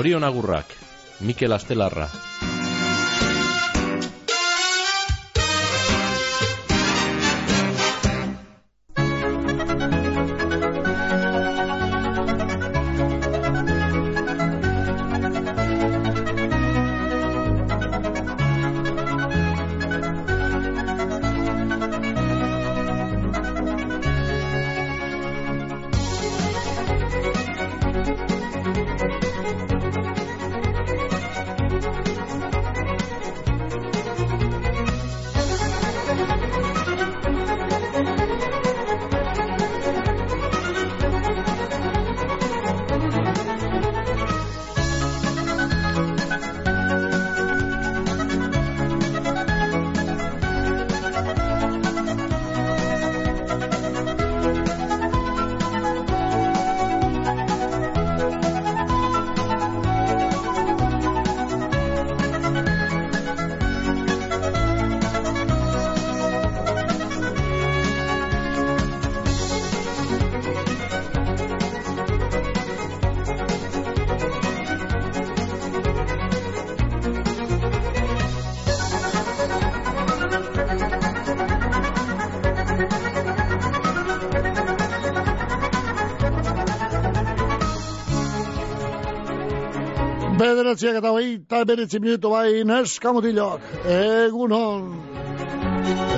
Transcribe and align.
Zorion 0.00 0.24
agurrak, 0.24 0.64
Mikel 1.20 1.52
Astelarra. 1.52 2.29
Bederatziak 90.80 90.96
eta 90.96 91.12
bai, 91.12 91.34
eta 91.34 91.64
beretzi 91.64 92.00
minutu 92.00 92.30
bai, 92.30 92.64
neskamutilok, 92.64 93.60
egun 93.84 94.52
hon, 94.52 94.86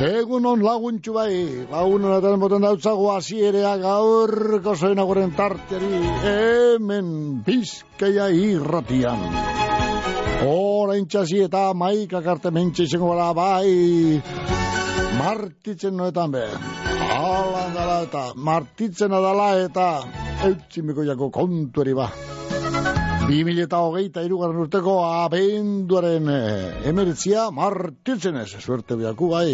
egun 0.07 0.47
hon 0.47 0.63
laguntxu 0.63 1.13
bai, 1.13 1.67
lagun 1.71 2.05
honetan 2.05 2.41
boten 2.41 2.63
dautzago 2.63 3.11
azierea 3.13 3.77
gaurko 3.77 4.77
zoen 4.77 4.99
aguren 4.99 5.33
tarteri, 5.35 6.03
hemen 6.25 7.43
bizkeia 7.45 8.29
irratian. 8.31 9.19
Hora 10.47 10.97
intxasi 10.99 11.43
eta 11.45 11.73
maika 11.75 12.23
karte 12.23 12.51
mentxe 12.51 12.85
izango 12.85 13.09
bara 13.15 13.33
bai, 13.33 14.21
martitzen 15.19 15.97
noetan 15.97 16.31
be, 16.31 16.45
alan 17.19 17.75
dala 17.75 18.03
eta, 18.07 18.29
martitzen 18.37 19.13
adala 19.13 19.57
eta, 19.65 19.89
eutzimiko 20.47 21.03
jako 21.07 21.31
kontueri 21.31 21.95
ba. 21.95 22.11
2000 23.29 23.63
eta 23.63 23.79
hogeita 23.87 24.23
irugarren 24.27 24.59
urteko 24.65 24.97
abenduaren 25.07 26.29
eh, 26.33 26.89
emeretzia 26.91 27.47
martitzen 27.55 28.37
ez, 28.41 28.51
suerte 28.59 28.97
biaku 28.99 29.29
bai. 29.31 29.53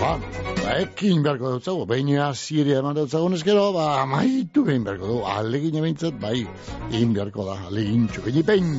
Ba, 0.00 0.16
ba, 0.58 0.74
ekin 0.82 1.22
beharko 1.22 1.52
dutzago, 1.54 1.86
behin 1.86 2.10
aziria 2.24 2.80
eman 2.82 2.96
dutzago 2.98 3.28
neskero, 3.30 3.68
ba, 3.76 4.04
maitu 4.10 4.64
behin 4.66 4.82
beharko 4.88 5.10
du, 5.12 5.18
alegin 5.30 5.78
ebintzat, 5.78 6.18
bai, 6.20 6.42
egin 6.90 7.14
beharko 7.14 7.46
da, 7.46 7.58
alegin 7.70 8.08
txuken 8.10 8.40
ipen. 8.42 8.72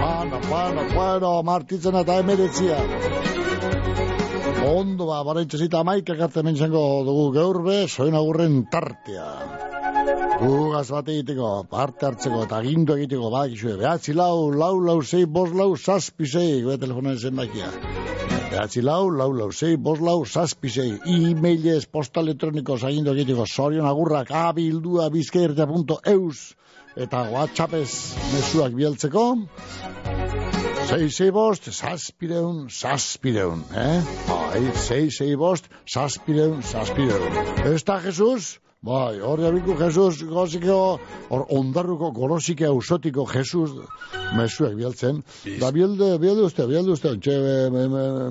Bueno, 0.00 0.40
bueno, 0.48 0.88
bueno, 0.94 1.34
martitzen 1.46 2.00
eta 2.02 2.18
emeretzia. 2.24 2.80
Ondo, 4.64 5.06
ba, 5.06 5.22
bara 5.28 5.44
itxasita 5.44 5.84
maikak 5.86 6.26
arte 6.26 6.42
mentzango 6.42 6.82
dugu 7.06 7.28
geurbe, 7.38 7.84
soen 7.86 8.18
agurren 8.18 8.64
tartea. 8.72 9.63
Gugaz 10.44 10.90
bat 10.92 11.06
egiteko, 11.08 11.50
parte 11.70 12.04
hartzeko 12.04 12.42
eta 12.44 12.58
gindu 12.66 12.92
egiteko, 12.98 13.30
bak 13.32 13.52
izue, 13.54 13.78
behatzi 13.80 14.12
lau, 14.12 14.50
lau, 14.52 14.74
lau, 14.86 14.98
zei, 15.00 15.22
bos, 15.36 15.48
lau, 15.56 15.70
saspi, 15.80 16.26
zei, 16.28 16.58
gure 16.66 16.76
telefonan 16.82 17.16
zen 17.16 17.38
bakia. 17.38 17.70
Behatzi 18.50 18.82
lau, 18.84 19.06
lau, 19.08 19.30
lau, 19.32 19.46
zei, 19.56 19.78
bos, 19.86 20.02
lau, 20.04 20.18
saspi, 20.28 20.68
zei, 20.68 20.90
e-mailez, 21.14 21.86
posta 21.88 22.20
elektroniko, 22.20 22.76
zagindu 22.76 23.14
egiteko, 23.14 23.46
sorion 23.48 23.88
agurrak, 23.88 24.34
abildua, 24.36 25.06
bizkairtea.eus, 25.14 26.42
eta 27.06 27.22
whatsappez 27.32 27.88
mesuak 28.34 28.76
bialtzeko, 28.76 29.24
Sei, 30.84 31.06
sei 31.08 31.30
bost, 31.32 31.70
saspireun, 31.72 32.66
saspireun, 32.68 33.62
eh? 33.72 34.02
Bai, 34.28 34.60
sei, 34.76 35.06
sei 35.08 35.32
bost, 35.40 35.70
saspireun, 35.88 36.60
saspireun. 36.60 37.40
Ez 37.72 37.80
da, 37.88 37.96
Jesus? 38.04 38.58
Bai, 38.84 39.16
hor 39.24 39.40
jabiko 39.40 39.78
Jesus, 39.80 40.18
gozikeo, 40.28 40.98
hor 41.30 41.44
ondarruko 41.56 42.10
gorosike 42.12 42.66
ausotiko 42.68 43.24
Jesus, 43.30 43.70
mesuek 44.36 44.74
bialtzen. 44.76 45.22
Da 45.60 45.70
bialde, 45.72 46.10
bialde 46.20 46.44
uste, 46.44 46.66
bialde 46.68 46.92
uste, 46.92 47.14
ontxe, 47.14 47.36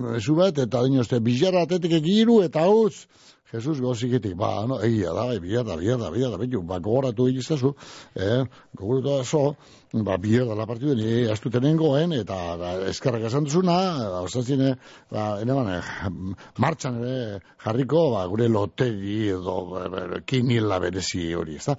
mesu 0.04 0.36
bat, 0.38 0.62
eta 0.62 0.84
dino 0.86 1.02
uste, 1.02 1.18
bizarra 1.26 1.64
atetik 1.66 1.98
egiru, 1.98 2.44
eta 2.46 2.68
hauz, 2.68 3.08
Jesus 3.50 3.82
goziketik, 3.82 4.36
ba, 4.38 4.52
no, 4.70 4.78
egia 4.86 5.16
da, 5.18 5.26
bai, 5.32 5.40
biarda, 5.42 5.80
biarda, 5.82 6.12
biarda, 6.14 6.38
biarda, 6.44 6.62
ba, 6.70 7.30
egizazu, 7.34 7.74
eh, 8.14 8.44
gogoratu 8.78 9.10
da, 9.10 9.24
so, 9.24 9.44
ba, 9.94 10.18
biarda 10.18 10.56
la 10.56 10.66
partidu, 10.66 10.96
ni 10.98 11.28
astu 11.30 11.52
tenengoen, 11.54 12.16
eta 12.18 12.36
ba, 12.58 12.72
eskarrak 12.90 13.28
esan 13.30 13.46
duzuna, 13.46 13.76
ba, 14.10 14.22
osatzen, 14.26 14.64
ba, 15.14 15.26
ene 15.44 15.54
bane, 15.54 15.76
martxan 16.58 16.98
ere 17.04 17.42
jarriko, 17.62 18.08
ba, 18.16 18.24
gure 18.32 18.48
lotegi 18.50 19.30
edo 19.36 19.60
kinila 20.26 20.80
berezi 20.82 21.28
hori, 21.38 21.60
ez 21.62 21.68
da? 21.68 21.76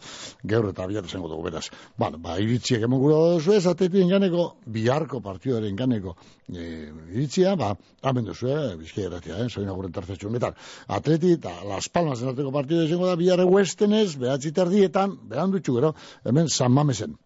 Gaur 0.55 0.71
eta 0.71 0.87
biarda 0.87 1.11
zengo 1.11 1.33
dugu, 1.33 1.49
beraz. 1.49 1.65
Ba, 1.99 2.13
ba, 2.15 2.39
iritziek 2.39 2.87
emon 2.87 3.03
gure 3.03 3.19
duzu 3.35 3.57
ez, 3.59 3.65
atetien 3.67 4.15
ganeko, 4.15 4.47
biharko 4.79 5.19
partiduaren 5.25 5.75
ganeko, 5.75 6.15
e, 6.55 6.71
iritzia, 7.17 7.57
ba, 7.59 7.73
amen 8.07 8.31
duzu, 8.31 8.47
eh, 8.55 8.77
bizkia 8.79 9.11
eratia, 9.11 9.43
eh, 9.43 9.51
soin 9.51 9.69
aguren 9.69 9.93
tartetxun, 9.93 10.39
eta 10.39 10.55
atleti, 10.87 11.35
eta 11.41 11.59
Las 11.67 11.91
Palmas 11.91 12.23
en 12.23 12.31
arteko 12.31 12.55
partidu 12.55 12.87
izango 12.87 13.11
da, 13.11 13.19
biharre 13.19 13.51
westenez, 13.51 14.15
behatzi 14.23 14.55
terdietan, 14.55 15.19
behan 15.35 15.59
dutxu 15.59 15.81
gero, 15.81 15.97
hemen 16.23 16.49
San 16.49 16.71
Mamesen. 16.71 17.19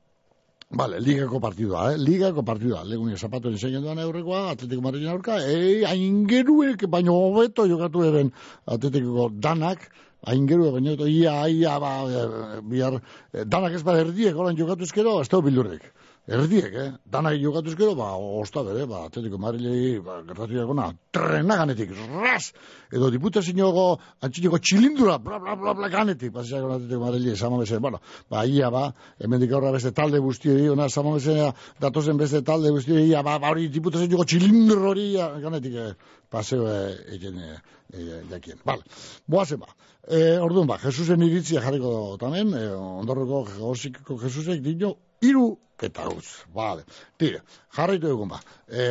Vale, 0.71 1.01
ligako 1.01 1.41
partidua, 1.41 1.93
eh? 1.93 1.97
Ligako 1.97 2.43
partidua. 2.45 2.83
Legunia 2.85 3.17
zapatu 3.17 3.49
enseñan 3.49 3.83
duan 3.83 3.99
aurrekoa, 4.03 4.51
atletiko 4.51 4.83
marrien 4.85 5.09
aurka, 5.09 5.39
ei, 5.41 5.85
aingeruek, 5.89 6.85
baino 6.93 7.15
hobeto 7.17 7.65
jokatu 7.71 8.05
eren 8.05 8.29
atletiko 8.67 9.31
danak, 9.33 9.87
aingeruek, 10.29 10.75
baino 10.77 10.93
hobeto, 10.93 11.09
ia, 11.09 11.39
ia, 11.49 11.79
ba, 11.81 11.93
e, 12.05 12.61
bihar, 12.69 12.99
e, 13.33 13.47
danak 13.49 13.79
ez 13.79 13.83
ba 13.83 13.97
erdiek, 13.97 14.37
horan 14.37 14.61
jokatu 14.61 14.85
ezkero, 14.85 15.17
ez 15.23 15.29
da 15.33 15.41
bildurrek. 15.41 15.89
Erdiek, 16.29 16.75
eh? 16.77 16.91
Danak 17.09 17.39
jokatu 17.41 17.71
ezkero, 17.73 17.95
ba, 17.97 18.11
osta 18.21 18.61
bere, 18.67 18.83
ba, 18.89 19.07
atletiko 19.07 19.39
marrilei, 19.41 19.95
ba, 20.05 20.19
gertatu 20.27 20.59
egona, 20.61 20.91
trena 21.17 21.57
ganetik, 21.57 21.95
ras! 22.21 22.51
Edo 22.93 23.09
diputazioago, 23.15 23.87
antxineko 24.29 24.61
txilindura, 24.61 25.17
bla, 25.25 25.39
bla, 25.41 25.55
bla, 25.57 25.73
bla, 25.79 25.89
ganetik, 25.89 26.35
pasiak 26.35 26.61
egona 26.61 26.77
atletiko 26.77 27.01
marrilei, 27.07 27.37
samamesen, 27.41 27.81
bueno, 27.81 28.03
ba, 28.29 28.45
ia, 28.45 28.69
ba, 28.75 28.91
hemendik 29.25 29.57
aurra 29.57 29.73
beste 29.73 29.95
talde 29.97 30.21
guztioi, 30.21 30.69
ona, 30.75 30.91
samamesen, 30.93 31.41
datozen 31.81 32.21
beste 32.21 32.45
talde 32.45 32.77
guztioi, 32.77 33.07
ia, 33.09 33.25
ba, 33.25 33.39
ba, 33.41 33.55
hori 33.57 33.71
diputazioago 33.73 34.29
txilindura 34.29 34.93
hori, 34.93 35.09
ganetik, 35.41 35.81
eh, 35.81 36.15
paseo, 36.29 36.69
eh, 36.69 37.17
egen, 37.17 37.41
eh, 37.41 37.59
eh, 37.95 38.23
jakien. 38.29 38.61
Bale, 38.69 38.85
boazen 39.27 39.65
ba. 39.65 39.73
E, 40.09 40.37
orduan 40.41 40.69
ba, 40.69 40.79
Jesusen 40.81 41.25
iritzia 41.25 41.61
jarriko 41.65 42.17
tamen, 42.21 42.53
e, 42.57 42.69
ondorreko 42.77 43.47
gozikiko 43.59 44.21
Jesusek 44.21 44.61
dino, 44.65 44.95
iru 45.25 45.49
eta 45.83 46.09
uz. 46.11 46.27
Bale, 46.55 46.83
tira, 47.21 47.41
jarraitu 47.77 48.11
egun 48.11 48.33
ba. 48.33 48.41
E, 48.67 48.87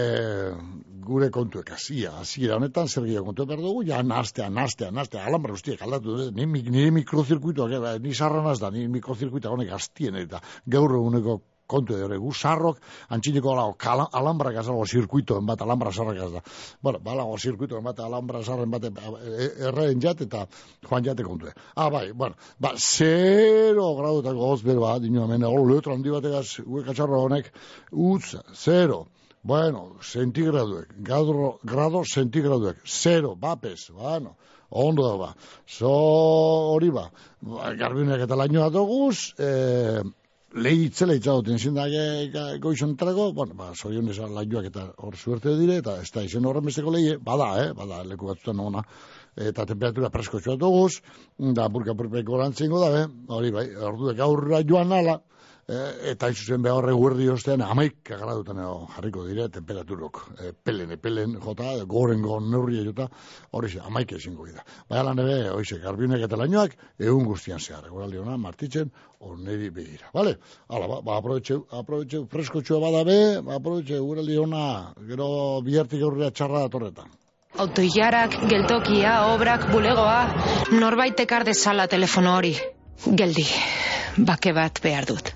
gure 1.08 1.30
kontuek, 1.34 1.74
azia, 1.76 2.14
azia 2.22 2.56
honetan, 2.56 2.88
zer 2.88 3.06
gira 3.08 3.24
kontu 3.26 3.46
behar 3.50 3.64
dugu, 3.64 3.84
ja, 3.88 4.00
nastea, 4.04 4.48
nastea, 4.50 4.92
nastea, 4.96 5.26
alambar 5.28 5.56
guztiek 5.58 5.84
aldatu, 5.84 6.18
eh? 6.24 6.30
ni, 6.36 6.48
ni 6.48 6.88
mikrozirkuitoak, 7.02 7.76
eh, 7.78 8.00
ni 8.04 8.16
sarra 8.16 8.56
da, 8.60 8.72
ni 8.72 8.88
mikrozirkuitoak 8.92 9.58
honek 9.58 9.76
aztien, 9.80 10.16
eta 10.16 10.42
gaur 10.66 10.96
eguneko 11.02 11.42
kontu 11.68 11.98
edo 11.98 12.20
gu 12.20 12.32
sarrok, 12.34 12.80
antxiniko 13.10 13.52
ala, 13.54 14.08
alambra 14.14 14.52
gazalago 14.56 14.86
zirkuitoen 14.86 15.46
bat, 15.46 15.62
alambra 15.62 15.92
sarrak 15.92 16.32
da. 16.34 16.42
Bueno, 16.82 17.00
balago 17.04 17.38
zirkuitoen 17.38 17.84
bat, 17.84 18.00
alambra 18.00 18.44
sarren 18.44 18.72
bat, 18.72 18.88
e, 18.88 19.50
erraen 19.70 20.02
jat, 20.02 20.22
eta 20.22 20.46
joan 20.88 21.04
jate 21.04 21.24
kontu. 21.28 21.52
Ah, 21.76 21.90
bai, 21.90 22.12
bueno, 22.14 22.36
ba, 22.60 22.74
zero 22.78 23.94
gradutako 24.00 24.52
hoz 24.52 24.62
bero 24.64 24.88
bat, 24.88 25.02
dino 25.04 25.26
hemen, 25.26 25.44
hor 25.44 25.68
letra 25.70 25.94
handi 25.94 26.14
bategaz, 26.14 26.60
uekatxarra 26.66 27.22
honek, 27.28 27.54
utz, 27.92 28.36
zero. 28.56 29.06
Bueno, 29.48 29.96
centigraduek, 30.04 30.90
grado, 31.08 31.60
grado 31.64 32.02
centigraduek, 32.04 32.82
zero, 32.84 33.36
bapes, 33.36 33.92
bueno, 33.96 34.36
ondo 34.70 35.08
da 35.08 35.16
ba. 35.18 35.30
So, 35.66 35.92
hori 36.74 36.90
ba, 36.92 37.06
garbinek 37.80 38.26
eta 38.26 38.36
lainoa 38.36 38.70
doguz, 38.74 39.34
e, 39.40 40.02
lehi 40.58 40.88
itzela 40.88 41.16
itzagoten 41.18 41.60
zindak 41.60 42.36
goizonetarago, 42.62 43.32
bueno, 43.38 43.56
ba, 43.58 43.70
zorion 43.76 44.10
esan 44.14 44.34
lainoak 44.36 44.70
eta 44.72 44.86
hor 45.06 45.16
suerte 45.18 45.54
dire, 45.60 45.78
eta 45.84 45.98
ez 46.02 46.10
da 46.14 46.24
izen 46.26 46.46
horren 46.50 46.66
besteko 46.66 46.94
lehi, 46.94 47.16
bada, 47.30 47.50
eh, 47.64 47.72
bada, 47.78 48.04
leku 48.08 48.30
batzutan 48.32 48.60
ona, 48.66 48.84
eta 49.50 49.66
temperatura 49.70 50.10
presko 50.14 50.42
txoa 50.42 50.58
doguz, 50.62 51.00
da 51.38 51.68
burka 51.70 51.96
purpeko 51.98 52.42
lantzengo 52.42 52.82
da, 52.84 53.06
hori 53.38 53.54
bai, 53.54 53.68
orduek 53.92 54.22
aurra 54.26 54.64
joan 54.66 54.94
nala, 54.94 55.20
Eh, 55.68 56.12
eta 56.14 56.30
izuzen 56.32 56.62
behar 56.64 56.78
horre 56.80 56.94
guerdi 56.96 57.26
ostean 57.28 57.60
amaik 57.66 57.98
gradutan 58.08 58.60
jarriko 58.94 59.26
dire 59.28 59.50
temperaturok 59.52 60.20
e, 60.40 60.52
pelen, 60.64 60.94
pelen 61.04 61.34
jota, 61.44 61.74
goren 61.94 62.22
goren 62.24 62.46
neurria 62.54 62.86
jota, 62.86 63.10
hori 63.52 63.72
ze, 63.74 63.82
amaik 63.84 64.14
ezingo 64.16 64.46
gira. 64.48 64.64
Baina 64.88 65.02
lan 65.10 65.20
ere, 65.26 65.50
hori 65.52 65.80
garbinek 65.84 66.22
eta 66.24 66.38
lainoak, 66.40 66.78
egun 67.04 67.26
guztian 67.28 67.60
zehar, 67.60 67.84
eguraldi 67.90 68.22
hona, 68.22 68.38
martitzen, 68.40 68.94
oneri 69.20 69.68
behira. 69.76 70.08
Vale? 70.14 70.38
Hala, 70.70 70.88
ba, 70.88 71.02
ba 71.04 71.18
aprobetxe, 71.20 71.58
aprobetxe, 71.82 72.22
fresko 72.32 72.62
txua 72.64 72.80
badabe, 72.86 73.18
ba, 73.44 73.58
aprobetxe, 73.60 73.98
eguraldi 74.00 74.38
hona, 74.40 74.62
gero 75.10 75.28
bihartik 75.68 76.06
aurrera 76.08 76.32
txarra 76.32 76.62
datorretan. 76.70 77.12
Autoiarak, 77.66 78.40
geltokia, 78.54 79.18
obrak, 79.34 79.68
bulegoa, 79.74 80.24
norbait 80.80 81.28
ekar 81.28 81.44
dezala 81.44 81.90
telefono 81.92 82.38
hori. 82.40 82.56
Geldi, 83.04 83.44
bake 84.32 84.56
bat 84.56 84.80
behar 84.88 85.12
dut. 85.12 85.36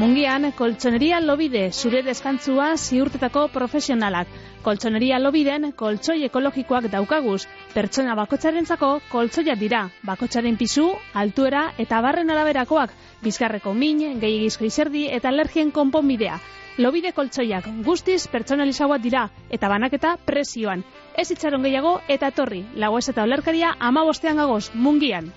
Mungian, 0.00 0.46
koltsoneria 0.56 1.18
lobide 1.20 1.66
zure 1.76 2.00
deskantzua 2.00 2.70
ziurtetako 2.78 3.40
profesionalak. 3.52 4.28
Koltsoneria 4.64 5.18
lobiden 5.20 5.66
koltsoi 5.76 6.22
ekologikoak 6.24 6.86
daukaguz. 6.94 7.42
Pertsona 7.74 8.14
bakotxarentzako 8.16 8.88
koltsoia 9.10 9.58
dira. 9.60 9.82
Bakotxaren 10.08 10.56
pisu, 10.56 10.86
altuera 11.12 11.66
eta 11.84 12.00
barren 12.06 12.32
alaberakoak. 12.32 12.94
Bizkarreko 13.26 13.74
min, 13.82 14.00
gehiagizko 14.24 14.64
izerdi 14.70 15.04
eta 15.18 15.28
alergien 15.34 15.74
konponbidea. 15.80 16.40
Lobide 16.80 17.12
koltsoiak 17.12 17.68
guztiz 17.84 18.22
pertsonalizagoa 18.32 18.96
dira 19.04 19.26
eta 19.50 19.68
banaketa 19.68 20.14
presioan. 20.24 20.86
Ez 21.12 21.28
itxaron 21.36 21.68
gehiago 21.68 21.98
eta 22.08 22.32
torri. 22.40 22.64
Lagoez 22.74 23.10
eta 23.12 23.28
olerkaria 23.28 23.76
ama 23.90 24.08
bostean 24.08 24.40
gagoz, 24.40 24.70
mungian. 24.72 25.28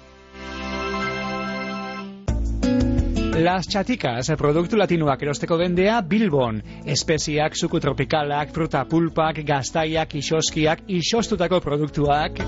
Las 3.36 3.68
Chaticas, 3.68 4.30
produktu 4.38 4.78
latinoak 4.78 5.24
erosteko 5.26 5.58
bendea 5.58 6.02
Bilbon. 6.06 6.60
Espeziak, 6.86 7.58
suku 7.58 7.80
tropikalak, 7.82 8.54
fruta 8.54 8.84
pulpak, 8.86 9.42
gaztaiak, 9.48 10.14
isoskiak, 10.22 10.86
isostutako 10.88 11.60
produktuak. 11.60 12.44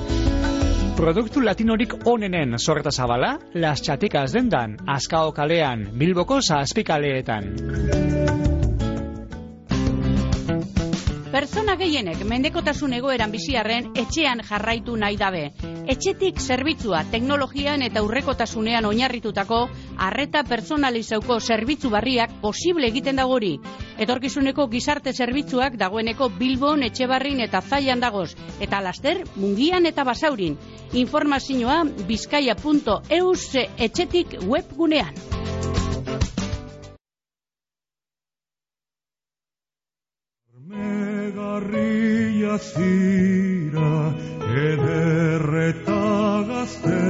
Produktu 0.95 1.41
latinorik 1.41 1.97
onenen 2.05 2.59
sorreta 2.59 2.91
zabala, 2.91 3.39
Las 3.55 3.81
Chaticas 3.81 4.31
dendan, 4.31 4.77
Azkao 4.87 5.33
kalean, 5.33 5.89
Bilboko 5.97 6.39
zazpikaleetan. 6.41 8.44
Pertsona 11.35 11.73
gehienek 11.75 12.21
mendekotasun 12.23 12.93
egoeran 12.95 13.33
biziarren 13.33 13.89
etxean 13.99 14.39
jarraitu 14.47 14.93
nahi 14.95 15.17
dabe. 15.19 15.41
Etxetik 15.91 16.39
zerbitzua 16.39 17.01
teknologian 17.11 17.81
eta 17.83 18.03
urrekotasunean 18.05 18.87
oinarritutako 18.87 19.57
arreta 20.07 20.45
personalizauko 20.47 21.41
zerbitzu 21.41 21.91
barriak 21.91 22.37
posible 22.39 22.87
egiten 22.87 23.19
dagori. 23.19 23.51
Etorkizuneko 23.99 24.69
gizarte 24.71 25.11
zerbitzuak 25.11 25.75
dagoeneko 25.75 26.29
Bilbon, 26.39 26.87
Etxebarrin 26.87 27.43
eta 27.43 27.59
Zaian 27.59 27.99
dagoz. 27.99 28.29
Eta 28.63 28.79
laster, 28.79 29.25
mungian 29.35 29.91
eta 29.91 30.07
basaurin. 30.07 30.55
Informazioa 30.93 31.81
bizkaia.eus 32.07 33.65
etxetik 33.89 34.39
webgunean. 34.47 35.11
Megarria 41.25 42.55
zira 42.59 43.93
ederreta 44.69 46.03
gazte 46.49 47.01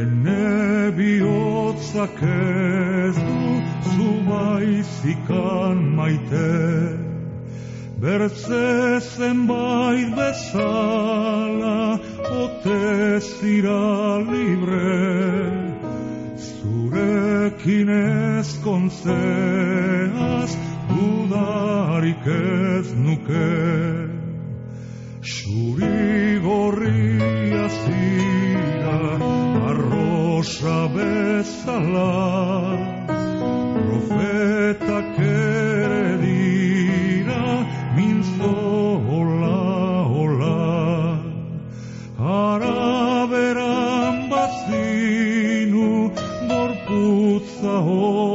Ene 0.00 0.92
bihotzak 0.98 2.22
ez 2.22 3.16
du 3.26 3.50
zubaizikan 3.94 5.82
maite. 5.98 6.54
Bertze 7.98 9.00
zenbait 9.00 10.14
bezala 10.14 11.78
ote 12.42 12.80
zira 13.30 13.82
libre 14.30 15.83
Zurekin 16.36 17.88
ez 17.88 18.58
kontzeaz 18.64 20.52
dudarik 20.88 22.26
ez 22.26 22.92
nuke. 22.94 23.50
Xuri 25.22 26.38
gorria 26.44 27.68
zira 27.68 28.98
arrosa 29.70 30.80
bezala 30.96 32.12
Profetak 33.86 35.13
Oh. 47.86 48.33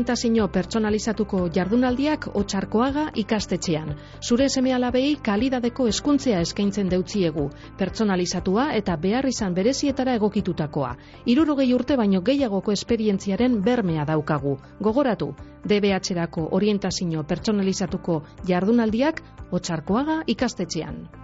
Orientazio 0.00 0.46
pertsonalizatuko 0.48 1.38
jardunaldiak 1.52 2.30
otxarkoaga 2.40 3.02
ikastetxean. 3.20 3.90
Zure 4.24 4.46
semealabei 4.48 5.18
kalidadeko 5.20 5.84
hezkuntzea 5.90 6.40
eskaintzen 6.40 6.88
deutziegu, 6.88 7.50
pertsonalizatua 7.76 8.70
eta 8.80 8.96
behar 8.96 9.28
izan 9.28 9.52
berezietara 9.52 10.16
egokitutakoa. 10.16 10.94
Irurogei 11.26 11.68
urte 11.76 12.00
baino 12.00 12.24
gehiagoko 12.24 12.72
esperientziaren 12.72 13.60
bermea 13.62 14.08
daukagu. 14.08 14.56
Gogoratu, 14.80 15.34
DBH-erako 15.68 16.48
orientazio 16.56 17.22
pertsonalizatuko 17.22 18.22
jardunaldiak 18.48 19.20
otxarkoaga 19.52 20.22
ikastetxean. 20.26 21.19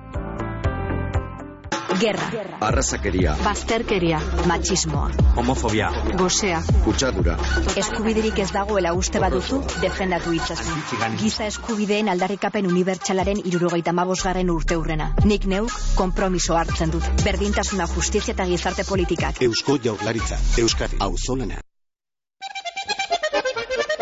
Gerra, 2.01 2.27
Arrazakeria, 2.61 3.35
bazterkeria, 3.45 4.19
machismoa, 4.47 5.11
homofobia, 5.41 5.89
gosea, 6.19 6.59
kutsadura, 6.85 7.37
eskubiderik 7.81 8.39
ez 8.45 8.51
dagoela 8.53 8.93
uste 8.97 9.21
baduzu, 9.23 9.63
defendatu 9.81 10.35
itzazu. 10.37 10.77
Giza 11.21 11.47
eskubideen 11.49 12.11
aldarrikapen 12.13 12.69
unibertsalaren 12.69 13.41
irurogeita 13.49 13.95
mabosgarren 13.97 14.51
urte 14.53 14.77
hurrena. 14.77 15.13
Nik 15.25 15.47
neuk 15.49 15.73
konpromiso 15.97 16.59
hartzen 16.61 16.93
dut. 16.93 17.07
Berdintasuna 17.25 17.89
justizia 17.95 18.35
eta 18.35 18.49
gizarte 18.51 18.85
politikak. 18.89 19.41
Eusko 19.47 19.79
Jaurlaritza, 19.83 20.41
Euskadi, 20.61 21.01
Auzolana. 21.01 21.63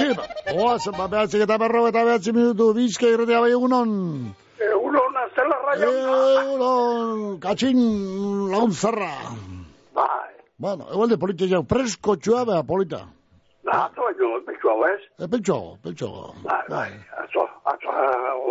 Iba, 0.05 0.27
oazen, 0.55 0.97
ba, 0.99 1.07
behatzik 1.09 1.45
eta 1.47 1.59
berro 1.63 1.87
eta 1.89 2.03
behatzi 2.05 2.33
minutu, 2.35 2.73
bizka 2.77 3.07
irretea 3.09 3.41
bai 3.45 3.53
egunon. 3.55 3.93
Egunon, 4.59 5.04
azela 5.35 5.57
raia. 5.67 5.91
Egunon, 5.91 7.41
katxin 7.43 7.79
lagun 8.53 8.73
zarra. 8.73 9.13
Bai, 9.95 10.31
Bueno, 10.57 10.87
egualde 10.95 11.19
polita 11.19 11.47
jau, 11.51 11.65
presko 11.67 12.15
txua 12.17 12.45
beha 12.47 12.63
polita. 12.63 13.03
da, 13.65 13.87
atzo 13.89 14.03
baino, 14.07 14.29
betxu 14.47 14.69
hau 14.71 14.85
ez? 14.87 15.01
E, 15.19 15.27
pentsoago, 15.29 15.77
pentsoago. 15.83 16.35
Bai, 16.45 16.61
bai, 16.69 16.91
atzo, 17.23 17.43
atzo, 17.73 17.95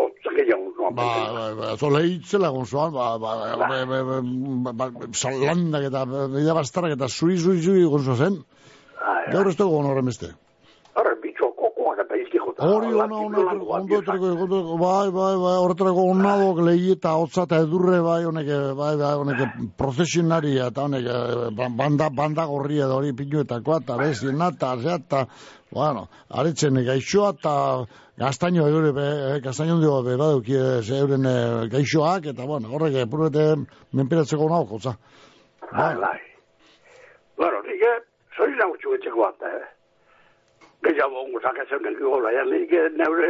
otzak 0.04 0.40
egin 0.44 0.66
guzuan. 0.68 0.96
Ba, 0.98 1.06
ba, 1.36 1.44
ba, 1.60 1.76
zo 1.78 1.90
lehitzela 1.94 2.50
gonzoan, 2.52 2.92
ba, 2.94 3.18
ba, 3.22 3.36
ba, 3.38 3.56
ba, 3.62 3.86
ba, 3.88 4.20
ba, 4.74 4.90
ba, 4.90 5.08
salandak 5.14 5.84
eta 5.90 6.04
bida 6.34 6.54
bastarrak 6.58 6.98
eta 6.98 7.08
zui, 7.08 7.38
zui, 7.38 7.62
zui 7.62 7.86
gonzo 7.86 8.16
zen. 8.20 8.42
Gaur 9.32 9.48
ez 9.48 9.56
dugu 9.56 9.80
horren 9.80 10.06
beste. 10.12 10.34
Horre, 10.98 11.16
bitxo, 11.24 11.54
kokoak 11.62 12.04
eta 12.04 12.16
izki 12.20 12.38
jota. 12.42 12.53
Hori 12.64 12.94
ona, 12.94 13.18
ona, 13.28 13.42
ondo 13.78 13.98
etreko, 14.00 14.30
ondo, 14.46 14.60
bai, 14.80 15.10
bai, 15.12 15.34
bai, 15.42 15.56
horretarako 15.64 16.06
onadok 16.14 16.62
lehi 16.68 16.94
eta 16.96 17.16
hotza 17.20 17.44
eta 17.48 17.60
edurre, 17.66 18.00
bai, 18.06 18.22
honek, 18.30 18.52
bai, 18.80 18.94
bai, 19.02 19.12
honek 19.20 19.42
prozesionaria 19.78 20.70
eta 20.72 20.86
honek 20.88 21.10
ba- 21.58 21.70
banda, 21.82 22.08
banda 22.22 22.46
gorria 22.46 22.88
da 22.88 22.96
hori 23.00 23.12
pinuetakoa 23.20 23.82
eta 23.84 23.98
beziena 24.00 24.52
eta 24.56 24.72
zea 24.80 24.96
eta, 25.02 25.26
bueno, 25.74 26.08
aretzen 26.30 26.80
gaixoa 26.88 27.34
eta 27.36 27.54
gaztaino 28.18 28.68
eure, 28.70 28.94
be, 28.94 29.08
eh, 29.34 29.40
gaztaino 29.42 29.80
dio, 29.82 30.02
be, 30.06 30.16
baduki, 30.18 30.58
euren 31.00 31.26
eh, 31.26 31.68
gaixoak 31.74 32.32
eta, 32.34 32.46
bueno, 32.46 32.70
horrek, 32.78 33.00
eh, 33.02 33.08
purete, 33.10 33.48
menperatzeko 33.92 34.50
nago, 34.50 34.78
hotza. 34.78 34.96
Bai, 35.72 35.96
bai. 35.98 36.18
Bueno, 37.38 37.64
nik, 37.66 37.88
zoi 38.38 38.52
nautxu 38.60 38.94
etxeko 39.00 39.26
bat, 39.26 39.48
eh? 39.50 39.64
Gehiago 40.84 41.20
ongo 41.24 41.40
sakatzen 41.42 41.82
neki 41.84 42.04
gola, 42.04 42.32
ja, 42.32 42.44
nik 42.44 42.72
neure 42.98 43.30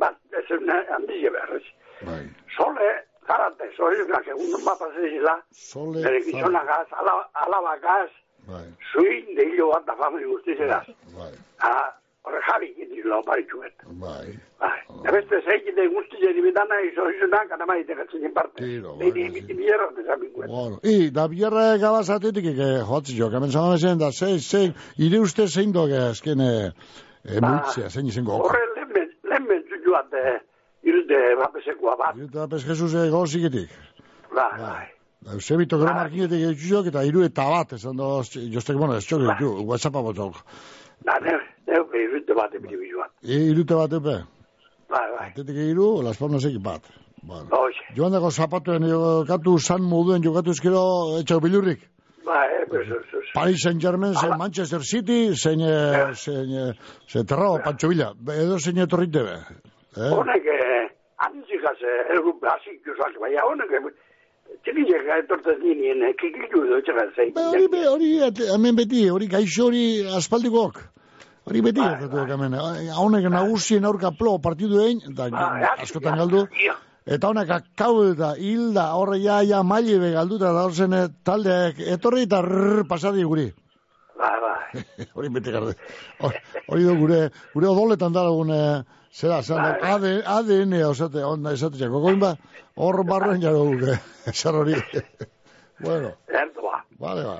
bat, 0.00 0.16
ez 0.32 0.44
handize 0.90 1.30
beharrez. 1.30 1.64
Bai. 2.06 2.22
Sole, 2.56 2.90
garante, 3.28 3.64
zoi 3.76 3.96
nak 4.08 4.26
egun 4.28 4.64
bat 4.64 4.78
pasezila, 4.78 5.34
Sole, 5.50 6.02
bere 6.04 6.20
gizonagaz, 6.24 6.86
ala- 6.92 7.28
alabakaz, 7.44 8.10
Bai, 8.48 8.64
zuin 8.92 9.34
de 9.36 9.44
hilo 9.50 9.70
bat 9.72 9.86
da 9.86 9.96
famili 9.96 10.24
guztizegaz. 10.24 10.86
bai, 11.16 11.32
Ah, 11.60 11.92
horre 12.24 12.40
jarri 12.48 12.70
gindi 12.78 13.02
lau 13.04 13.22
baritxuet. 13.26 13.74
bai. 14.04 14.26
Bai. 14.60 14.78
Da 15.04 15.12
beste 15.12 15.40
zeik 15.44 15.66
de 15.76 15.84
guztizeri 15.94 16.42
bitana, 16.46 16.78
izo 16.88 17.04
izunak, 17.12 17.50
anama 17.56 17.76
itekatzen 17.82 18.32
parte. 18.36 18.64
Tiro, 18.64 18.94
bai, 19.00 19.10
nei, 19.16 19.28
biti 19.34 19.56
bierra, 19.58 19.90
desaminguet. 19.96 20.48
Bueno, 20.48 20.78
i, 20.82 21.10
da 21.18 21.26
bierra 21.28 21.66
gabazatetik 21.82 22.48
eke 22.54 22.70
jotzi 22.90 23.18
jo, 23.18 23.28
kamen 23.34 23.52
zama 23.52 23.76
zen, 23.76 24.00
da 24.00 24.10
zein, 24.12 24.40
zein, 24.40 24.72
ire 25.06 25.20
uste 25.20 25.48
zein 25.48 25.72
doge 25.76 26.00
azken 26.08 26.40
e, 26.40 26.54
e, 27.24 27.40
multzea, 27.44 27.90
zein 27.90 28.08
izango. 28.12 28.40
Horre 28.46 28.64
lehen 28.72 29.12
lehen 29.30 29.48
mentzu 29.50 29.80
joat, 29.84 30.16
eh, 30.22 30.38
irute 30.88 31.22
bapesekoa 31.42 31.96
bat. 32.00 32.24
Pez 32.50 32.64
Jesus 32.64 32.94
ego 33.04 33.26
zikitik. 33.26 33.72
Bai, 34.34 34.52
bai. 34.60 34.84
Da, 35.24 35.38
Zebito 35.40 35.78
gero 35.80 35.92
markinetik 35.96 36.42
egitxuzok, 36.50 36.88
eta 36.90 37.04
iru 37.08 37.22
eta 37.24 37.44
bat, 37.48 37.70
esan 37.76 37.96
do, 37.96 38.08
jostek, 38.52 38.76
bueno, 38.76 38.96
ez 39.00 39.06
txok, 39.08 39.22
ditu, 39.24 39.52
whatsappa 39.70 40.02
botok. 40.04 40.40
Da, 41.04 41.18
ne, 41.20 41.32
ne, 41.68 41.80
irute 42.02 42.34
bat 42.36 42.54
ebiti 42.54 42.76
bizuan. 42.80 43.10
I, 43.22 43.40
irute 43.52 43.74
bat 43.76 43.92
epe, 43.92 44.16
Bai, 44.90 45.06
bai. 45.16 45.26
atetik 45.30 45.56
iru, 45.70 45.88
las 46.04 46.16
palmas 46.20 46.44
eki 46.48 46.60
bat. 46.64 46.82
Bueno. 47.24 47.48
Oxe. 47.56 47.84
Joan 47.96 48.12
dago 48.12 48.30
zapatuen 48.30 48.84
jokatu 48.88 49.58
san 49.58 49.82
moduen 49.82 50.22
jokatu 50.22 50.52
ezkero 50.56 50.84
etxau 51.20 51.40
bilurrik. 51.40 51.80
Bai, 52.24 52.46
eh, 52.60 52.64
pues. 52.68 52.88
Paris 53.34 53.60
Saint 53.64 53.80
Germain, 53.80 54.14
zein 54.14 54.36
Manchester 54.38 54.80
City, 54.80 55.34
zein, 55.34 55.60
eh, 55.60 56.12
zein, 56.14 56.52
eh, 56.62 56.72
zein 57.08 57.26
terrao, 57.26 57.58
Pancho 57.64 57.88
Villa, 57.88 58.12
edo 58.44 58.58
zein 58.58 58.78
etorrite 58.78 59.22
be. 59.28 59.36
Eh? 59.96 60.10
Honek, 60.18 60.46
eh, 60.46 60.84
antzikaz, 61.26 61.76
eh, 61.82 62.14
errupe 62.14 62.48
hasik 62.48 62.80
jozak, 62.86 63.18
baina 63.20 63.44
honek, 63.48 63.72
eh, 64.66 64.72
txikilek 64.72 65.08
etortzen 65.24 65.60
ginien, 65.62 66.02
eh, 66.02 66.14
kikilu 66.20 66.64
edo 66.66 66.78
etxegan 66.82 67.10
zein. 67.16 67.32
Be, 67.34 67.44
hori, 67.52 67.68
be, 67.68 67.82
hori, 67.88 68.10
et- 68.28 68.40
hemen 68.54 68.76
beti, 68.76 69.08
hori 69.10 69.26
gaixo 69.28 69.66
hori 69.66 69.84
aspaldikoak. 70.16 70.80
Hori 71.46 71.60
beti, 71.60 71.80
Bai, 71.80 71.90
gertatu 72.00 72.16
bai, 72.16 72.30
hemen. 72.32 72.54
Haunek 72.96 73.28
nagusien 73.30 73.84
aurka 73.84 74.10
plo 74.16 74.38
partidu 74.40 74.80
egin, 74.80 75.02
eta 75.12 75.28
Bai, 75.30 75.62
askotan 75.82 76.16
galdu. 76.16 76.46
Eta 77.06 77.28
honek 77.28 77.50
akau 77.50 77.98
eta 78.12 78.30
hilda, 78.40 78.94
horre 78.96 79.18
ja, 79.20 79.42
ja, 79.44 79.62
maile 79.62 79.98
be 80.00 80.12
galduta 80.14 80.52
da 80.56 80.62
horzen 80.64 80.92
eh, 80.94 81.08
taldeak 81.22 81.78
etorri 81.78 82.22
eta 82.24 82.40
rrr, 82.40 82.86
pasadi 82.88 83.24
guri. 83.24 83.50
Bai, 84.16 84.32
bai. 84.40 84.84
hori 85.14 85.28
bete 85.28 85.52
garde. 85.52 85.74
Hor- 86.20 86.40
Hori 86.68 86.84
du 86.88 86.94
gure, 86.96 87.28
gure 87.52 87.68
odoletan 87.68 88.12
da 88.14 88.22
lagun, 88.24 88.48
eh, 88.50 88.82
zera, 89.14 89.42
zera, 89.42 89.78
ADN, 89.82 90.22
ADN, 90.26 90.72
osate, 90.90 91.22
onda 91.24 91.52
esate, 91.54 91.88
gogoin 91.88 92.18
ba, 92.20 92.34
hor 92.76 93.02
barruen 93.06 93.40
jaro 93.42 93.64
guke, 93.70 93.98
esan 94.32 94.54
hori. 94.62 94.74
bueno, 95.84 96.10
Erdo 96.28 96.62
ba. 96.62 96.84
vale, 96.98 97.24
ba, 97.24 97.38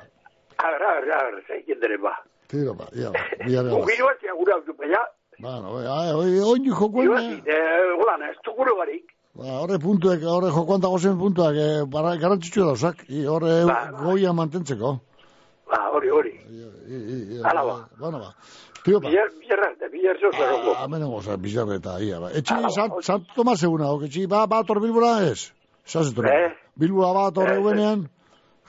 A 0.57 0.71
ver, 0.71 0.83
a 0.83 0.93
ver, 1.01 1.11
a 1.11 1.23
ver, 1.25 1.43
zeikin 1.47 1.79
dere 1.81 1.97
ba. 1.97 2.13
tiro, 2.47 2.73
ba, 2.73 2.85
ia, 2.95 3.11
ia, 3.47 3.61
ia, 3.61 3.63
Gugiro 3.63 4.09
ez 4.11 4.31
gure 4.37 4.53
hau 4.53 4.61
dupeia, 4.67 5.03
Bueno, 5.37 5.73
oi, 5.75 5.83
oi, 6.15 6.39
oin 6.47 6.63
jokoen, 6.71 7.09
giro 7.09 7.17
ez, 7.19 7.41
eh, 7.43 7.91
holan, 7.99 8.21
ez 8.29 8.37
du 8.45 8.53
gure 8.55 8.71
barik. 8.77 9.11
ba, 9.35 9.57
horre 9.59 9.79
puntuek, 9.83 10.23
horre 10.23 10.49
jokoan 10.55 10.79
dago 10.81 10.97
zen 10.99 11.17
puntuak, 11.19 11.55
eh, 11.59 11.83
bara, 11.91 12.15
garrantzitsu 12.15 12.63
dauzak, 12.63 13.03
i, 13.09 13.25
horre 13.25 13.65
Ba, 13.67 13.91
ba. 13.91 14.03
goia 14.05 14.31
mantentzeko. 14.33 14.93
Ba, 15.67 15.81
hori, 15.91 16.09
hori. 16.09 16.31
I, 16.47 16.61
i, 16.87 16.97
i, 17.35 17.41
Hala 18.85 18.99
ba. 18.99 19.09
Bueno, 19.09 19.09
ba. 19.09 19.09
Tiopa. 19.09 19.09
Bier, 19.09 19.31
bierrarte, 19.41 19.89
bier 19.89 20.17
zoz 20.21 20.35
egongo. 20.35 20.75
Hemen 20.83 21.05
goza, 21.09 21.37
bizarreta, 21.37 21.99
ia, 21.99 22.19
ba. 22.19 22.29
Etxi, 22.31 22.53
Sant, 22.75 23.01
Sant 23.01 23.25
Tomas 23.35 23.63
eguna, 23.63 23.91
ok, 23.95 24.03
etxi, 24.05 24.27
ba, 24.27 24.45
ba, 24.47 24.59
ator 24.61 24.79
Bilbora 24.79 25.23
ez? 25.25 25.51
Zazetora. 25.87 26.29
Eh? 26.29 26.51
Bilbora 26.75 27.13
ba, 27.13 27.27
ator 27.31 27.49
Eh, 27.49 27.57
eguenean, 27.57 28.09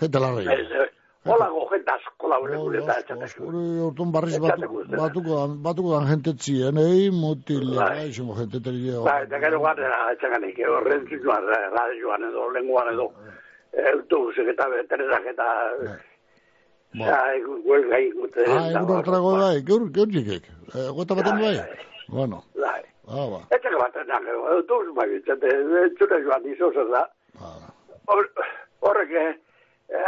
gente 0.01 0.19
larrei. 0.19 0.47
Ez, 0.49 0.71
eh, 0.73 0.93
Holago 1.27 1.67
jente 1.73 1.91
asko 1.91 2.29
laure 2.31 2.57
gure 2.57 2.79
eta 2.79 3.01
etxatek. 3.01 3.41
Hori, 3.43 3.63
ortun 3.83 4.13
barriz 4.15 4.39
batuko, 4.39 5.41
batuko 5.59 5.97
dan 5.97 6.07
jentetzi, 6.07 6.63
enei, 6.69 7.11
mutil, 7.11 7.75
Bai. 7.75 7.89
bai, 7.89 8.09
izango 8.13 8.37
jenteteri. 8.39 8.93
Ba, 9.03 9.23
eta 9.27 9.41
gero 9.43 9.59
guardera, 9.59 10.13
etxaganik, 10.15 10.61
horren 10.71 11.03
zituan, 11.11 11.49
radioan 11.75 12.29
edo, 12.31 12.47
lenguan 12.55 12.93
edo, 12.93 13.09
autobusek 13.93 14.55
eta 14.55 14.69
beteretak 14.71 15.27
eta... 15.35 15.49
Ja, 16.97 17.19
ikute. 17.37 18.45
Ah, 18.49 18.71
egun 18.73 18.97
ortrago 18.97 19.33
bai, 19.37 19.61
gaur, 19.69 19.83
gaur 19.93 20.09
jikek. 20.09 20.45
Eh, 20.75 20.89
Gota 20.97 21.15
baten 21.15 21.39
bai? 21.41 21.57
Bueno, 22.09 22.43
Bai. 22.57 22.83
ah, 23.09 23.27
ba. 23.33 23.41
Etxak 23.53 23.75
bat, 23.81 23.97
autobus 24.53 24.95
bai, 24.97 25.09
etxate, 25.19 25.51
zure 25.99 26.23
joan 26.25 26.47
izoz 26.53 26.75
da. 26.93 27.03
Hor- 28.07 28.31
Horrek, 28.87 29.13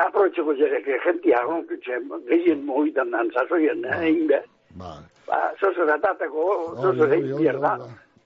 aprobetxeko 0.07 0.55
zerek, 0.57 0.87
jentia, 1.05 1.41
ronkitxe, 1.43 1.99
gehien 2.29 2.65
mogitan 2.67 3.11
dan, 3.11 3.31
zazoien, 3.35 3.85
egin 4.01 4.27
be. 4.29 4.41
Ba. 4.79 4.93
Ba, 5.27 5.41
zozo 5.61 5.85
da 5.87 5.99
tateko, 5.99 6.75
zozo 6.81 7.07
da 7.07 7.17
izbierda. 7.17 7.73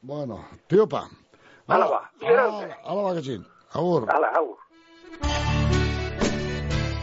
Bueno, 0.03 0.39
tiopa. 0.69 1.03
Hala 1.69 1.87
ba, 1.89 2.01
Ala, 2.29 2.45
ala 2.85 3.03
ba, 3.03 3.15
ketxin. 3.17 3.43
Agur. 3.75 4.07
Hala, 4.13 4.29
hau. 4.37 5.52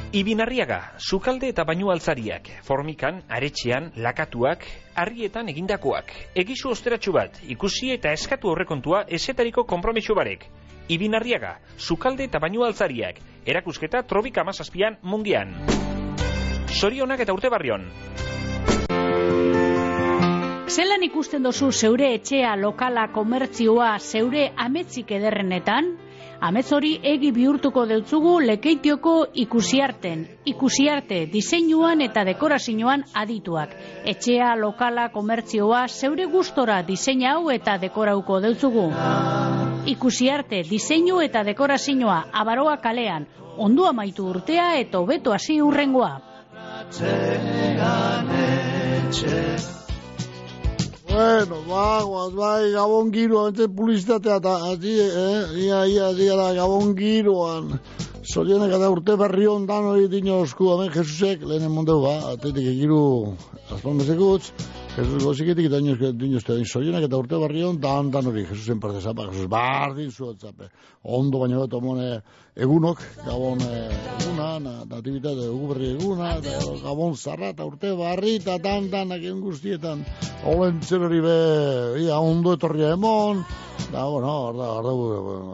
Ibinarriaga, 0.09 0.95
sukalde 0.97 1.51
eta 1.53 1.61
bainu 1.69 1.91
altzariak, 1.93 2.47
formikan, 2.65 3.19
aretxean, 3.29 3.91
lakatuak, 4.01 4.63
harrietan 4.97 5.51
egindakoak. 5.53 6.09
Egizu 6.33 6.71
osteratxu 6.73 7.13
bat, 7.13 7.37
ikusi 7.45 7.91
eta 7.93 8.09
eskatu 8.17 8.49
horrekontua 8.49 9.03
esetariko 9.05 9.67
kompromiso 9.69 10.15
barek. 10.17 10.47
Ibinarriaga, 10.89 11.59
sukalde 11.77 12.25
eta 12.25 12.41
bainu 12.41 12.65
altzariak, 12.65 13.21
erakusketa 13.45 14.01
trobik 14.09 14.41
amazazpian 14.41 14.97
mungian. 15.03 15.53
Sorionak 16.73 17.21
eta 17.21 17.37
urte 17.37 17.53
barrion. 17.53 17.85
Zelan 20.73 21.05
ikusten 21.05 21.45
dozu 21.45 21.69
zeure 21.69 22.15
etxea, 22.15 22.55
lokala, 22.57 23.11
komertzioa, 23.13 23.99
zeure 23.99 24.49
ametzik 24.57 25.11
ederrenetan? 25.21 25.99
Amets 26.39 26.69
hori 26.71 26.93
egi 27.03 27.33
bihurtuko 27.35 27.81
deutzugu 27.87 28.37
lekeitioko 28.39 29.13
ikusiarten. 29.43 30.21
Ikusiarte, 30.47 31.25
diseinuan 31.33 31.99
eta 32.05 32.23
dekorazioan 32.23 33.03
adituak. 33.21 33.73
Etxea, 34.07 34.53
lokala, 34.55 35.09
komertzioa, 35.11 35.81
zeure 35.89 36.29
gustora 36.31 36.77
diseina 36.87 37.33
hau 37.33 37.51
eta 37.51 37.75
dekorauko 37.81 38.39
deutzugu. 38.45 38.87
Ikusiarte, 39.95 40.63
diseinu 40.69 41.19
eta 41.25 41.43
dekorazioa, 41.43 42.21
abaroa 42.31 42.77
kalean. 42.77 43.27
Ondo 43.57 43.89
amaitu 43.89 44.29
urtea 44.31 44.77
eta 44.79 45.03
hobeto 45.03 45.35
hasi 45.35 45.59
urrengoa. 45.61 46.13
Bueno, 51.19 51.57
bagoaz, 51.67 52.31
bai, 52.31 52.71
gabon 52.71 53.09
giroan, 53.11 53.49
ente 53.51 53.65
publizitatea 53.67 54.37
eta 54.39 54.53
hasi, 54.69 54.93
eh, 55.03 55.41
ia, 55.65 55.79
ia, 55.91 56.05
ia, 56.15 56.35
da, 56.39 56.45
gabon 56.55 56.93
giroan. 56.95 57.73
Zorionek 58.23 58.71
eta 58.77 58.87
urte 58.93 59.17
berri 59.19 59.49
ondan 59.51 59.89
hori 59.89 60.07
dino 60.07 60.37
osku, 60.45 60.69
hemen 60.71 60.93
Jesusek, 60.93 61.43
lehenen 61.43 61.73
mondeu, 61.75 61.99
ba, 62.05 62.13
atetik 62.29 62.69
egiru, 62.71 63.01
azpalmezek 63.67 64.23
utz, 64.29 64.53
Jesus 64.95 65.25
goziketik 65.25 65.67
eta 65.67 65.81
dinozte, 66.23 66.55
zorionek 66.63 67.09
eta 67.09 67.19
urte 67.19 67.41
berri 67.43 67.65
ondan, 67.67 68.13
dan 68.15 68.31
hori, 68.31 68.45
Jesusen 68.47 68.79
parte 68.79 69.03
zapa, 69.03 69.27
Jesus 69.33 69.51
bardin 69.51 70.15
zuotzape. 70.15 70.71
Ondo 71.03 71.43
baina 71.43 71.59
beto 71.65 71.83
mone 71.83 72.21
egunok, 72.59 73.01
gabon 73.25 73.61
eh, 73.63 73.89
eguna, 74.19 74.49
na, 74.63 74.73
natibitate 74.89 75.47
egu 75.47 75.69
berri 75.71 75.93
eguna, 75.95 76.35
eta 76.39 76.59
gabon 76.83 77.15
zarra 77.15 77.53
eta 77.53 77.65
urte 77.67 77.93
barri, 77.95 78.35
eta 78.41 78.57
dan, 78.63 78.89
danak 78.91 79.23
egin 79.23 79.39
guztietan, 79.43 80.03
Olen 80.47 80.79
hori 80.79 81.19
be, 81.19 81.37
ia, 81.99 82.19
ondo 82.19 82.53
etorria 82.55 82.93
emon, 82.95 83.41
da, 83.91 84.05
bueno, 84.07 84.29
arda, 84.49 84.67
arda, 84.79 84.93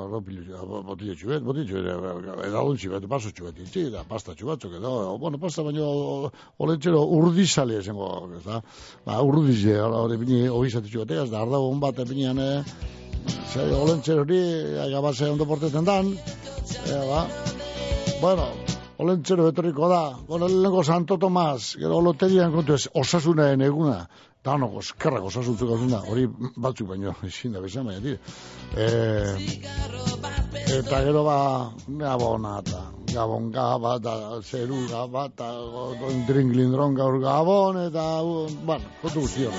arda, 0.03 0.81
botilla 0.85 1.15
txubet, 1.17 1.41
botilla 1.45 1.65
txubet, 1.69 2.43
edalun 2.45 2.77
txubet, 2.77 3.07
paso 3.09 3.31
txubet, 3.33 3.61
itzi, 3.65 3.87
da, 3.93 4.03
pasta 4.05 4.35
txubatzuk, 4.37 4.77
edo, 4.77 5.17
bueno, 5.21 5.41
pasta 5.41 5.65
baino, 5.65 5.87
olen 6.61 6.81
txero 6.81 7.01
urdizale 7.17 7.79
esango, 7.81 8.11
ez 8.37 8.43
da, 8.45 8.61
ba, 9.07 9.21
urdize, 9.25 9.79
hori 9.81 10.21
bini, 10.21 10.43
obizate 10.49 10.91
txubeteaz, 10.91 11.31
da, 11.33 11.41
arda, 11.41 11.61
on 11.61 11.81
bat, 11.81 12.01
epinean, 12.05 12.41
eh, 13.25 13.41
zei, 13.53 13.71
olen 13.73 14.01
hori, 14.19 14.39
agabase 14.87 15.29
ondo 15.29 15.45
portetan 15.45 15.85
dan, 15.85 16.13
ea, 16.85 17.03
ba, 17.09 17.27
bueno, 18.21 18.49
Olentzero 18.97 19.49
etorriko 19.49 19.89
da, 19.91 20.17
bueno, 20.27 20.47
lehenko 20.47 20.83
Santo 20.83 21.17
Tomas, 21.19 21.75
gero 21.75 21.99
loterian 22.01 22.53
kontu 22.53 22.77
ez, 22.77 22.85
osasunaen 22.95 23.61
eguna, 23.65 24.05
danok 24.45 24.77
oskerrak 24.79 25.25
osasuntzuk 25.27 25.73
osuna, 25.75 25.99
hori 26.07 26.23
batzuk 26.55 26.87
baino, 26.93 27.15
ezin 27.27 27.57
da 27.57 27.63
bezan 27.65 27.89
baina, 27.89 27.99
tira. 28.05 28.19
E, 28.77 28.85
eta 30.77 31.01
gero 31.09 31.25
ba, 31.27 31.37
gabona, 32.05 32.59
eta 32.63 32.85
gabon 33.11 33.51
gaba, 33.51 33.97
eta 33.99 34.15
zeru 34.43 34.85
gaba, 34.91 35.27
eta 35.33 35.51
dringlindron 36.31 36.95
gaur 36.95 37.19
gabon, 37.23 37.83
eta, 37.89 38.05
bueno, 38.63 38.95
kontu 39.03 39.27
guzti 39.27 39.49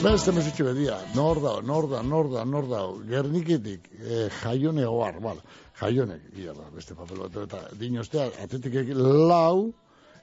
Beste 0.00 0.32
mesutxe 0.32 0.64
bedia, 0.64 0.94
nor 1.12 1.42
da, 1.44 1.50
nor 1.60 1.84
da, 1.90 1.98
nor 2.00 2.30
da, 2.32 2.44
nor 2.48 2.64
da, 2.70 2.78
gerniketik, 3.10 3.90
eh, 4.00 4.30
jaione 4.40 4.86
oar, 4.88 5.18
bala, 5.20 5.44
jaionek, 5.76 6.22
ia 6.40 6.54
da, 6.56 6.70
beste 6.72 6.96
papel 6.96 7.20
bat, 7.26 7.36
eta 7.44 7.60
dinostea, 7.76 8.30
atetik 8.46 8.94
lau, 8.96 9.74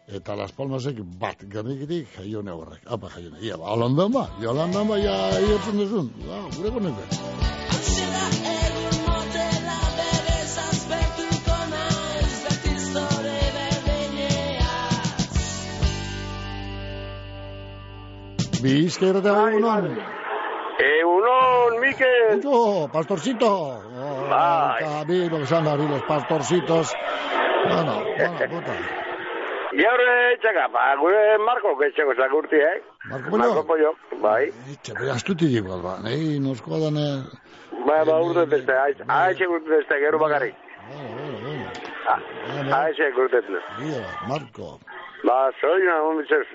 eta 0.10 0.34
Las 0.40 0.56
Palmasek 0.58 1.04
bat, 1.22 1.46
gerniketik, 1.54 2.10
jaione 2.18 2.58
oarrek, 2.58 2.90
apa 2.90 3.14
jaione, 3.20 3.38
ba, 3.54 3.70
holandan 3.76 4.18
ba, 4.18 4.26
holandan 4.42 4.90
ba, 4.90 4.98
ja, 5.04 5.16
iertzen 5.46 5.86
duzun, 5.86 6.14
ba, 6.26 6.42
gure 6.58 6.74
koneke. 6.80 8.47
Bizka 18.64 19.06
irratea 19.12 19.50
egunon. 19.50 19.90
Egunon, 20.88 21.80
Mikel. 21.82 22.36
Mucho, 22.36 22.90
pastorcito. 22.94 23.50
Oh, 23.50 24.28
Bai. 24.30 24.84
Eta 24.84 25.04
bi, 25.08 25.30
lo 25.30 25.40
que 25.40 25.46
son 25.46 25.64
los 25.64 26.04
pastorcitos. 26.04 26.94
Bueno, 27.70 28.04
bueno, 28.18 28.50
puta. 28.50 28.76
Gaur 29.78 30.02
etxaka, 30.34 30.68
ba, 30.74 30.96
gure 30.98 31.38
Marko 31.46 31.76
ketxeko 31.78 32.14
zakurti, 32.16 32.56
eh? 32.56 32.82
Marko 33.10 33.30
Pollo? 33.30 33.44
Marko 33.44 33.64
Pollo, 33.68 33.92
bai. 34.22 34.48
Itxe, 34.74 34.94
bera, 34.98 35.14
astuti 35.14 35.50
dik, 35.52 35.68
ba, 35.68 35.98
nahi, 36.02 36.40
nosko 36.40 36.80
da, 36.82 36.90
ne... 36.92 37.08
Ba, 37.86 38.04
ba, 38.08 38.16
urte 38.26 38.46
beste, 38.50 38.74
haitxe 38.74 39.46
urte 39.48 39.70
beste, 39.70 40.00
gero 40.02 40.18
bakarrik. 40.24 40.56
Haitxe 42.80 43.12
urte 43.14 43.42
beste. 43.44 43.62
Ia, 43.90 44.06
Marko. 44.32 44.80
Ba, 45.26 45.50
soy 45.60 45.82
una, 45.82 45.98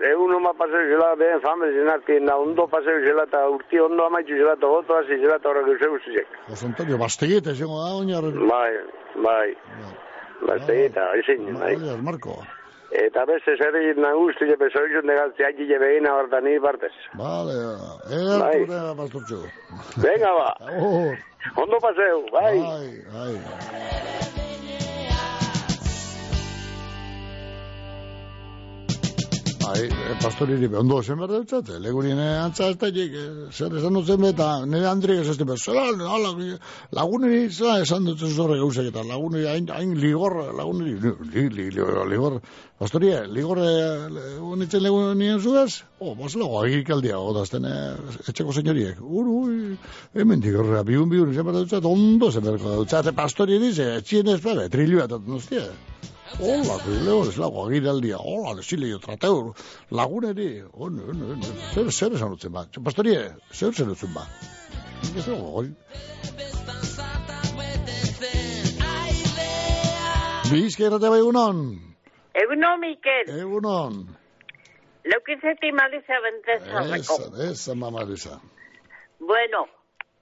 egun 0.07 0.35
oma 0.37 0.53
paseo 0.55 0.85
zela, 0.87 1.15
behen 1.19 1.41
fame 1.43 1.67
zenarki, 1.75 2.21
na 2.23 2.37
ondo 2.39 2.69
paseo 2.71 3.01
zela, 3.03 3.25
eta 3.27 3.43
urti 3.51 3.81
ondo 3.83 4.07
amaitu 4.07 4.39
zela, 4.39 4.55
eta 4.55 4.71
goto 4.71 4.97
hasi 5.01 5.19
zela, 5.19 5.37
eta 5.41 5.51
horrek 5.51 5.73
euseu 5.75 5.99
zizek. 6.05 6.39
Jose 6.49 6.67
Antonio, 6.71 6.99
bastegite, 6.99 7.57
zengo 7.59 7.81
da, 7.83 7.91
oinarren. 7.99 8.39
Bai, 8.49 8.73
bai. 9.27 9.49
Bastegita, 10.47 11.09
ezin, 11.19 11.49
bai. 11.59 11.75
Oiaz, 11.77 11.99
Marko. 12.07 12.39
Eta 13.03 13.25
beste 13.25 13.57
zer 13.57 13.77
egin 13.81 14.03
nagusti, 14.05 14.47
jepe 14.47 14.69
soizun 14.71 15.07
negaltzi 15.09 15.47
haki 15.49 15.67
jebe 15.67 15.89
egin 15.95 16.07
abarta 16.11 16.43
ni 16.45 16.59
partez. 16.61 16.93
Vale, 17.19 17.59
Bai. 18.13 18.55
egertu 18.61 18.73
da, 18.73 18.95
pastortxo. 19.03 19.43
Venga, 20.07 20.33
ba. 20.39 20.51
Ondo 21.57 21.83
paseo, 21.83 22.25
bai. 22.31 22.57
Bai, 22.61 22.89
bai. 23.11 24.52
Bai, 29.63 29.87
e, 29.87 30.15
pastoriri 30.23 30.69
be, 30.71 30.77
ondo 30.81 30.97
zen 31.03 31.19
behar 31.21 31.31
dutzate, 31.31 31.77
legurien 31.83 32.19
antza 32.19 32.67
ez 32.73 32.77
da, 32.81 32.89
eh, 32.89 33.19
zer 33.53 33.77
esan 33.79 33.95
dutzen 33.95 34.21
be, 34.23 34.33
eta 34.35 34.49
nire 34.67 34.89
Andriek 34.91 35.21
ez 35.23 35.29
ezten 35.33 35.47
behar, 35.47 35.61
zela, 35.61 35.85
hala, 36.15 36.33
laguneri, 36.99 37.45
zela, 37.51 37.77
esan 37.85 38.09
dutzen 38.09 38.35
zorre 38.35 38.59
gauzak, 38.59 38.89
eta 38.91 39.05
laguneri, 39.07 39.47
hain, 39.53 39.69
hain 39.71 39.95
ligor, 40.01 40.37
laguneri, 40.59 40.97
li, 41.05 41.47
li, 41.59 41.69
li, 41.71 41.87
ligor, 42.11 42.41
pastorie, 42.83 43.21
ligor, 43.37 43.63
unitzen 44.51 44.83
legunien 44.83 45.39
zuez, 45.39 45.83
o, 46.01 46.17
baselago, 46.19 46.65
egikaldia, 46.67 47.21
odazten, 47.21 47.69
eh, 47.69 48.19
etxeko 48.33 48.57
senyoriek, 48.59 48.99
uru, 49.03 49.39
hemen 50.19 50.43
digorra, 50.43 50.83
biun 50.83 51.13
biun, 51.13 51.35
zen 51.35 51.47
behar 51.47 51.63
dutzate, 51.63 51.87
ondo 51.87 52.33
zen 52.33 52.51
behar 52.51 52.83
dutzate, 52.83 53.15
pastorieri, 53.15 53.71
ze, 53.73 53.93
txien 54.03 54.35
ez 54.35 54.41
behar, 54.43 54.67
trilioa, 54.75 55.07
nostia, 55.29 55.69
Hola, 56.41 56.79
Leo, 57.05 57.23
ez 57.29 57.37
lago 57.37 57.67
agiraldia. 57.67 58.17
Hola, 58.19 58.55
desile 58.57 58.89
jo 58.91 58.99
trateo. 58.99 59.55
Laguneri. 59.91 60.63
Ono, 60.73 61.05
ono, 61.13 61.33
ono. 61.35 61.51
Zer, 61.75 61.91
zer 61.93 62.17
esan 62.17 62.33
utzen 62.37 62.53
ba. 62.53 62.65
Pastorie, 62.85 63.21
zer 63.53 63.75
zer 63.75 63.93
utzen 63.93 64.15
ba. 64.15 64.25
Ez 65.03 65.27
dago, 65.27 65.51
goi. 65.59 65.69
Bizka 70.53 70.89
irrate 70.89 71.09
bai 71.13 71.21
egunon. 71.21 71.63
Egunon, 72.43 72.81
Mikel. 72.81 73.31
Egunon. 73.41 74.03
Leukizeti 75.05 75.73
maliza 75.73 76.21
bentezarreko. 76.25 77.17
Esa, 77.29 77.51
esa 77.51 77.75
mamarisa. 77.75 78.39
Bueno, 79.21 79.67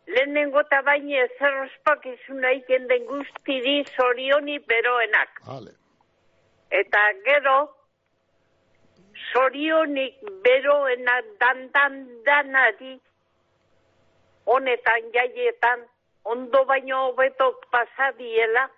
lehenengo 0.07 0.63
eta 0.67 0.81
baina 0.87 1.27
zer 1.39 1.61
ospakizuna 1.67 2.55
iken 2.61 2.89
den 2.89 3.07
guztiri 3.11 3.83
zorioni 3.97 4.59
beroenak. 4.71 5.45
Vale. 5.47 5.80
Eta 6.71 7.01
gero, 7.27 7.57
zorionik 9.33 10.21
beroenak 10.45 11.31
dandan 11.41 11.97
danari, 12.27 13.01
honetan 14.47 15.09
jaietan, 15.15 15.83
ondo 16.25 16.65
baino 16.65 17.07
hobeto 17.09 17.49
pasadiela, 17.73 18.69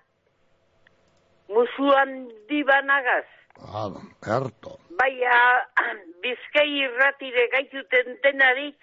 musuan 1.49 2.31
dibanagaz. 2.49 3.29
Ah, 3.61 3.93
erto. 4.37 4.79
Baina, 5.01 5.37
bizkai 6.25 6.69
irratire 6.85 7.47
gaituten 7.53 8.17
denarik, 8.25 8.79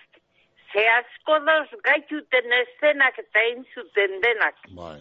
ze 0.72 0.86
asko 1.00 1.40
dauz 1.50 1.82
gaituten 1.90 2.54
eszenak 2.62 3.18
eta 3.26 3.46
entzuten 3.56 4.22
denak. 4.22 4.62
Bai. 4.78 5.00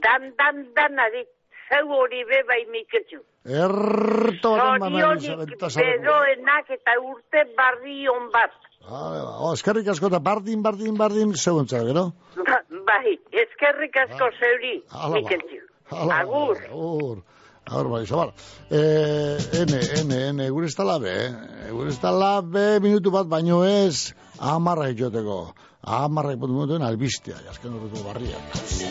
Dan, 0.00 0.32
dan, 0.40 0.64
danarik, 0.76 1.28
zeu 1.68 1.86
hori 1.92 2.24
be 2.24 2.42
bai 2.48 2.62
miketxu. 2.72 3.20
Erto, 3.44 4.56
mamarisa 4.56 5.08
Zorionik 5.20 5.50
bentezarreko. 5.50 6.00
beroenak 6.02 6.70
eta 6.70 6.94
urte 7.00 7.42
barri 7.56 8.08
on 8.08 8.30
bat. 8.32 8.50
Vale, 8.88 9.18
ba. 9.20 9.34
Oh, 9.44 9.52
eskerrik 9.52 9.88
asko 9.88 10.08
eta 10.08 10.18
bardin, 10.20 10.62
bardin, 10.62 10.96
bardin, 10.96 11.34
zeuntza, 11.36 11.82
gero? 11.84 12.06
Ba- 12.36 12.64
bai, 12.88 13.18
eskerrik 13.32 13.96
asko 13.96 14.30
zeuri, 14.40 14.82
Hala 14.90 15.14
ba. 15.14 15.20
miketxu. 15.20 15.60
Hala, 15.90 16.18
Agur. 16.24 16.56
Agur. 16.70 17.18
Agur, 17.64 17.88
bai, 17.88 18.04
zabal. 18.06 18.32
Eh, 18.70 19.38
ene, 19.62 19.80
ene, 20.00 20.18
ene, 20.28 20.48
gure 20.52 20.68
ez 20.68 20.74
talabe, 20.76 21.12
eh? 21.26 21.70
Gure 21.72 21.88
ez 21.94 21.98
talabe, 22.00 22.80
minutu 22.84 23.12
bat, 23.14 23.28
baino 23.28 23.62
ez, 23.64 24.12
amarra 24.38 24.90
joteko. 24.92 25.54
Amarra 25.84 26.32
ipot 26.32 26.48
minutuen 26.48 26.84
albistea, 26.84 27.38
jasken 27.44 27.76
horretu 27.76 28.04
barria. 28.04 28.38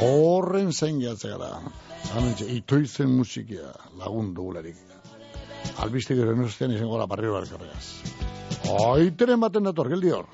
Horren 0.06 0.74
zain 0.74 1.00
jatze 1.02 1.32
gara. 1.34 1.56
Hamentxe, 2.14 2.50
itoizen 2.54 3.14
musikia 3.14 3.72
lagun 3.98 4.34
dugularik. 4.38 4.78
Albiste 5.82 6.18
gero 6.18 6.34
enostean 6.34 6.74
izango 6.74 7.00
la 7.00 7.08
barrio 7.10 7.34
barkarregaz. 7.34 7.86
Oiteren 8.74 9.42
baten 9.42 9.70
dator, 9.70 9.90
geldi 9.90 10.14
hor. 10.14 10.30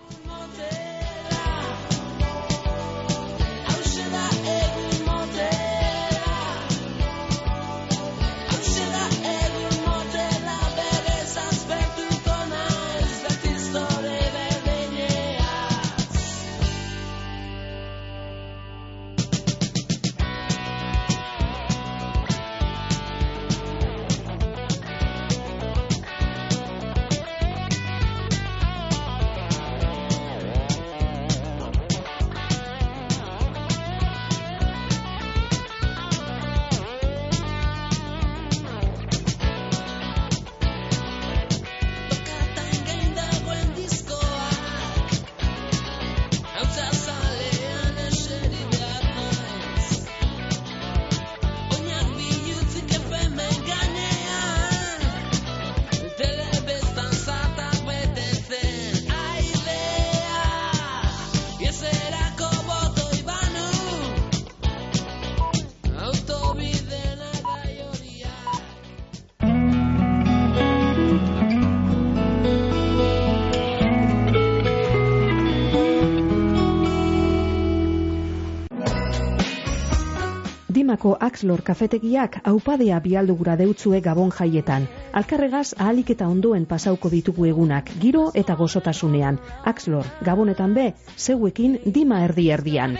Dimako 81.10 81.26
Axlor 81.26 81.62
kafetegiak 81.66 82.36
aupadea 82.46 83.00
bialdugura 83.02 83.56
deutzue 83.58 84.00
gabon 84.00 84.30
jaietan. 84.30 84.86
Alkarregaz 85.12 85.74
ahalik 85.78 86.12
eta 86.14 86.28
ondoen 86.30 86.68
pasauko 86.70 87.10
ditugu 87.10 87.48
egunak, 87.50 87.90
giro 88.00 88.30
eta 88.36 88.54
gozotasunean. 88.56 89.40
Axlor, 89.66 90.06
gabonetan 90.22 90.76
be, 90.76 90.94
zeuekin 91.18 91.80
dima 91.96 92.22
erdi 92.26 92.50
erdian. 92.52 92.94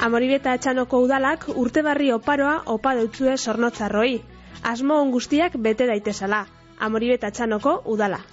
Amoribeta 0.00 0.54
etxanoko 0.54 1.02
udalak 1.04 1.44
urtebarri 1.54 2.10
oparoa 2.12 2.62
opa 2.64 2.94
deutzue 2.94 3.36
sornotzarroi. 3.36 4.22
Asmo 4.62 5.04
guztiak 5.12 5.60
bete 5.68 5.86
daitezala. 5.86 6.46
Amoribeta 6.80 7.28
etxanoko 7.28 7.82
udala. 7.84 8.24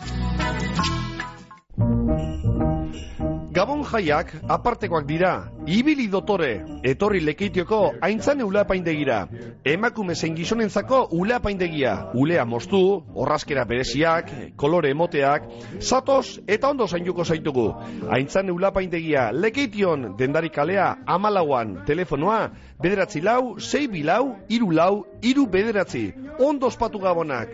Gabon 3.52 3.82
jaiak 3.84 4.30
apartekoak 4.48 5.04
dira, 5.04 5.52
ibili 5.68 6.06
dotore, 6.08 6.64
etorri 6.88 7.20
lekeitioko 7.20 7.80
aintzane 8.00 8.46
ulapaindegira. 8.48 9.26
Emakume 9.68 10.16
zein 10.16 10.38
gizonentzako 10.38 11.02
ulapaindegia, 11.20 12.14
ulea 12.16 12.46
moztu, 12.48 12.80
orraskera 13.12 13.66
bereziak, 13.68 14.32
kolore 14.56 14.94
emoteak, 14.96 15.50
zatoz 15.82 16.40
eta 16.48 16.70
ondo 16.72 16.88
zainduko 16.88 17.26
zaitugu. 17.28 17.68
Aintzane 18.08 18.56
ulapaindegia 18.56 19.34
lekeition 19.36 20.16
dendari 20.16 20.50
kalea 20.50 20.96
amalauan 21.06 21.82
telefonoa, 21.86 22.40
bederatzi 22.80 23.20
lau, 23.20 23.60
sei 23.60 23.90
bilau, 23.92 24.38
iru 24.48 24.72
lau, 24.72 25.04
iru 25.22 25.46
bederatzi. 25.52 26.08
Ondo 26.40 26.72
ospatu 26.72 27.04
gabonak. 27.04 27.52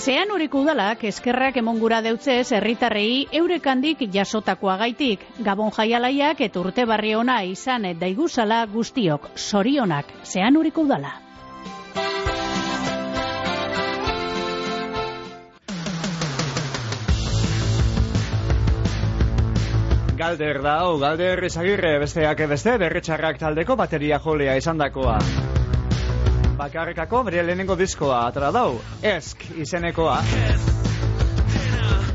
Zean 0.00 0.30
uriko 0.32 0.62
udalak 0.64 1.02
eskerrak 1.04 1.58
emongura 1.60 1.98
deutzez 2.00 2.54
herritarrei 2.56 3.26
eurekandik 3.36 4.06
jasotakoa 4.14 4.78
gaitik. 4.80 5.26
Gabon 5.44 5.74
jaialaiak 5.76 6.40
eta 6.46 6.60
urte 6.62 6.86
barri 6.88 7.12
ona 7.18 7.42
izan 7.44 7.84
daiguzala 8.00 8.62
guztiok. 8.72 9.28
Sorionak, 9.36 10.14
zean 10.24 10.56
uriko 10.56 10.86
udala. 10.88 11.12
Galder 20.16 20.62
da, 20.64 20.78
hau, 20.80 20.96
galder 21.04 21.44
ezagirre 21.44 21.98
besteak 22.00 22.46
beste, 22.48 22.78
berretxarrak 22.80 23.36
taldeko 23.44 23.76
bateria 23.76 24.24
jolea 24.24 24.56
izandakoa. 24.64 25.20
Bakarrekako 26.60 27.22
bere 27.24 27.40
lehenengo 27.46 27.72
diskoa 27.72 28.18
atara 28.28 28.50
dau, 28.52 28.74
esk 29.00 29.46
izenekoa. 29.62 30.18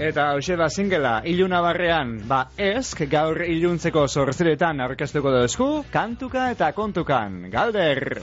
Eta 0.05 0.25
hause 0.35 0.57
da 0.59 0.67
singela, 0.69 1.13
iluna 1.25 1.63
barrean, 1.65 2.11
ba 2.29 2.43
esk 2.61 3.07
gaur 3.09 3.41
iluntzeko 3.41 4.05
sortziretan 4.07 4.83
aurkeztuko 4.85 5.31
dozku, 5.33 5.69
kantuka 5.89 6.51
eta 6.53 6.73
kontukan, 6.77 7.47
galder! 7.49 8.19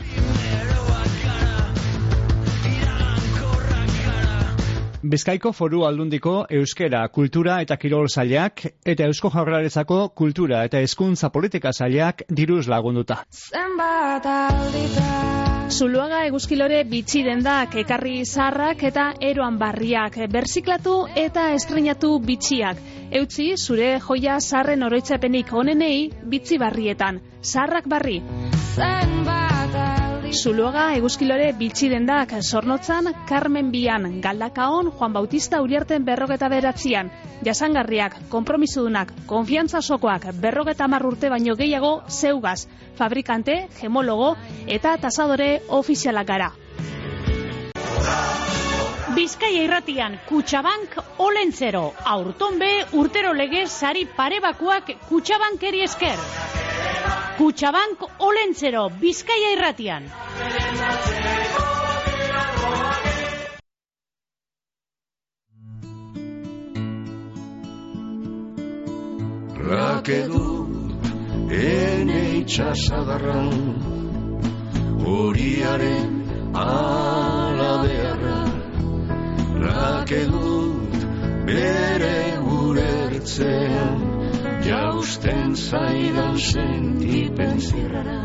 Bizkaiko 5.02 5.50
foru 5.50 5.82
aldundiko 5.88 6.36
euskera, 6.60 7.00
kultura 7.08 7.56
eta 7.64 7.76
kirol 7.82 8.06
zailak 8.06 8.62
eta 8.86 9.08
eusko 9.10 9.32
jaurlaritzako 9.34 9.98
kultura 10.14 10.62
eta 10.68 10.84
hezkuntza 10.84 11.32
politika 11.34 11.72
zailak 11.72 12.22
diruz 12.30 12.68
lagunduta. 12.70 13.24
Zenbat 13.32 14.30
alditan 14.36 15.61
Zuluaga 15.70 16.24
eguzkilore 16.26 16.82
bitxi 16.88 17.22
dendak, 17.26 17.76
ekarri 17.82 18.24
zaharrak 18.24 18.82
eta 18.88 19.06
eroan 19.20 19.58
barriak, 19.60 20.18
berziklatu 20.32 20.96
eta 21.24 21.48
estrenatu 21.54 22.18
bitxiak. 22.26 22.82
Eutzi, 23.22 23.52
zure 23.56 23.98
joia 24.06 24.38
zaharren 24.40 24.82
oroitzapenik 24.82 25.52
onenei 25.52 26.10
bitzi 26.34 26.58
barrietan. 26.58 27.20
Zaharrak 27.42 27.88
barri. 27.88 28.20
Zuluaga 30.32 30.94
eguzkilore 30.96 31.50
bitxi 31.58 31.90
dendak, 31.92 32.30
zornotzan, 32.40 33.10
Carmen 33.28 33.68
Bian, 33.70 34.06
Galdakaon, 34.24 34.88
Juan 34.96 35.12
Bautista 35.12 35.60
Uriarten 35.60 36.06
berrogeta 36.06 36.48
beratzian. 36.48 37.10
Jasangarriak, 37.44 38.16
kompromisudunak, 38.32 39.12
konfiantza 39.26 39.82
sokoak, 39.82 40.30
berrogeta 40.40 40.88
urte 41.04 41.28
baino 41.28 41.54
gehiago, 41.54 42.02
zeugaz, 42.08 42.66
fabrikante, 42.96 43.68
gemologo 43.80 44.34
eta 44.66 44.96
tasadore 44.96 45.60
ofizialak 45.68 46.26
gara. 46.26 46.50
Bizkaia 49.14 49.64
irratian, 49.64 50.18
Kutxabank 50.28 50.96
olentzero, 51.18 51.92
aurton 52.06 52.58
be 52.58 52.86
urtero 52.92 53.34
legez 53.34 53.70
sari 53.70 54.06
parebakuak 54.16 54.96
Kutxabankeri 55.10 55.82
esker. 55.82 56.16
Kutxabank 57.38 58.02
olentzero, 58.28 58.88
Bizkaia 59.00 59.52
irratian. 59.56 60.10
Rakedu 69.72 70.46
ene 71.50 72.20
itxasadarran 72.40 73.52
horiaren 75.04 76.12
alabearra 76.64 78.40
Rakedut 79.62 80.98
bere 81.46 82.18
urertzean 82.58 84.21
jausten 84.66 85.56
zaidan 85.56 86.38
sentipen 86.38 87.60
zirrara 87.60 88.22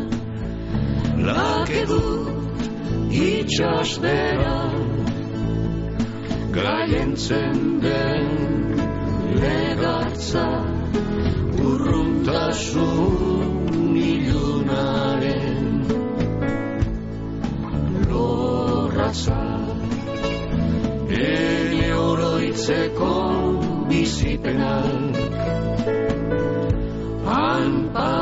Lakedut 1.16 2.62
itxas 3.10 3.98
beran 4.02 4.76
gaientzen 6.54 7.80
den 7.82 8.28
legartza 9.42 10.48
urruntasun 11.68 13.18
ilunaren 13.96 15.66
lorratza. 18.10 19.42
Ele 21.08 21.88
oroitzeko 21.94 23.14
bizipenak 23.88 25.17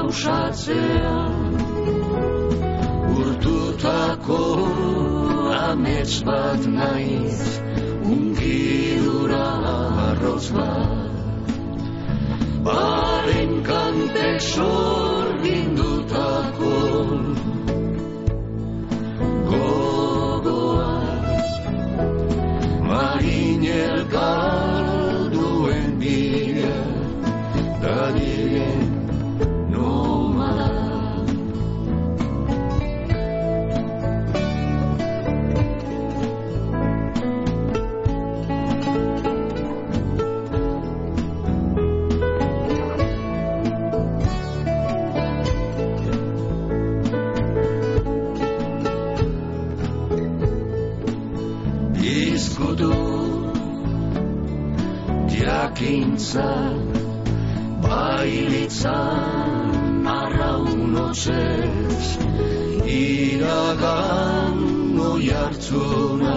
pausatzea 0.06 1.14
urtutako 3.18 4.42
amets 5.68 6.14
bat 6.26 6.62
naiz 6.78 7.40
ungidura 8.12 9.46
arroz 10.06 10.46
bat 10.56 10.90
Baren 12.66 13.52
kantek 13.68 14.38
sorgindutako 14.54 16.74
gogoaz 19.50 21.50
Marinel 22.90 23.98
jakintza 56.26 56.50
bailitzan 57.82 60.06
arraunozez 60.06 62.06
iragan 62.98 64.58
oi 65.10 65.30
hartzuna 65.30 66.36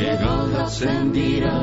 egaldatzen 0.00 1.12
dira 1.12 1.58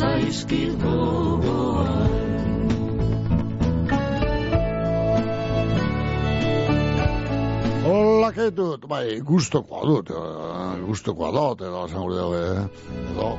zaizkit 0.00 0.82
gogoan. 0.82 2.10
Hola, 7.84 8.32
que 8.32 8.50
dut, 8.54 8.86
bai, 8.88 9.20
dut, 9.90 10.12
eh, 10.14 10.76
gustokoa 10.86 11.32
dut, 11.36 11.64
edo, 11.66 11.84
esan 11.88 12.04
gure 12.06 12.16
dago, 12.16 12.34
eh, 12.38 12.64
edo, 13.10 13.30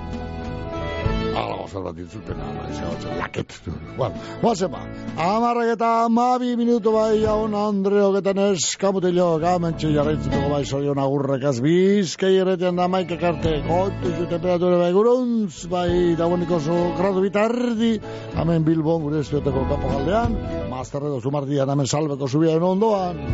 ala, 1.35 1.55
gozat 1.61 1.95
ditzuten, 1.95 2.39
ala, 2.41 2.65
izan 2.71 2.89
batzen, 2.91 3.17
laket, 3.19 3.55
bueno, 3.97 4.21
guazen 4.41 4.71
ba, 4.71 4.81
amarrak 5.25 5.73
eta 5.75 5.89
amabi 6.05 6.55
minutu 6.59 6.93
bai, 6.95 7.21
jaun 7.23 7.55
Andreo 7.57 8.11
getan 8.15 8.41
eskamutilo, 8.49 9.27
gamentxe 9.43 9.91
jarraitzutuko 9.95 10.51
bai, 10.51 10.63
sorion 10.65 11.01
agurrak 11.01 11.45
azbizkei 11.51 12.33
erretean 12.41 12.79
da 12.79 12.87
maikak 12.91 13.23
arte, 13.31 13.57
gotu 13.67 14.13
zu 14.17 14.27
temperatura 14.31 14.81
bai, 14.83 14.91
guruntz, 14.95 15.65
bai, 15.71 16.15
dagoeniko 16.19 16.59
zo 16.59 16.79
gradu 16.99 17.23
bitardi, 17.25 17.93
hemen 18.37 18.67
Bilbon 18.67 19.07
gure 19.07 19.23
estueteko 19.25 19.65
kapo 19.71 19.95
galdean, 19.95 20.37
mazterre 20.71 21.13
dozu 21.13 21.33
mardian, 21.33 21.69
hemen 21.69 21.87
salbeko 21.87 22.27
zubiaren 22.27 22.69
ondoan, 22.73 23.25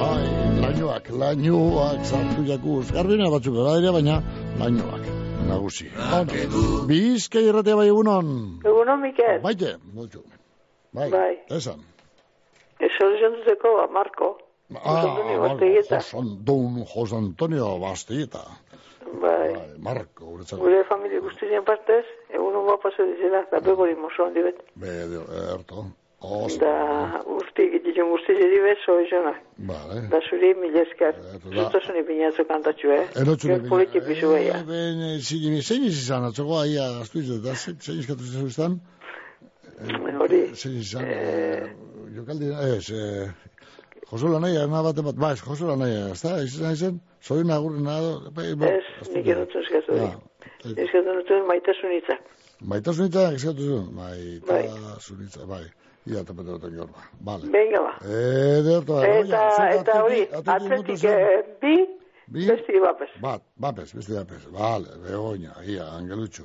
Bai, 0.00 0.24
lainoak, 0.62 1.10
lainoak 1.12 2.06
sartu 2.08 2.46
jakuz. 2.48 2.86
Garbina 2.94 3.28
batzuk 3.28 3.58
gara 3.58 3.76
dira, 3.76 3.92
baina 3.92 4.22
lainoak, 4.56 5.04
nagusi. 5.50 5.88
Bueno, 5.90 6.86
bizkai 6.88 7.44
irratea 7.50 7.76
bai 7.76 7.88
egunon. 7.90 8.60
Egunon, 8.64 9.00
Mikel. 9.02 9.40
Baite, 9.44 9.76
mucho. 9.92 10.22
Bai, 10.92 11.10
Bai. 11.10 11.34
esan. 11.50 11.82
Eso 12.80 13.04
duzeko, 13.36 13.88
Marco. 13.92 14.38
Ah, 14.84 15.02
Antonio 15.02 15.40
Marco, 15.40 15.48
Basteguieta. 15.48 15.96
Jos, 16.00 16.14
An- 16.14 16.44
don 16.44 16.84
Jos 16.86 17.12
Antonio 17.12 17.78
Basteguieta. 17.78 18.44
Bai. 19.20 19.54
Marco, 19.78 20.24
guretzako. 20.26 20.62
Gure 20.62 20.84
familia 20.84 21.20
guztien 21.20 21.64
partez, 21.64 22.04
egunon 22.30 22.64
guapazo 22.64 23.02
dizela, 23.02 23.44
da 23.50 23.58
begori 23.60 23.94
mozo 23.96 24.24
handi 24.26 24.42
bet. 24.42 24.62
Be, 24.76 24.88
erto. 25.54 25.86
Oso. 26.20 26.58
Da 26.60 27.22
urti 27.26 27.79
egititun 28.00 28.10
guzti 28.10 28.32
zedi 28.34 28.60
bet, 28.64 28.78
so 28.84 28.92
izona. 29.00 29.34
Vale. 29.70 30.00
Da 30.10 30.20
zuri 30.28 30.54
mila 30.54 30.82
esker. 30.82 31.14
da- 31.14 31.62
Zutosuni 31.64 32.04
pinatzo 32.06 32.44
kantatxu, 32.44 32.88
eh? 32.92 33.06
Erotzune 33.22 33.56
Gero 33.58 33.68
politi 33.68 34.00
pizu 34.00 34.28
beia. 34.32 34.56
Eh, 34.58 34.64
ben, 34.64 35.20
zein 35.20 35.62
zein 35.62 35.84
izan, 35.84 36.24
atzoko 36.24 36.58
aia, 36.60 37.00
astu 37.02 37.18
izan, 37.20 37.42
da, 37.44 37.54
zein 37.54 37.98
izkatu 37.98 38.24
izan 38.24 38.46
izan? 38.46 38.80
Hori. 40.20 40.42
Zein 40.54 40.76
izan, 40.76 41.04
eh, 41.04 41.70
jokaldi, 42.16 42.52
ez, 42.76 42.90
eh, 42.90 43.30
Josola 44.10 44.40
nahi, 44.40 44.54
na 44.54 44.82
bat 44.82 44.96
bat, 45.04 45.14
ba, 45.14 45.32
ez, 45.32 45.40
Josola 45.40 45.76
nahi, 45.76 45.94
ez 46.12 46.22
da, 46.22 46.42
izan 46.42 46.72
izan, 46.72 47.00
zoi 47.22 47.44
nagurri 47.44 47.82
nado, 47.82 48.32
Ez, 48.36 49.08
nik 49.14 49.26
erotzen 49.26 49.62
eskatu 49.62 49.92
di. 50.00 50.10
Eskatu 50.82 51.14
nutuen 51.14 51.46
maitasun 51.46 51.94
hitzak. 51.94 52.20
Maitasunitzak 52.60 53.36
eskatu 53.38 53.62
zuen, 53.68 53.86
maitasunitzak, 53.96 55.46
bai, 55.48 55.64
ia 56.10 56.24
tapete 56.24 56.50
duten 56.56 56.76
gaur, 56.76 56.90
ba, 56.92 57.00
vale. 57.28 57.44
Venga 57.54 57.80
ba. 57.86 57.92
Eh, 58.04 58.62
derto, 58.66 58.98
Eta, 59.04 59.44
eta 59.78 60.02
hori, 60.04 60.20
atletik 60.42 61.04
eh, 61.04 61.42
bi, 61.62 61.76
Bi? 62.26 62.46
besti 62.46 62.80
bapes. 62.82 63.10
Bat, 63.22 63.42
bapes, 63.56 63.94
beste 63.94 64.14
bapes, 64.18 64.44
vale, 64.52 64.88
begoña, 65.06 65.52
ia, 65.66 65.84
angelutxu. 65.96 66.44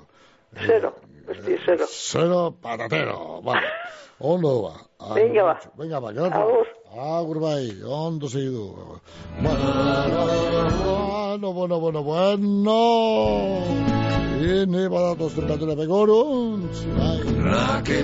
Zero, 0.66 0.94
besti 1.28 1.58
zero. 1.66 1.86
Zero 1.90 2.52
patatero, 2.62 3.42
vale. 3.44 3.68
Ondo 4.20 4.62
ba. 4.64 4.74
Venga, 5.16 5.44
ba. 5.44 5.60
Venga 5.78 6.00
ba, 6.00 6.14
geratu. 6.14 6.40
Agur. 6.40 6.68
Agur 6.96 7.40
bai, 7.40 7.82
ondo 7.84 8.30
segidu. 8.30 8.72
Bueno, 9.42 9.64
bueno, 11.54 11.80
bueno, 11.80 12.04
bueno. 12.04 12.76
Ene 14.40 14.88
badatoz 14.88 15.34
temperatura 15.36 15.76
begoruntz. 15.76 16.86
Bai. 16.96 17.20
Rake 17.44 18.04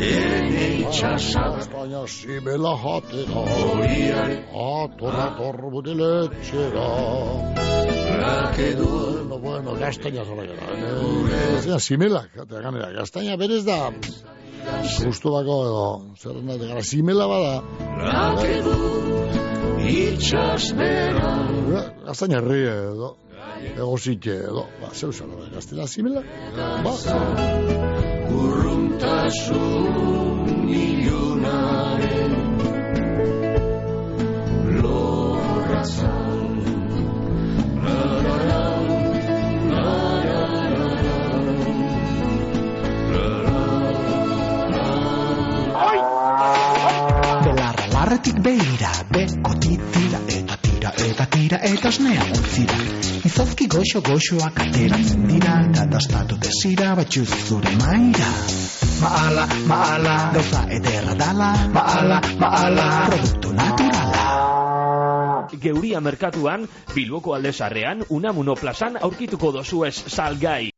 ene 0.00 0.64
itxasa. 0.82 1.46
Baina 1.72 2.06
simela 2.06 2.74
jatera. 2.84 3.44
Horiare. 3.44 4.42
Ator, 4.52 5.14
ator, 5.26 5.56
butiletxera. 5.72 6.88
Rake 8.18 8.74
dut. 8.78 9.18
Bueno, 9.28 9.62
bueno, 9.62 9.80
gaztaina 9.80 10.24
zara 10.24 10.44
gara. 10.46 10.66
Gaztaina 11.52 11.78
simelak, 11.78 12.30
eta 12.42 12.62
ganera, 12.62 12.90
gaztaina 12.96 13.36
berez 13.36 13.64
da, 13.64 13.92
Justo 14.98 15.30
bako 15.32 15.58
edo, 15.66 15.84
zer 16.18 16.40
nahi, 16.42 16.58
gara, 16.58 16.82
simela 16.82 17.28
bada. 17.30 17.54
Rake 18.02 18.56
dut, 18.66 19.38
itxas 19.92 20.72
bera. 20.80 21.32
Gaztaina 22.08 22.42
herri 22.42 22.60
edo, 22.72 23.14
egozitxe 23.76 24.40
edo, 24.50 24.66
ba, 24.82 24.92
zeu 24.94 25.12
zara, 25.12 25.48
gaztaina 25.54 25.86
simela, 25.86 26.24
ba. 26.56 27.97
Larretik 47.92 48.38
beira, 48.42 48.90
beko 49.12 49.52
titira 49.60 50.20
eta 50.26 50.56
tira 50.62 50.92
eta 51.06 51.26
tira 51.34 51.58
eta 51.70 51.88
osnea 51.88 52.24
utzira. 52.34 52.78
Izozki 53.28 53.66
goxo 53.74 54.00
goxoak 54.00 54.62
ateratzen 54.66 55.28
dira, 55.28 55.60
eta 55.68 55.86
dastatu 55.92 56.40
desira 56.48 56.94
batxuz 56.98 57.28
zure 57.48 57.76
maira. 57.82 58.30
Maala, 58.98 59.44
maala, 59.70 60.14
gauza 60.34 60.62
ederra 60.74 61.14
dala, 61.14 61.50
maala, 61.74 62.18
maala, 62.40 62.86
produktu 63.10 63.52
naturala. 63.54 64.24
Geuria 65.62 66.00
merkatuan, 66.00 66.66
Bilboko 66.94 67.36
aldezarrean, 67.36 68.02
Unamuno 68.10 68.58
plazan 68.58 68.98
aurkituko 68.98 69.52
dozuez 69.60 69.94
salgai. 70.10 70.77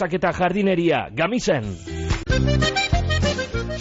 trabiesak 0.01 0.17
eta 0.17 0.31
jardineria, 0.33 1.09
gamizen. 1.13 1.63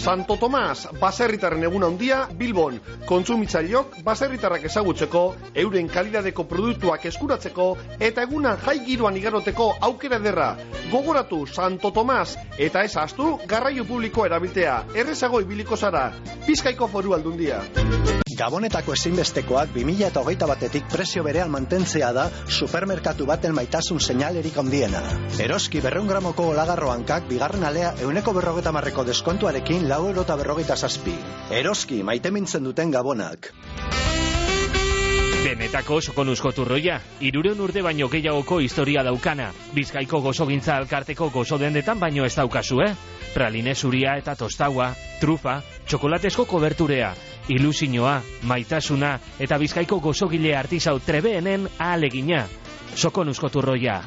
Santo 0.01 0.39
Tomas, 0.41 0.87
baserritarren 0.97 1.67
egun 1.67 1.83
handia, 1.85 2.23
Bilbon. 2.33 2.79
Kontsumitzaileok, 3.05 3.99
baserritarrak 4.07 4.65
ezagutzeko, 4.71 5.25
euren 5.63 5.91
kalidadeko 5.93 6.47
produktuak 6.49 7.05
eskuratzeko, 7.11 7.67
eta 8.09 8.25
egunan 8.25 8.57
jai 8.65 8.79
giroan 8.87 9.19
igaroteko 9.21 9.67
aukera 9.91 10.19
derra. 10.25 10.55
Gogoratu, 10.89 11.43
Santo 11.47 11.93
Tomas, 11.93 12.39
eta 12.57 12.87
ez 12.89 12.97
astu, 12.97 13.35
garraio 13.47 13.85
publiko 13.85 14.25
erabiltea. 14.25 14.87
Errezago 15.05 15.45
ibiliko 15.45 15.77
zara. 15.77 16.09
Bizkaiko 16.49 16.89
foru 16.89 17.13
aldundia. 17.19 17.61
Gabonetako 18.41 18.95
ezinbestekoak 18.97 19.75
2000 19.75 20.07
eta 20.07 20.21
hogeita 20.23 20.47
batetik 20.49 20.87
prezio 20.89 21.21
berean 21.27 21.51
mantentzea 21.53 22.09
da 22.17 22.23
supermerkatu 22.49 23.27
baten 23.29 23.53
maitasun 23.53 24.01
seinalerik 24.01 24.57
handiena. 24.63 25.03
Eroski 25.45 25.83
berreun 25.85 26.09
gramoko 26.09 26.47
olagarro 26.55 26.89
hankak 26.95 27.29
bigarren 27.29 27.67
alea 27.69 27.93
euneko 28.07 28.33
berrogeta 28.39 28.73
marreko 28.73 29.05
deskontuarekin 29.05 29.90
lau 29.91 30.07
euro 30.07 30.23
eta 30.23 30.37
berrogeita 30.39 30.77
zazpi. 30.77 31.17
Eroski 31.51 32.05
maite 32.07 32.31
mintzen 32.31 32.63
duten 32.63 32.93
gabonak. 32.95 33.51
Benetako 35.41 35.99
sokonuzko 36.05 36.53
turroia, 36.55 37.01
irureun 37.27 37.59
urte 37.65 37.83
baino 37.83 38.07
gehiagoko 38.13 38.61
historia 38.63 39.03
daukana. 39.03 39.49
Bizkaiko 39.75 40.21
gozogintza 40.23 40.77
alkarteko 40.77 41.31
gozo 41.35 41.59
dendetan 41.59 41.99
baino 41.99 42.27
ez 42.29 42.35
daukazu, 42.37 42.83
eh? 42.85 42.93
Praline 43.35 43.75
zuria 43.75 44.15
eta 44.21 44.37
tostaua, 44.39 44.93
trufa, 45.21 45.57
txokolatesko 45.89 46.45
koberturea, 46.47 47.11
ilusinoa, 47.49 48.21
maitasuna 48.47 49.17
eta 49.41 49.59
bizkaiko 49.59 49.99
gozogile 50.05 50.55
artizau 50.57 51.01
trebeenen 51.01 51.67
ahalegina. 51.79 52.45
Sokonuzko 52.95 53.51
turroia. 53.51 54.03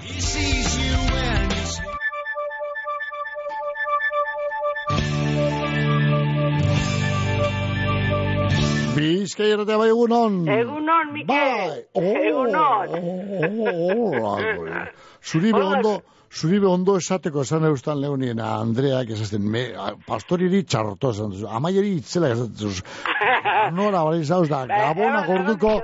Bizkai 9.03 9.51
erratea 9.51 9.77
bai 9.81 9.89
egunon. 9.91 10.35
Egunon, 10.47 11.13
Mikel. 11.13 11.27
Bai. 11.27 11.83
Oh, 11.93 12.03
Egunon. 12.29 12.93
Oh, 12.99 14.23
oh, 14.23 14.83
Zuribe 15.23 15.61
ondo, 15.63 15.93
zuribe 16.31 16.67
ondo 16.67 16.95
esateko 17.01 17.43
esan 17.47 17.67
eustan 17.69 17.99
leuniena 18.01 18.53
Andreak 18.61 19.11
esazten, 19.15 19.45
me, 19.55 19.63
pastoriri 20.07 20.63
txarto 20.63 21.11
esan 21.15 21.35
duzu, 21.35 21.47
amaieri 21.59 21.95
itzela 21.99 22.31
esan 22.35 22.51
duzu. 22.59 22.83
Nora, 23.79 24.03
bari 24.07 24.23
zauz 24.23 24.47
da, 24.51 24.65
gabona 24.71 25.23
gorduko, 25.27 25.77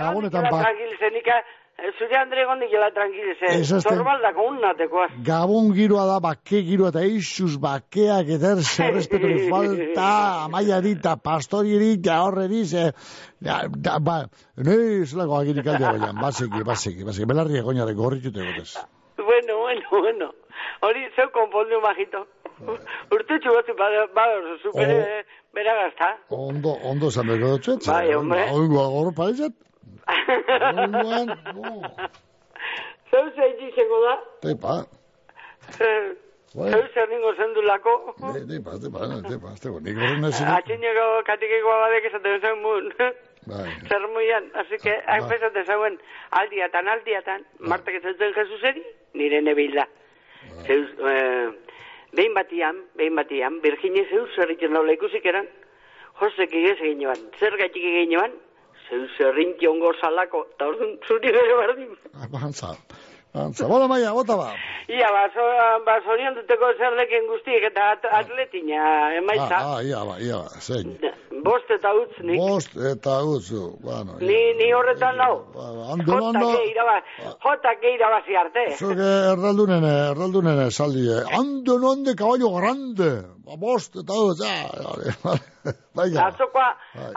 gabonetan 0.00 0.50
bat, 0.52 0.66
zure 1.98 2.16
Andre 2.18 2.44
gondik 2.48 2.70
jela 2.72 2.90
tranquilize. 2.90 3.46
Ez 3.60 3.72
azten- 3.72 3.96
Zorbaldako 3.98 4.46
unnatekoa. 4.50 5.06
Gabon 5.26 5.72
giroa 5.76 6.06
da, 6.06 6.20
bake 6.20 6.62
giroa 6.64 6.88
eta 6.88 7.02
eixuz 7.04 7.56
bakeak 7.60 8.28
eder 8.38 8.62
zerrespetori 8.64 9.48
falta, 9.50 10.08
amaiari 10.46 10.92
eta 10.98 11.16
pastorieri 11.16 11.92
eta 11.98 12.22
horreri 12.24 12.64
ze... 12.64 12.92
Ja, 13.44 13.60
da, 13.68 13.98
ba, 14.00 14.16
ne, 14.56 14.76
zelako 15.04 15.36
agirik 15.42 15.66
aldea 15.66 15.92
baian, 15.98 16.16
baseki, 16.20 16.64
baseki, 16.64 17.04
baseki, 17.04 17.26
belarri 17.28 17.58
egoinarek 17.60 17.96
gorritute 17.96 18.40
gotez. 18.48 18.72
Bueno, 19.16 19.58
bueno, 19.64 19.86
bueno. 19.90 20.32
Hori, 20.86 21.06
zeu 21.16 21.28
konpondu 21.32 21.80
majito. 21.84 22.24
Urte 23.12 23.36
txugatzu 23.42 23.74
bador, 23.76 24.48
zu 24.62 24.72
bere, 24.76 25.24
bera 25.54 25.74
gazta. 25.82 26.08
Ondo, 26.30 26.72
ondo 26.84 27.08
esan 27.12 27.28
beko 27.28 27.56
dutxet. 27.56 27.86
Bai, 27.88 28.14
hombre. 28.14 28.46
Oingo 28.52 28.80
agor 28.84 29.12
paretzat. 30.06 30.76
Oingoan, 30.82 31.28
Zeu 33.10 33.24
zeitzi 33.36 33.70
zengo 33.74 34.00
da. 34.04 34.14
tepa, 34.42 34.76
Bai. 36.56 36.70
Zeu 36.72 36.82
zer 36.94 37.08
ningo 37.10 37.34
zendulako. 37.34 37.92
de, 38.32 38.40
tepa, 38.48 38.78
tepa, 38.80 39.00
tepa, 39.28 39.50
tepa, 39.60 39.80
nik 39.84 39.98
horren 40.00 40.24
ezin. 40.24 40.46
Atxineko 40.56 41.06
katikeko 41.26 41.72
abadek 41.74 42.08
esaten 42.10 42.40
zen 42.40 42.62
mun. 42.62 42.88
Bai. 43.46 43.66
Zer 43.90 44.06
muian, 44.14 44.48
así 44.62 44.78
que, 44.82 44.94
hain 45.06 45.28
pesaten 45.28 45.66
zeuen 45.66 45.98
aldiatan, 46.40 46.88
aldiatan, 46.88 47.44
martak 47.60 47.98
ezatzen 48.00 48.32
Jesuseri, 48.34 48.82
nire 49.14 49.42
nebilda. 49.42 49.84
Zeus, 50.66 50.88
eh, 51.12 51.50
behin 52.16 52.34
batian, 52.34 52.80
behin 52.98 53.14
batian, 53.20 53.60
Virginia 53.62 54.02
zeus 54.10 54.32
zerritzen 54.34 54.74
daula 54.74 54.96
ikusik 54.96 55.26
eran, 55.30 55.46
josek 56.22 56.54
igez 56.56 56.78
egin 56.80 57.04
joan, 57.04 57.22
zer 57.38 57.54
gaitik 57.60 57.84
egin 57.92 58.16
joan, 58.16 58.34
zeus 58.88 59.10
zerrintzi 59.18 59.68
ongo 59.68 59.92
salako, 60.00 60.44
eta 60.54 60.68
orduan 60.72 60.96
zuri 61.08 61.32
bere 61.38 61.56
berdin. 61.62 61.92
Bantza, 62.32 62.74
bantza, 63.36 63.68
bola 63.68 63.86
maia, 63.88 64.12
bota 64.16 64.36
ba. 64.36 64.48
Ia, 64.88 65.08
ba, 65.10 65.22
so, 65.34 65.44
ba 65.86 65.96
zorion 66.06 66.36
duteko 66.38 66.68
zer 66.78 66.94
leken 66.98 67.26
guztiek 67.26 67.64
eta 67.68 67.90
at, 67.96 68.04
atletina, 68.20 68.82
emaitza. 69.18 69.58
Ah, 69.58 69.76
ah, 69.76 69.80
ia 69.82 70.04
ba, 70.06 70.14
ia 70.22 70.38
ba, 70.44 70.60
zein. 70.62 70.92
Bost 71.46 71.70
eta 71.74 71.92
utz 71.98 72.20
nik. 72.22 72.38
Bost 72.38 72.76
eta 72.92 73.16
utzu, 73.26 73.64
bueno. 73.82 74.16
Ni, 74.22 74.38
ni 74.60 74.70
horretan 74.74 75.18
nau. 75.20 75.42
Ando, 75.56 76.16
ando, 76.28 76.46
Jotake 76.46 76.70
iraba, 76.70 76.96
jotake 77.44 77.92
irabazi 77.96 78.38
arte. 78.42 78.64
zuke 78.78 79.10
erraldunene, 79.34 79.92
erraldunene 80.12 80.70
saldi, 80.70 81.04
eh. 81.18 81.22
ando 81.40 81.78
nonde 81.82 82.14
caballo 82.14 82.54
grande, 82.56 83.10
ba, 83.44 83.58
bost 83.60 83.98
eta 84.02 84.22
utzu, 84.30 84.46
ja, 84.46 84.70
vale, 84.86 85.14
vale, 85.26 85.76
baina. 85.94 86.28
Atzokoa, 86.30 86.72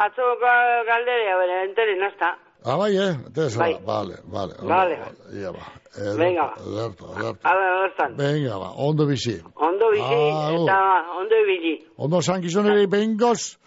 atzokoa 0.09 0.59
galderea, 0.89 1.41
bere, 1.43 1.63
enteren 1.69 2.07
hasta. 2.09 2.35
Ah, 2.65 2.75
bai, 2.75 2.91
eh? 2.97 3.13
Tez, 3.33 3.55
Bai. 3.57 3.77
vale, 3.85 4.17
vale. 4.25 4.53
Vale. 4.61 4.97
Ia 5.31 5.53
ba. 5.55 5.78
Ederto, 5.97 6.17
Venga. 6.17 6.53
Ederto, 6.67 7.05
ederto. 7.17 7.43
Hala. 7.43 8.09
Venga, 8.17 8.59
ba, 8.59 8.69
ondo 8.77 9.05
bizi. 9.07 9.41
Ondo 9.55 9.89
bizi, 9.91 10.03
Agur. 10.03 10.67
eta 10.69 10.79
ondo 11.19 11.35
ibili. 11.43 11.73
Ondo 11.97 12.21
sankizoneri 12.21 12.87
behingoz, 12.93 13.57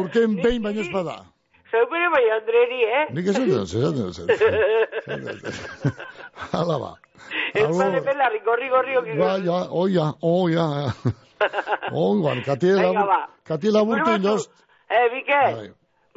urten 0.00 0.36
behin 0.42 0.62
baino 0.62 0.80
espada. 0.80 1.16
Zeupere 1.70 2.08
bai, 2.10 2.24
Andreri, 2.34 2.80
eh? 2.82 3.04
Nik 3.14 3.26
ez 3.30 3.36
dut, 3.38 3.68
zer 3.68 3.92
dut, 3.94 4.16
Hala 6.52 6.78
ba. 6.82 6.92
Ez 7.54 7.78
bade 7.78 8.00
pelarri, 8.04 8.40
gorri, 8.44 8.68
gorri, 8.74 8.96
oki. 8.98 9.18
Ba, 9.18 9.36
ja, 9.44 9.58
oia, 9.70 10.06
oia. 10.22 10.66
Ongoan, 11.92 12.42
katie 12.44 12.74
Venga, 12.74 12.90
labur, 12.92 13.06
ba. 13.06 13.20
katie 13.46 13.70
laburtu 13.70 14.10
inoz. 14.18 14.48
Eh, 14.90 15.06
Bike, 15.12 15.42
Bai. 15.56 15.70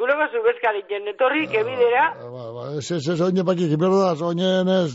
Gure 0.03 0.15
bazu 0.21 0.41
bezkaritzen, 0.47 1.07
etorri, 1.13 1.45
kebidera, 1.53 2.05
Ba, 2.35 2.43
ba, 2.55 2.63
ez, 2.79 2.87
ez, 2.91 3.05
ez, 3.13 3.19
oine 3.23 3.43
pakik, 3.47 3.77
berda, 3.79 4.11
oinen 4.31 4.67
ez. 4.81 4.91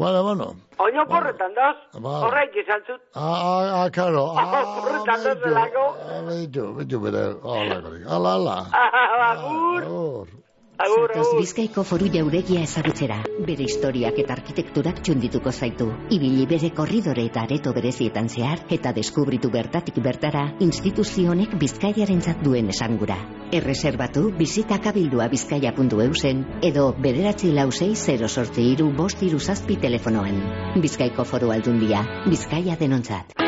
Bueno, 0.00 0.22
bueno. 0.24 0.46
oino 0.80 1.02
porretan 1.12 1.52
doz, 1.58 1.76
Ba. 2.02 2.12
horraik 2.24 2.54
izan 2.62 2.80
zut. 2.88 3.00
Ah, 3.14 3.20
ah, 3.22 3.82
ah, 3.84 3.88
karo. 3.92 4.24
Ah, 4.40 4.62
Porretan 4.80 5.20
doz, 5.26 5.38
zelako. 5.44 5.84
ah, 6.08 6.20
beitu, 6.28 6.62
beitu 6.78 7.00
bere. 7.04 7.24
Hala, 7.44 7.76
gari. 7.84 8.00
Hala, 8.08 8.30
hala. 8.36 8.56
Agur. 10.80 11.10
Zatoz 11.12 11.36
Bizkaiko 11.36 11.82
foru 11.84 12.06
jauregia 12.12 12.62
ezagutzera. 12.64 13.18
Bere 13.48 13.66
historiak 13.66 14.16
eta 14.22 14.32
arkitekturak 14.38 15.02
txundituko 15.04 15.52
zaitu. 15.52 15.88
Ibili 16.16 16.46
bere 16.48 16.70
korridore 16.76 17.26
eta 17.28 17.42
areto 17.44 17.74
berezietan 17.76 18.30
zehar 18.32 18.62
eta 18.76 18.94
deskubritu 18.96 19.50
bertatik 19.52 20.00
bertara 20.06 20.46
instituzio 20.68 21.34
honek 21.34 21.58
Bizkaiarentzat 21.60 22.40
duen 22.46 22.72
esangura. 22.72 23.18
Erreserbatu 23.60 24.30
bizitakabildoa 24.38 25.28
bizkaia.eusen 25.34 26.42
edo 26.70 26.86
bederatzi 26.96 27.52
lausei 27.52 27.92
0 28.06 28.28
sortzi 28.28 28.70
iru 28.72 28.88
bost 28.96 29.22
iru 29.26 29.40
zazpi 29.40 29.76
telefonoan. 29.84 30.40
Bizkaiko 30.80 31.28
foru 31.28 31.52
aldundia, 31.52 32.06
Bizkaia 32.30 32.78
denontzat. 32.80 33.39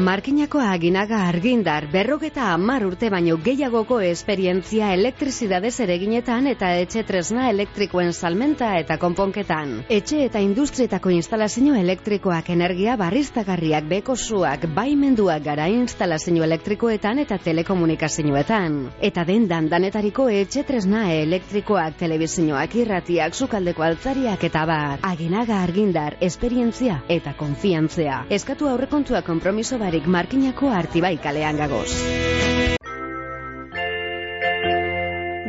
Markinako 0.00 0.60
aginaga 0.64 1.18
argindar 1.28 1.84
berrogeta 1.92 2.46
hamar 2.54 2.86
urte 2.86 3.10
baino 3.12 3.34
gehiagoko 3.44 3.98
esperientzia 4.00 4.94
elektrizidadez 4.96 5.74
ereginetan 5.84 6.46
eta 6.48 6.70
etxe 6.80 7.02
tresna 7.04 7.50
elektrikoen 7.50 8.14
salmenta 8.16 8.70
eta 8.78 8.96
konponketan. 9.02 9.74
Etxe 9.92 10.22
eta 10.24 10.40
industrietako 10.40 11.12
instalazio 11.12 11.74
elektrikoak 11.76 12.48
energia 12.54 12.94
barriztagarriak 12.96 13.90
bekosuak 13.90 14.64
baimenduak 14.78 15.44
gara 15.44 15.66
instalazio 15.68 16.48
elektrikoetan 16.48 17.20
eta 17.26 17.36
telekomunikazioetan. 17.50 18.80
Eta 19.10 19.26
dendan 19.28 19.68
danetariko 19.68 20.30
etxe 20.32 20.64
tresna 20.64 21.04
elektrikoak 21.12 22.00
telebizioak 22.00 22.78
irratiak 22.86 23.36
sukaldeko 23.36 23.84
altzariak 23.90 24.48
eta 24.48 24.64
bar. 24.64 24.96
Aginaga 25.12 25.60
argindar, 25.60 26.16
esperientzia 26.30 27.02
eta 27.20 27.36
konfiantzea. 27.36 28.24
Eskatu 28.40 28.72
aurrekontua 28.72 29.20
konpromiso 29.28 29.76
barik 29.90 30.06
markinako 30.06 30.68
artibai 30.70 31.16
kalean 31.18 31.56
gagoz. 31.58 31.90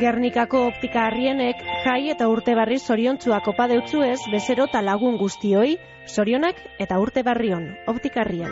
Gernikako 0.01 0.63
optika 0.71 1.03
harrienek 1.11 1.61
jai 1.85 2.09
eta 2.15 2.25
urte 2.31 2.57
barri 2.57 2.79
zoriontzuak 2.81 3.51
opa 3.53 3.69
deutzuez 3.69 4.17
bezero 4.33 4.65
eta 4.71 4.81
lagun 4.81 5.21
guztioi, 5.21 5.77
zorionak 6.09 6.65
eta 6.81 6.97
urte 7.05 7.21
barrion, 7.21 7.69
optika 7.93 8.25
harrien. 8.25 8.49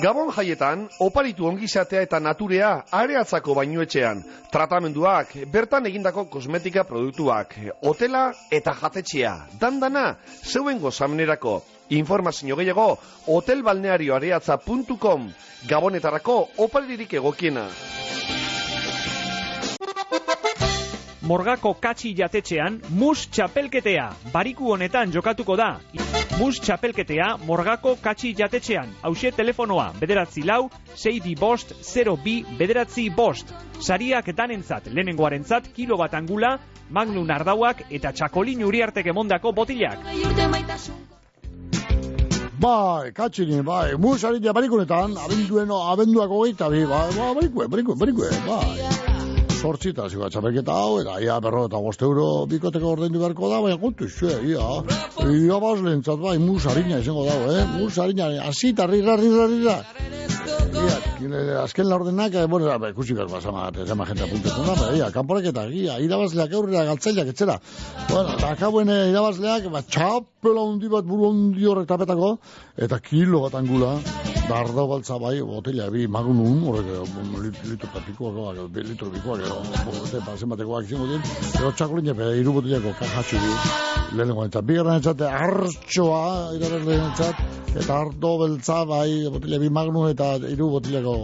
Gabon 0.00 0.30
jaietan, 0.32 0.86
oparitu 1.04 1.44
ongizatea 1.44 2.00
eta 2.06 2.16
naturea 2.24 2.70
areatzako 2.96 3.52
bainuetxean. 3.58 4.22
Tratamenduak, 4.52 5.34
bertan 5.52 5.88
egindako 5.90 6.24
kosmetika 6.32 6.84
produktuak, 6.88 7.52
hotela 7.84 8.22
eta 8.50 8.72
jatetxea. 8.80 9.34
Dandana, 9.60 10.16
zeuen 10.44 10.80
gozamenerako. 10.80 11.60
Informazio 12.00 12.56
gehiago, 12.56 12.88
hotelbalnearioareatza.com. 13.26 15.28
Gabonetarako 15.68 16.38
oparirik 16.68 17.14
egokiena. 17.20 17.68
Morgako 21.30 21.76
katxi 21.78 22.10
jatetxean, 22.18 22.80
mus 22.98 23.28
txapelketea. 23.30 24.08
Bariku 24.32 24.72
honetan 24.74 25.12
jokatuko 25.14 25.54
da. 25.54 25.68
Mus 26.40 26.58
txapelketea 26.58 27.28
morgako 27.46 27.92
katxi 28.02 28.32
jatetxean. 28.34 28.90
Hauxe 29.04 29.30
telefonoa, 29.36 29.84
bederatzi 30.00 30.42
lau, 30.42 30.64
seidi 30.98 31.36
bost, 31.38 31.70
0 31.86 32.16
bi, 32.24 32.40
bederatzi 32.58 33.04
bost. 33.14 33.52
Sariak 33.78 34.32
danentzat, 34.34 34.88
lehenengoarentzat, 34.90 35.68
kilo 35.76 36.00
bat 36.00 36.16
angula, 36.18 36.56
magnum 36.90 37.30
ardauak 37.30 37.84
eta 37.90 38.10
txakolin 38.10 38.64
uriartek 38.66 39.12
emondako 39.14 39.52
botilak. 39.60 40.02
Bai, 42.58 43.12
katxini, 43.14 43.62
bai, 43.62 43.94
musari 43.94 44.42
jabarikunetan, 44.42 45.14
abenduen, 45.28 45.70
abenduak 45.78 46.36
hogeita 46.40 46.72
bi, 46.74 46.82
bai, 46.90 47.06
bai, 47.14 47.30
barikue, 47.38 47.70
barikue, 47.76 47.98
barikue, 48.02 48.34
bai. 48.50 49.09
Sortzita, 49.60 50.06
ziba, 50.08 50.30
txapelketa 50.32 50.72
hau, 50.72 51.00
eta 51.02 51.18
ia 51.20 51.36
berro 51.44 51.66
eta 51.68 51.80
bost 51.84 52.00
euro 52.06 52.46
bikoteko 52.48 52.94
ordaindu 52.94 53.20
beharko 53.20 53.50
da, 53.52 53.60
baina 53.60 53.76
kontu 53.82 54.08
xe, 54.08 54.38
ia, 54.48 54.70
ia 55.36 55.60
baslentzat, 55.66 56.16
bai, 56.24 56.38
musarina 56.40 57.02
izango 57.04 57.28
dago, 57.28 57.52
eh, 57.52 57.68
musarina, 57.76 58.32
asita, 58.48 58.88
rira, 58.88 59.20
rira, 59.20 59.48
rira. 59.52 61.09
Kile, 61.20 61.40
azken 61.60 61.84
laurdenak, 61.84 62.32
eh, 62.34 62.46
bueno, 62.48 62.70
ba, 62.80 62.88
ikusi 62.94 63.12
behar 63.12 63.28
basama, 63.28 63.66
zama 63.84 64.06
jente 64.08 64.22
apuntetu 64.24 64.62
da, 64.64 64.74
baina, 64.78 64.96
ia, 64.96 65.08
kanporaketa, 65.12 65.66
ia, 65.68 65.98
irabazleak 66.00 66.54
aurrera 66.56 66.84
galtzaileak 66.88 67.28
etxera. 67.34 67.58
Bueno, 68.08 68.38
eta 68.38 68.54
akabuen 68.54 68.88
irabazleak, 68.88 69.68
ba, 69.74 69.82
txapela 69.84 70.64
hundi 70.64 70.88
bat 70.88 71.04
buru 71.04 71.28
hundi 71.28 71.68
horrek 71.68 71.90
tapetako, 71.92 72.30
eta 72.86 73.00
kilo 73.04 73.42
bat 73.44 73.58
angula, 73.60 73.92
dardo 74.48 74.86
baltza 74.94 75.18
bai, 75.20 75.34
botella 75.44 75.90
bi 75.92 76.06
magnum, 76.08 76.64
horrek, 76.70 76.88
eh, 76.88 77.04
lit- 77.44 77.62
litro 77.68 77.92
eta 77.92 78.66
bi 78.72 78.86
litro 78.88 79.10
pikoak, 79.12 79.44
eh, 79.44 79.84
bote, 79.84 80.24
pa, 80.24 80.36
zenbatekoak 80.40 80.88
izango 80.88 81.06
dien, 81.06 81.22
pero 81.52 81.72
txakolin 81.76 82.14
jepe, 82.14 82.32
iru 82.40 82.56
botellako 82.56 82.96
kajatxu 82.98 83.36
bi, 83.44 83.52
lehenengo 84.16 84.48
entzat, 84.48 84.64
bigarren 84.64 84.96
entzat, 85.02 85.20
hartxoa, 85.20 86.24
irabazleen 86.56 87.04
entzat, 87.10 87.36
eta 87.74 88.00
harto 88.00 88.32
beltza, 88.40 88.84
bai, 88.84 89.28
botella 89.30 89.58
bi 89.62 89.68
magnum, 89.70 90.08
eta 90.10 90.32
iru 90.50 90.70
botellako 90.74 91.14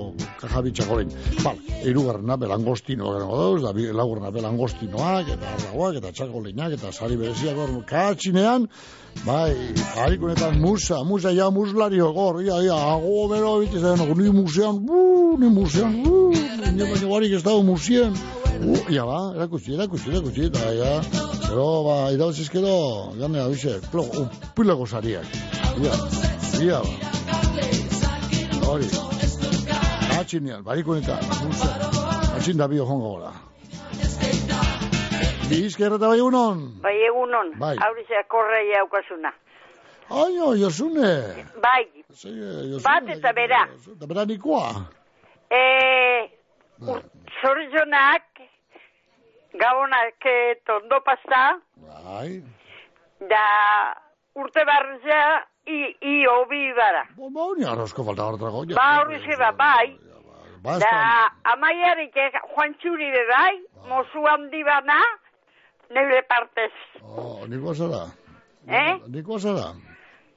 kaja 0.40 0.62
bi 0.62 0.72
txakolin. 0.76 1.10
Bale, 1.42 1.80
irugarrena 1.90 2.36
belangostino 2.40 3.10
gerango 3.14 3.40
dauz, 3.40 3.62
da 3.64 3.72
laurrena 3.98 4.30
belangostinoak, 4.34 5.32
eta 5.34 5.50
ardagoak, 5.54 5.98
eta 6.00 6.12
txakolinak, 6.12 6.76
eta 6.78 6.92
sari 6.92 7.18
bereziak 7.18 7.58
hor, 7.58 7.74
katxinean, 7.88 8.68
bai, 9.24 9.54
harikunetan 9.96 10.60
musa, 10.60 11.02
musa, 11.04 11.32
ja, 11.34 11.50
muslario, 11.50 12.12
gor, 12.12 12.42
ia, 12.44 12.60
ia, 12.62 12.78
ago, 12.92 13.26
bero, 13.32 13.58
bitez, 13.64 13.82
ni 13.82 14.30
musean, 14.30 14.84
bu, 14.86 15.36
ni 15.38 15.50
musean, 15.50 16.02
bu, 16.04 16.30
ni 16.32 16.82
baino 16.82 17.10
barik 17.10 17.32
ez 17.32 17.42
dago 17.42 17.62
musien, 17.62 18.14
bu, 18.60 18.78
ia, 18.92 19.04
ba, 19.04 19.32
erakutsi, 19.34 19.74
erakutsi, 19.74 20.10
erakutsi, 20.12 20.46
eta, 20.50 20.70
ja, 20.78 20.94
pero, 21.48 21.68
ba, 21.86 21.98
irabazizkero, 22.14 22.78
gane, 23.18 23.42
abize, 23.42 23.80
plo, 23.90 24.06
upilako 24.52 24.86
sariak, 24.86 25.38
ia, 25.82 26.35
ia, 26.62 26.80
ba, 28.60 28.66
hori, 28.70 28.88
katxinean, 30.12 30.62
barikunetan, 30.64 31.20
musa, 31.44 31.68
katxin 32.34 32.58
da 32.58 32.68
bio 32.68 32.84
jongo 32.88 33.10
gora. 33.16 33.32
Bizkerra 35.50 35.96
eta 36.00 36.08
bai 36.10 36.18
egunon? 36.18 36.62
Bai, 36.82 36.94
egunon, 37.06 37.52
Bai. 37.60 37.76
aurizea 37.86 38.22
korreia 38.28 38.80
aukasuna. 38.82 39.30
Aio, 40.10 40.54
Josune. 40.58 41.12
Bai, 41.62 41.84
Sí, 42.12 42.30
Josune. 42.30 42.82
bat 42.82 43.08
eta 43.16 43.32
bera. 43.32 43.62
Eta 43.96 44.06
bera 44.06 44.24
nikoa. 44.24 44.68
E, 45.50 46.30
zorionak, 47.40 48.26
gabonak 49.54 50.26
tondo 50.66 51.00
pasta, 51.04 51.58
Bai. 51.76 52.42
da 53.20 53.44
urte 54.34 54.64
barrizea, 54.66 55.46
i, 55.66 55.78
i 56.00 56.14
hobi 56.26 56.72
bara. 56.76 57.04
Ba, 57.16 57.42
honi 57.50 57.64
arrozko 57.66 58.04
falta 58.04 58.24
hortrago. 58.30 58.64
Ba, 58.74 58.88
horrize 59.00 59.36
ba, 59.38 59.52
bai. 59.52 59.96
Ba, 60.62 60.78
Da, 60.82 61.30
amaiarik 61.52 62.16
eh, 62.16 62.30
Juan 62.54 62.72
Txuri 62.80 63.10
be 63.14 63.22
bai, 63.28 63.52
mozu 63.88 64.24
handi 64.26 64.64
bana, 64.66 64.96
neure 65.94 66.22
partez. 66.26 66.72
Oh, 67.02 67.44
nikoa 67.46 67.74
zara. 67.74 68.02
Eh? 68.66 68.96
Nikoa 69.14 69.38
zara. 69.38 69.68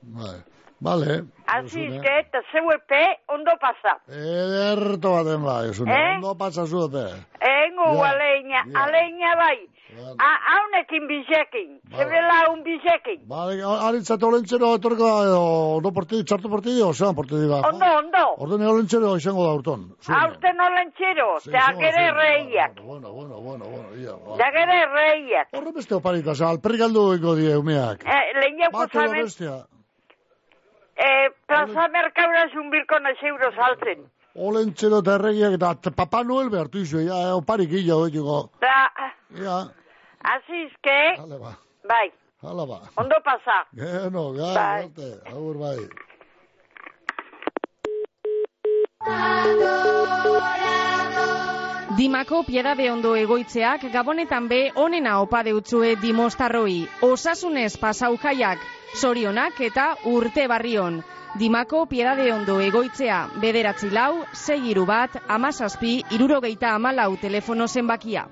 Bai. 0.02 0.38
Bale. 0.80 1.16
Azizke, 1.52 2.12
eta 2.22 2.40
zeuepe, 2.54 3.02
ondo 3.36 3.52
pasa. 3.60 3.98
Ederto 4.08 5.12
baten 5.18 5.42
bai, 5.44 5.70
esune. 5.74 5.92
Eh? 5.92 6.14
Ondo 6.16 6.36
pasa 6.40 6.64
zuepe. 6.66 7.04
Engo 7.50 7.90
Ja, 7.98 8.12
aleina, 8.14 8.62
aleina 8.84 9.34
bai. 9.36 9.58
Haunekin 9.90 11.08
bizekin, 11.10 11.70
zebela 11.98 12.50
un 12.52 12.62
bizekin. 12.64 13.22
Bale, 13.30 13.56
aritzat 13.88 14.24
olentzero 14.24 14.76
etorko 14.78 15.08
da, 15.08 15.24
edo, 15.26 15.40
ondo 15.78 15.92
portidi, 15.96 16.26
txartu 16.30 16.52
portidi, 16.52 16.82
ozean 16.86 17.16
portidi 17.18 17.48
ba. 17.50 17.62
Ondo, 17.72 17.90
ondo. 18.02 18.24
Orden 18.46 18.66
olentzero 18.70 19.16
izango 19.18 19.48
da 19.48 19.56
urton. 19.58 19.88
Aurten 20.20 20.62
olentxero, 20.68 21.28
da 21.56 21.66
gere 21.80 22.06
reiak. 22.20 22.78
Bueno, 22.84 23.14
bueno, 23.14 23.42
bueno, 23.42 23.66
bueno, 23.66 23.96
ia. 23.98 24.14
ba. 24.14 24.38
Da 24.44 24.52
gere 24.58 24.80
reiak. 24.94 25.50
Horre 25.58 25.74
beste 25.80 25.98
oparik, 25.98 26.28
oza, 26.36 26.52
alperrik 26.54 26.86
aldu 26.86 27.10
eko 27.18 27.36
die, 27.42 27.58
umeak. 27.58 28.06
Eh, 28.06 28.22
Lehiako 28.40 28.86
da 28.86 28.88
zamen, 28.94 29.28
eh, 31.10 31.28
plaza 31.48 31.88
merkaura 31.98 32.46
zunbirko 32.54 33.00
nez 33.00 33.18
euro 33.34 33.52
saltzen. 33.56 34.06
Olentzero 34.36 35.00
eta 35.02 35.16
erregiak 35.18 35.58
eta 35.58 35.76
Papa 35.96 36.24
Noel 36.24 36.52
behartu 36.54 36.86
izu, 36.86 37.02
ja, 37.08 37.24
eh, 37.30 37.38
oparik 37.42 37.74
illa, 37.74 37.98
oitiko. 37.98 38.44
Da, 38.62 38.90
Ja, 39.38 39.70
azizke, 40.24 41.00
Hale 41.18 41.38
ba. 41.40 41.54
bai, 41.88 42.12
hala 42.44 42.66
ba. 42.66 42.80
ondo 42.98 43.16
pasa. 43.24 43.66
Geno, 43.76 44.32
gai, 44.34 44.56
Bai. 44.56 44.84
arte, 44.84 45.10
agur 45.32 45.58
bai. 45.58 45.80
Dimako 51.98 52.44
piedade 52.48 52.86
ondo 52.92 53.16
egoitzeak 53.18 53.82
gabonetan 53.92 54.48
be 54.48 54.60
onena 54.76 55.18
opa 55.22 55.42
deutzue 55.44 55.96
dimostarroi. 56.02 56.88
Osasunez 57.04 57.74
pasau 57.82 58.14
jaiak, 58.22 58.60
sorionak 59.02 59.60
eta 59.68 59.88
urte 60.06 60.48
barrion. 60.48 61.02
Dimako 61.40 61.84
piedade 61.92 62.32
ondo 62.34 62.60
egoitzea, 62.62 63.20
bederatzi 63.42 63.90
lau, 63.94 64.24
sei 64.34 64.62
iru 64.72 64.86
bat, 64.86 65.20
amazazpi, 65.28 66.00
irurogeita 66.16 66.72
amalau 66.76 67.18
telefono 67.22 67.68
zenbakia. 67.68 68.26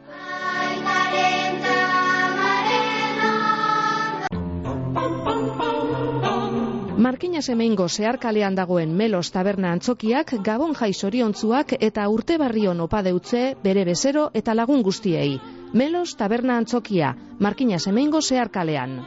Markina 7.07 7.39
semeingo 7.41 7.85
zeharkalean 7.87 8.55
dagoen 8.57 8.89
Melos 8.99 9.29
taberna 9.31 9.69
antzokiak 9.71 10.33
gabon 10.43 10.73
jai 10.75 10.89
zoriontzuak 10.91 11.69
eta 11.87 12.07
urte 12.11 12.35
barrion 12.41 12.81
opa 12.83 12.99
deutze 13.05 13.43
bere 13.63 13.85
bezero 13.87 14.25
eta 14.39 14.55
lagun 14.59 14.81
guztiei. 14.83 15.37
Melos 15.71 16.17
taberna 16.19 16.57
antzokia, 16.59 17.13
Markina 17.39 17.79
semeingo 17.79 18.19
zeharkalean. 18.21 18.97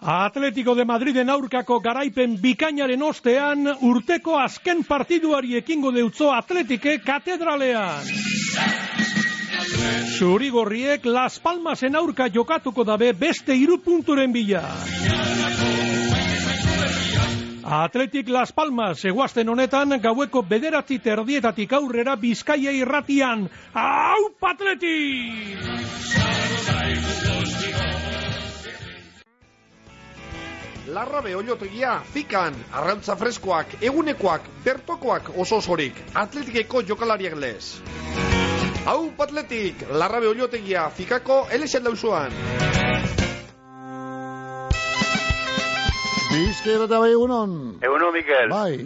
Atletico 0.00 0.74
de 0.74 0.88
Madriden 0.88 1.28
aurkako 1.30 1.80
garaipen 1.84 2.40
bikainaren 2.40 3.02
ostean 3.02 3.68
urteko 3.92 4.40
azken 4.40 4.80
partiduari 4.88 5.60
ekingo 5.60 5.92
deutzo 5.92 6.32
Atletike 6.32 7.02
katedralean. 7.04 8.08
Zurigorriek 10.18 11.04
Las 11.04 11.38
Palmasen 11.40 11.96
aurka 11.96 12.28
jokatuko 12.28 12.84
dabe 12.84 13.12
beste 13.12 13.54
hiru 13.56 13.78
punturen 13.78 14.32
bila. 14.32 14.62
Atletik 17.62 18.28
Las 18.28 18.52
Palmas 18.52 19.04
eguazten 19.04 19.48
honetan 19.48 19.96
gaueko 20.02 20.42
bederatzi 20.42 20.98
terdietatik 20.98 21.72
aurrera 21.72 22.16
bizkaia 22.16 22.74
irratian. 22.76 23.48
Hau, 23.72 24.32
Atletik! 24.50 25.56
Larrabe 30.92 31.32
oiotegia, 31.38 31.94
fikan, 32.12 32.56
arrantza 32.74 33.14
freskoak, 33.16 33.78
egunekoak, 33.80 34.50
bertokoak 34.64 35.30
oso 35.38 35.62
osorik, 35.62 36.02
atletikeko 36.12 36.82
jokalariak 36.90 37.38
lez. 37.38 38.51
Hau, 38.84 39.12
atletik, 39.22 39.84
larrabe 39.94 40.26
oiotegia, 40.26 40.88
fikako, 40.90 41.44
elexen 41.54 41.84
dauzuan. 41.86 42.32
Bizkera 46.32 46.88
eta 46.88 46.98
bai 46.98 47.12
egunon. 47.12 47.52
Eguno, 47.84 48.10
Mikel. 48.12 48.48
Bai, 48.50 48.78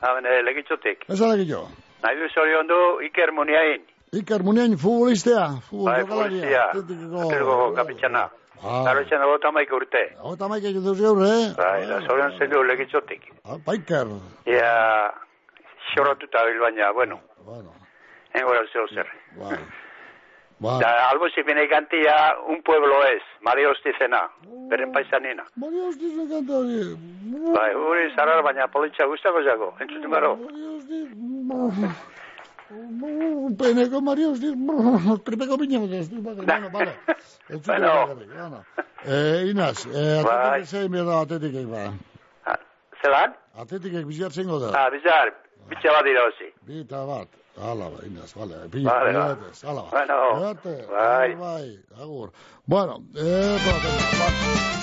Haben, 0.00 0.26
eh, 0.26 0.42
legitzotik. 0.46 1.04
ez 1.08 1.18
jo. 1.48 1.66
Nahi 2.02 2.16
du 2.16 2.28
zorion 2.34 2.66
du 2.66 3.00
Iker 3.06 3.32
Muniain. 3.32 3.82
Iker 4.12 4.42
Munien 4.42 4.78
futbolistea, 4.78 5.60
futbol 5.68 5.84
Bai. 5.92 6.02
Atletikeko- 6.02 7.20
Atletico 7.20 7.74
kapitxana. 7.74 8.30
Ah. 8.62 8.82
Garo 8.84 9.00
etxan 9.00 9.18
dago 9.20 9.38
tamaik 9.38 9.72
urte. 9.72 10.14
Hau 10.22 10.34
eta 10.34 10.48
maik 10.48 10.64
egin 10.64 10.84
duz 10.84 11.00
gaur, 11.00 11.22
eh? 11.26 11.54
Bai, 11.56 11.86
da 11.88 12.00
zorion 12.06 12.38
zen 12.38 12.50
du 12.50 12.62
legitzotik. 12.62 13.22
Apa, 13.44 13.74
Iker. 13.74 14.06
Ia, 14.46 15.12
xorratuta 15.94 16.44
bil 16.44 16.60
baina, 16.60 16.92
bueno. 16.92 17.20
Bueno. 17.44 17.79
Engo 18.34 18.52
da 18.54 18.64
zeu 18.72 18.86
zer. 18.94 19.06
Bai. 19.36 19.58
Da, 20.60 20.88
albo 21.08 21.28
zipine 21.34 21.66
gantia 21.66 22.36
un 22.46 22.60
pueblo 22.62 22.98
ez, 23.06 23.22
Mario 23.40 23.70
Ostizena, 23.70 24.28
beren 24.68 24.92
paisanina. 24.92 25.46
Mario 25.56 25.86
Ostiz 25.88 26.12
me 26.18 26.26
kanta 26.28 26.52
hori. 26.58 26.82
Bai, 27.54 27.70
hori 27.74 28.10
zarar 28.14 28.42
baina 28.44 28.66
politxa 28.68 29.06
guztako 29.08 29.40
zago, 29.42 29.70
entzuten 29.80 30.10
garo. 30.12 30.34
Peneko 33.58 34.00
Mario 34.00 34.30
Ostiz. 34.32 34.52
Piña. 35.58 35.80
Bueno, 35.80 36.70
vale. 36.72 36.92
Entzute 37.48 37.78
Bueno. 37.78 37.88
bakarrik, 37.94 38.28
bueno. 38.36 38.64
Eh, 39.04 39.48
Inaz, 39.50 39.86
eh, 39.86 40.20
atletik 40.20 40.66
zein 40.68 40.92
behar 40.92 41.06
da 41.06 41.20
atletikek 41.24 41.66
ba. 41.72 41.86
Zelan? 43.02 43.34
Atletikek 43.56 44.04
biziatzen 44.06 44.46
da. 44.46 44.70
Ah, 44.76 44.90
bizar, 44.92 45.32
bitxa 45.70 45.90
bat 45.96 46.04
dira 46.04 46.22
hozi. 46.28 46.52
Bi 46.68 46.80
eta 46.84 47.00
bat. 47.08 47.28
Hala 47.60 47.90
Inaz, 48.06 48.32
vale. 48.36 48.54
Pilla, 48.70 48.90
Vale, 48.90 49.10
pilla 49.10 49.20
ba. 49.20 49.34
batez, 49.34 49.64
hala 49.64 49.82
ba. 49.82 49.90
Bueno, 49.90 50.46
Ate, 50.48 50.74
bai. 50.90 51.34
bai, 51.36 51.78
agur. 52.02 52.32
Bueno, 52.66 53.02
eh, 53.16 53.58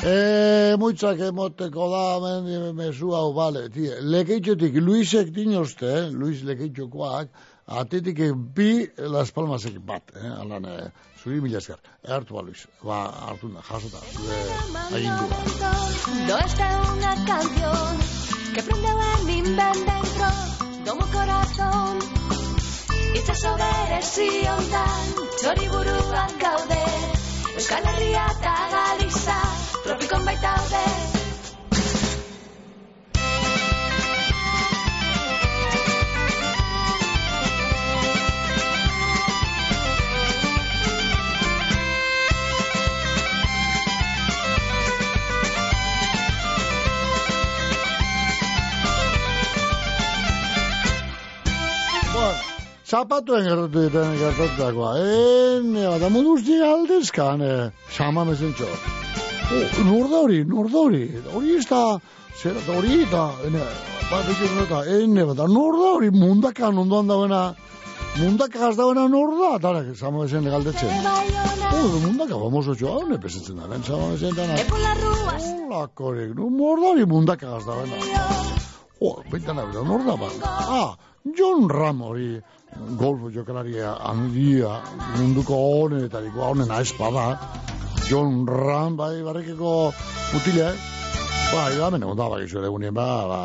eh, 0.04 0.76
muitzak 0.78 1.20
emoteko 1.20 1.90
da, 1.90 2.06
men, 2.22 2.76
mesu 2.76 3.14
hau, 3.16 3.34
vale, 3.34 3.70
tie. 3.70 3.96
Lekeitxotik, 4.02 4.76
Luisek 4.82 5.32
dinozte, 5.34 5.86
eh, 5.88 6.10
Luis 6.12 6.44
Lekeitxokoak, 6.44 7.30
atetik 7.68 8.20
bi 8.56 8.88
Las 8.98 9.32
Palmasek 9.32 9.80
bat, 9.86 10.04
eh, 10.16 10.28
alan, 10.42 10.66
eh, 10.66 10.92
zuri 11.24 11.42
mila 11.42 11.58
esker. 11.58 11.80
Hartu 12.08 12.34
ba, 12.36 12.42
Luis, 12.42 12.68
ba, 12.84 13.00
hartu 13.30 13.50
da, 13.56 13.62
jasota, 13.62 13.98
zure 14.14 14.38
agindua. 14.94 15.38
No 16.28 16.38
está 16.46 16.68
una 16.94 17.14
canción 17.26 17.98
que 18.54 18.62
prende 18.64 18.88
en 18.90 19.26
mi 19.26 19.42
ven 19.42 19.80
dentro 19.86 20.28
como 20.86 21.06
corazón 21.12 22.00
Itxaso 23.18 23.52
berezi 23.60 24.28
hontan 24.52 25.08
txori 25.42 25.70
buruan 25.74 26.38
gaude. 26.44 26.82
Euskal 27.56 27.92
Herria 27.92 28.30
eta 28.38 28.56
Galiza 28.78 29.42
tropikon 29.84 30.28
baitaude 30.32 31.17
zapatuen 52.88 53.44
gertatu 53.44 53.84
ditan 53.84 54.16
gertatutakoa. 54.16 54.92
Ene, 55.04 55.84
bada 55.92 56.10
mundu 56.14 56.38
guzti 56.38 56.60
aldezkan, 56.64 57.42
eh, 57.42 57.72
sama 57.92 58.24
mezentxo. 58.26 58.68
Oh, 59.48 59.84
nor 59.90 60.10
da 60.12 60.22
hori, 60.24 60.44
nor 60.46 60.72
da 60.72 60.84
hori. 60.86 61.04
Hori 61.34 61.56
ez 61.58 61.66
da, 61.68 61.82
zera, 62.42 62.60
da 62.68 62.78
hori 62.80 63.02
eta, 63.04 63.24
ene, 63.48 63.64
bat 64.12 64.30
egin 64.34 64.62
eta, 64.64 64.84
ene, 65.00 65.26
bada, 65.32 65.48
nor 65.52 65.80
da 65.82 65.94
hori 65.98 66.12
mundakan 66.16 66.84
ondoan 66.84 67.12
dagoena, 67.12 67.42
mundaka 68.20 68.72
dagoena 68.80 69.08
nor 69.12 69.36
da, 69.40 69.52
eta 69.58 69.96
sama 69.96 70.24
mezen 70.24 70.48
galdetzen. 70.48 71.12
Oh, 71.68 72.00
mundaka 72.06 72.40
famoso 72.40 72.76
txoa, 72.76 72.96
hone 73.02 73.20
pesetzen 73.24 73.60
da, 73.60 73.68
ben, 73.68 73.84
sama 73.84 74.14
mezen 74.14 74.36
dana. 74.36 74.56
Hola, 74.72 75.88
korek, 75.94 76.32
no, 76.40 76.50
nor 76.62 76.80
da 76.84 76.94
hori 76.94 77.06
mundaka 77.06 77.60
dagoena. 77.68 78.00
Oh, 79.00 79.20
baitan 79.32 79.60
abela, 79.60 79.84
nor 79.84 80.08
da 80.08 80.16
ba? 80.18 80.32
Ah, 80.68 80.96
John 81.36 81.68
Ram 81.70 82.02
hori 82.02 82.38
golfo 82.76 83.32
jokalaria 83.32 83.96
handia 84.10 84.82
munduko 85.18 85.56
honetariko 85.56 86.44
honen 86.52 86.72
espada. 86.82 87.30
John 88.10 88.46
Ram 88.48 88.96
bai 88.98 89.22
barrekeko 89.24 89.74
mutile. 90.34 90.70
Ba, 91.48 91.70
iba, 91.72 91.88
mene, 91.90 92.04
onda, 92.06 92.26
ba, 92.28 92.42
gizu 92.42 92.60
egunien, 92.60 92.92
ba, 92.94 93.06
ba, 93.28 93.38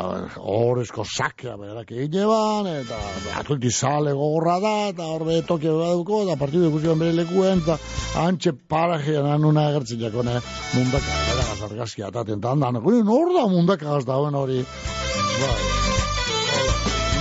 horrezko 0.43 1.05
sakea 1.07 1.53
berak 1.55 1.93
egine 1.95 2.25
ban, 2.27 2.67
eta 2.67 2.97
ba, 2.99 3.37
atleti 3.39 3.71
sale 3.71 4.11
gogorra 4.11 4.57
da, 4.59 4.73
eta 4.91 5.07
horbe 5.07 5.37
tokia 5.47 5.71
baduko, 5.71 6.25
eta 6.25 6.35
partidu 6.41 6.67
ikusi 6.67 6.91
bere 6.99 7.15
lekuen, 7.21 7.63
eta 7.63 7.79
antxe 8.25 8.51
parajean 8.75 9.31
anuna 9.37 9.69
egertzen 9.71 10.03
jako, 10.03 10.27
ne, 10.27 10.35
mundaka, 10.75 11.17
bera 11.29 11.47
gazargazkia, 11.53 12.11
eta 12.11 12.27
tenta 12.27 12.51
handan, 12.51 12.83
gure, 12.83 13.05
nor 13.07 13.31
da 13.39 13.47
mundaka 13.47 13.87
gaz 13.95 14.03
dauen 14.11 14.35
hori, 14.35 14.59
ba, 14.67 15.92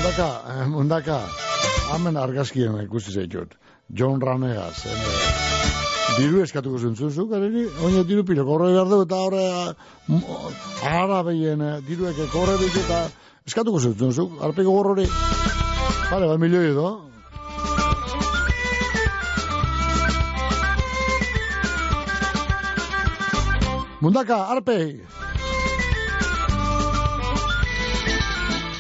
mundaka, 0.03 0.43
eh, 0.51 0.67
mundaka, 0.67 1.17
hamen 1.93 2.17
argazkien 2.17 2.75
ikusi 2.83 3.13
zaitut, 3.13 3.55
John 3.95 4.21
Ranegas, 4.21 4.85
ene, 4.87 5.13
Diru 6.17 6.43
eskatuko 6.43 6.79
zentzuzuk, 6.79 7.31
areri, 7.33 7.63
oine 7.87 8.03
diru 8.05 8.25
pilo, 8.27 8.45
korre 8.45 8.73
behar 8.73 8.91
du, 8.91 8.99
eta 9.07 9.21
horre, 9.23 9.45
ara 10.91 11.23
behien, 11.23 11.63
diruek 11.87 12.19
korre 12.35 12.59
behit 12.59 12.81
eta 12.83 12.99
eskatuko 13.47 13.79
zentzuzuk, 13.79 14.43
arpeko 14.43 14.75
gorrori, 14.75 15.07
bale, 16.11 16.27
bat 16.27 16.43
milioi 16.43 16.75
edo. 16.75 16.91
Mundaka, 24.03 24.49
arpei! 24.51 25.32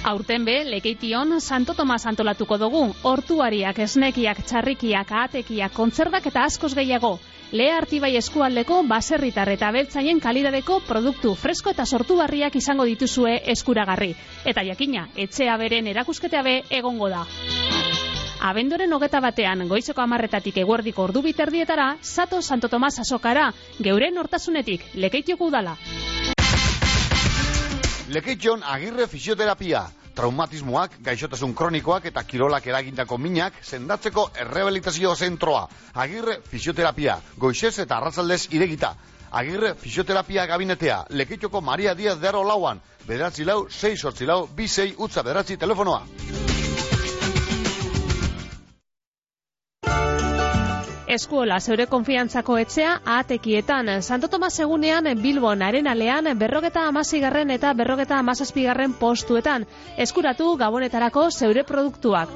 Aurten 0.05 0.44
be, 0.44 0.64
lekeition 0.66 1.40
Santo 1.40 1.74
Tomas 1.78 2.07
antolatuko 2.11 2.57
dugu, 2.59 2.80
hortuariak, 3.07 3.76
esnekiak, 3.84 4.40
txarrikiak, 4.48 5.12
ahatekiak, 5.14 5.70
kontzerdak 5.76 6.26
eta 6.26 6.42
askoz 6.48 6.72
gehiago. 6.74 7.20
Lea 7.53 7.76
artibai 7.78 8.16
eskualdeko 8.18 8.80
baserritar 8.90 9.53
eta 9.53 9.70
beltzaien 9.70 10.18
kalidadeko 10.18 10.80
produktu 10.88 11.36
fresko 11.38 11.70
eta 11.70 11.86
sortu 11.86 12.16
barriak 12.18 12.57
izango 12.59 12.86
dituzue 12.88 13.36
eskuragarri. 13.55 14.11
Eta 14.44 14.64
jakina, 14.66 15.07
etxea 15.14 15.57
beren 15.61 15.86
erakusketea 15.94 16.42
be 16.42 16.57
egongo 16.82 17.09
da. 17.12 17.22
Abendoren 18.42 18.92
hogeta 18.92 19.20
batean, 19.22 19.68
goizeko 19.70 20.03
amarretatik 20.03 20.59
eguerdiko 20.64 21.05
ordu 21.05 21.22
biterdietara, 21.22 21.92
Sato 22.03 22.42
Santo 22.42 22.68
Tomas 22.68 22.98
azokara, 22.98 23.53
geuren 23.78 24.18
hortasunetik, 24.18 24.88
lekeitioko 24.96 25.46
udala. 25.46 25.76
Lekeition 28.12 28.60
agirre 28.68 29.06
fisioterapia. 29.08 29.86
Traumatismoak, 30.12 30.98
gaixotasun 31.06 31.54
kronikoak 31.56 32.10
eta 32.10 32.20
kirolak 32.28 32.66
eragindako 32.68 33.16
minak 33.16 33.56
sendatzeko 33.64 34.26
errehabilitazio 34.44 35.14
zentroa. 35.16 35.62
Agirre 36.04 36.36
fisioterapia. 36.50 37.16
Goizez 37.40 37.72
eta 37.86 37.96
arratzaldez 37.96 38.42
iregita. 38.52 38.92
Agirre 39.40 39.72
fisioterapia 39.80 40.44
gabinetea. 40.46 41.06
Lekeitioko 41.08 41.64
Maria 41.64 41.96
Diaz 41.96 42.18
de 42.20 42.28
Aro 42.28 42.44
lauan. 42.44 42.84
Bederatzi 43.08 43.48
lau, 43.48 43.62
6 43.70 43.96
sortzi 43.98 44.28
lau, 44.28 44.42
bi 44.46 44.68
utza 44.98 45.22
bederatzi 45.22 45.56
telefonoa. 45.56 46.51
Eskuola 51.12 51.58
zeure 51.60 51.84
konfiantzako 51.86 52.54
etxea 52.62 52.92
ahatekietan. 53.04 53.90
Santo 54.02 54.28
Tomas 54.32 54.54
egunean 54.64 55.08
Bilbon 55.20 55.62
arenalean 55.62 56.30
berrogeta 56.38 56.86
amazigarren 56.88 57.50
eta 57.50 57.72
berrogeta 57.76 58.18
amazazpigarren 58.18 58.94
postuetan. 59.00 59.66
Eskuratu 60.06 60.54
gabonetarako 60.56 61.26
zeure 61.30 61.66
produktuak. 61.68 62.32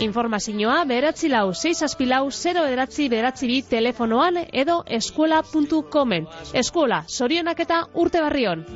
Informazioa 0.00 0.80
beratzi 0.88 1.28
lau 1.28 1.52
6 1.52 1.84
aspilau 1.84 2.24
0 2.30 2.64
beratzi 2.70 3.08
beratzi 3.12 3.52
bi 3.52 3.60
telefonoan 3.76 4.40
edo 4.64 4.82
eskuola.comen. 4.86 6.28
Eskuola, 6.64 7.04
zorionak 7.08 7.60
eta 7.60 7.84
urte 7.94 8.24
barrion. 8.24 8.66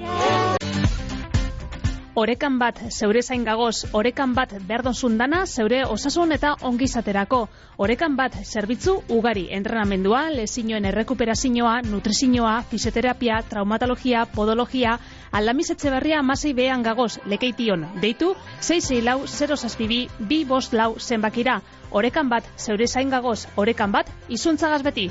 Orekan 2.17 2.55
bat 2.57 2.79
zeure 2.89 3.21
zain 3.21 3.43
gagoz, 3.45 3.91
orekan 3.93 4.31
bat 4.33 4.55
berdozun 4.69 5.19
dana 5.21 5.43
zeure 5.47 5.83
osasun 5.85 6.33
eta 6.33 6.55
ongizaterako. 6.65 7.43
Orekan 7.77 8.17
bat 8.17 8.39
zerbitzu 8.43 8.95
ugari 9.13 9.43
entrenamendua, 9.53 10.23
lezinoen 10.33 10.89
errekuperazioa, 10.89 11.75
nutrizioa, 11.91 12.55
fisioterapia, 12.71 13.43
traumatologia, 13.51 14.25
podologia, 14.33 14.97
aldamiz 15.31 15.69
berria 15.85 16.23
masei 16.23 16.55
behan 16.55 16.83
gagoz, 16.83 17.19
lekeition. 17.27 17.85
Deitu, 18.01 18.35
6 18.63 19.03
lau 19.05 19.27
0 19.27 19.57
zazpibi, 19.57 20.09
bi 20.19 20.45
bost 20.45 20.73
lau 20.73 20.95
zenbakira. 20.99 21.61
Orekan 21.91 22.31
bat 22.31 22.45
zeure 22.57 22.87
zain 22.87 23.11
gagoz, 23.11 23.47
orekan 23.57 23.93
bat 23.93 24.09
izuntzagaz 24.29 24.83
beti. 24.83 25.11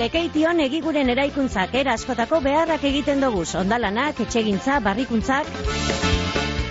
Lekeition 0.00 0.62
egiguren 0.64 1.12
eraikuntzak 1.12 1.74
era 1.76 1.92
askotako 1.98 2.38
beharrak 2.40 2.84
egiten 2.88 3.20
dugu, 3.20 3.42
ondalanak, 3.58 4.22
etxegintza, 4.24 4.78
barrikuntzak. 4.86 5.50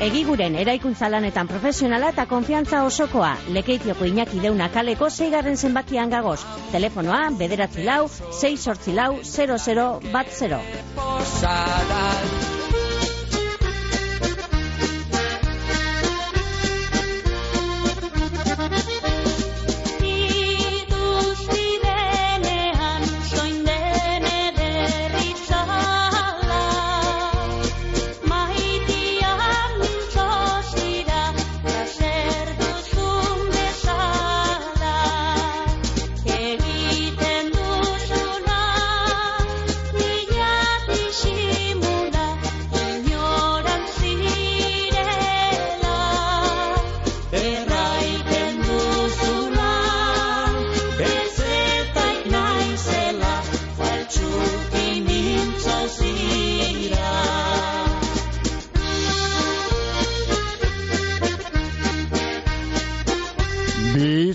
Egiguren 0.02 0.56
eraikuntza 0.58 1.10
lanetan 1.14 1.50
profesionala 1.52 2.10
eta 2.16 2.26
konfiantza 2.32 2.82
osokoa. 2.88 3.36
Lekeitioko 3.58 4.08
inaki 4.10 4.42
deuna 4.42 4.70
kaleko 4.74 5.10
zeigarren 5.12 5.58
zenbakian 5.62 6.10
gagoz. 6.10 6.40
Telefonoa, 6.72 7.20
bederatzi 7.44 7.86
lau, 7.86 8.08
6 8.40 8.56
sortzi 8.58 8.96
lau, 8.98 9.12
00 9.22 10.00
bat 10.16 10.34
0. 10.40 10.64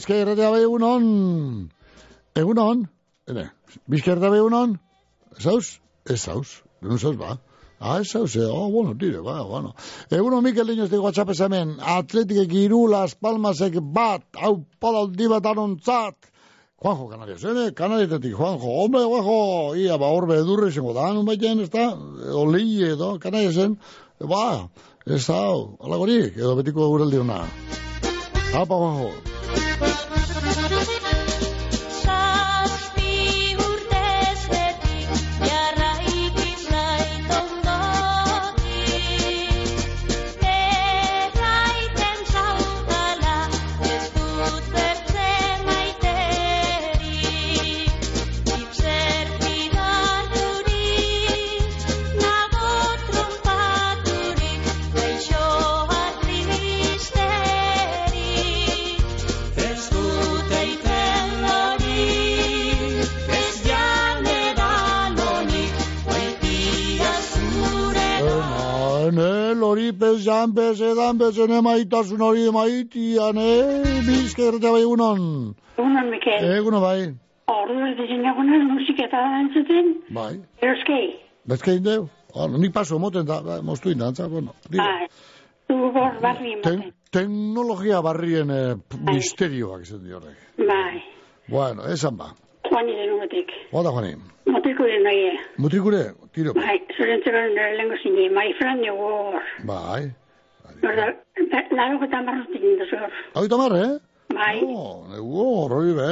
Bizkai 0.05 0.20
erratea 0.20 0.50
bai 0.52 0.59
egunon. 0.61 1.05
Egunon. 2.36 2.82
Ene, 3.32 3.44
bizkai 3.88 4.11
erratea 4.12 4.34
bai 4.34 4.40
egunon. 4.42 4.74
Zauz? 5.40 5.78
Ez 6.05 6.18
zauz. 6.20 6.61
Non 6.84 7.00
zauz 7.00 7.16
ba. 7.16 7.38
Ah, 7.80 8.02
ez 8.02 8.11
zauz, 8.11 8.36
eh? 8.36 8.44
Oh, 8.44 8.68
bueno, 8.68 8.92
tire, 9.00 9.22
ba, 9.24 9.38
bueno. 9.48 9.72
Egunon, 10.11 10.44
Mikel 10.44 10.68
Niños, 10.68 10.90
digo, 10.92 11.09
atxapez 11.09 11.40
hemen. 11.40 11.78
Atletik 11.80 12.52
iru, 12.52 12.84
Las 12.92 13.14
Palmasek 13.14 13.80
bat. 13.80 14.28
Hau, 14.36 14.66
palaldi 14.78 15.32
bat 15.32 15.48
anontzat. 15.55 16.30
Juanjo, 16.76 17.09
Canarias, 17.09 17.44
eh? 17.48 17.72
Canariatetik, 17.72 18.36
Juanjo. 18.36 18.76
Hombre, 18.84 19.07
Juanjo, 19.09 19.74
ia, 19.80 19.96
ba, 19.96 20.12
horbe 20.12 20.36
edurre 20.44 20.68
izango 20.68 20.92
da, 20.92 21.14
nun 21.16 21.24
baiten, 21.24 21.64
ez 21.64 21.70
da? 21.72 21.94
Oli, 22.44 22.66
edo, 22.92 23.14
Canariasen. 23.24 23.78
Ba, 24.20 24.68
ez 25.07 25.24
da, 25.24 25.44
alagorik, 25.80 26.36
edo 26.36 26.59
betiko 26.61 26.92
gureldi 26.92 27.24
hona. 27.24 27.46
Apa, 28.52 28.74
Juanjo. 28.74 29.34
Lori 69.85 69.93
pez 69.99 70.24
jan 70.24 70.53
pez 70.55 70.80
edan 70.80 71.18
pez 71.18 71.39
ene 71.39 71.61
maitasun 71.61 72.20
hori 72.22 72.51
maitian, 72.53 73.37
eh? 73.37 74.01
Bizka 74.07 74.43
erratea 74.49 74.72
bai 74.72 74.82
egunon. 74.82 75.55
Egunon, 75.76 76.11
Mikel. 76.11 76.45
Eguno 76.59 76.80
bai. 76.80 77.12
Ordu 77.47 77.74
ez 77.87 77.97
dizien 77.99 78.24
egunen 78.24 78.64
musika 78.72 79.05
eta 79.05 79.18
dantzuten, 79.20 79.91
Bai. 80.14 80.41
eroskei. 80.62 81.11
Bezkein 81.47 81.82
deu? 81.85 82.09
Ah, 82.35 82.49
nik 82.49 82.72
paso 82.72 82.99
moten 82.99 83.26
da, 83.26 83.43
ba, 83.43 83.61
moztu 83.62 83.91
indantza, 83.91 84.28
bueno. 84.28 84.55
Bai. 84.70 85.07
Du 85.68 85.76
bor 85.93 86.16
barri 86.20 86.57
Ten, 86.62 86.72
ematen. 86.80 86.93
teknologia 87.12 88.01
barrien 88.03 88.51
eh, 88.51 88.74
p- 88.89 88.99
misterioak 89.12 89.82
izan 89.82 90.03
di 90.05 90.12
horrek. 90.12 90.37
Bai. 90.59 91.03
Bueno, 91.49 91.85
esan 91.93 92.16
ba. 92.16 92.32
Juan 92.74 92.88
ide 92.90 93.06
numetik. 93.06 93.50
Oda, 93.70 93.90
Juani. 93.94 94.16
Motiko 94.50 94.82
den 94.82 95.04
nahi. 95.06 95.38
Mutrikure, 95.62 96.00
tiro. 96.34 96.54
Bai, 96.56 96.80
zorentzeko 96.96 97.42
lengo 97.78 97.96
zine, 98.02 98.24
mai 98.34 98.50
fran 98.58 98.82
dugu. 98.82 99.38
Bai. 99.68 100.10
Orda, 100.82 101.06
laro 101.78 102.00
eta 102.02 102.22
marrotik 102.26 102.66
nindu 102.66 102.88
zor. 102.90 103.14
Hau 103.36 103.46
tamar, 103.46 103.76
eh? 103.78 103.92
Bai. 104.34 104.58
Oh, 104.66 105.06
nego, 105.12 105.46
horri 105.62 105.94
be. 106.00 106.10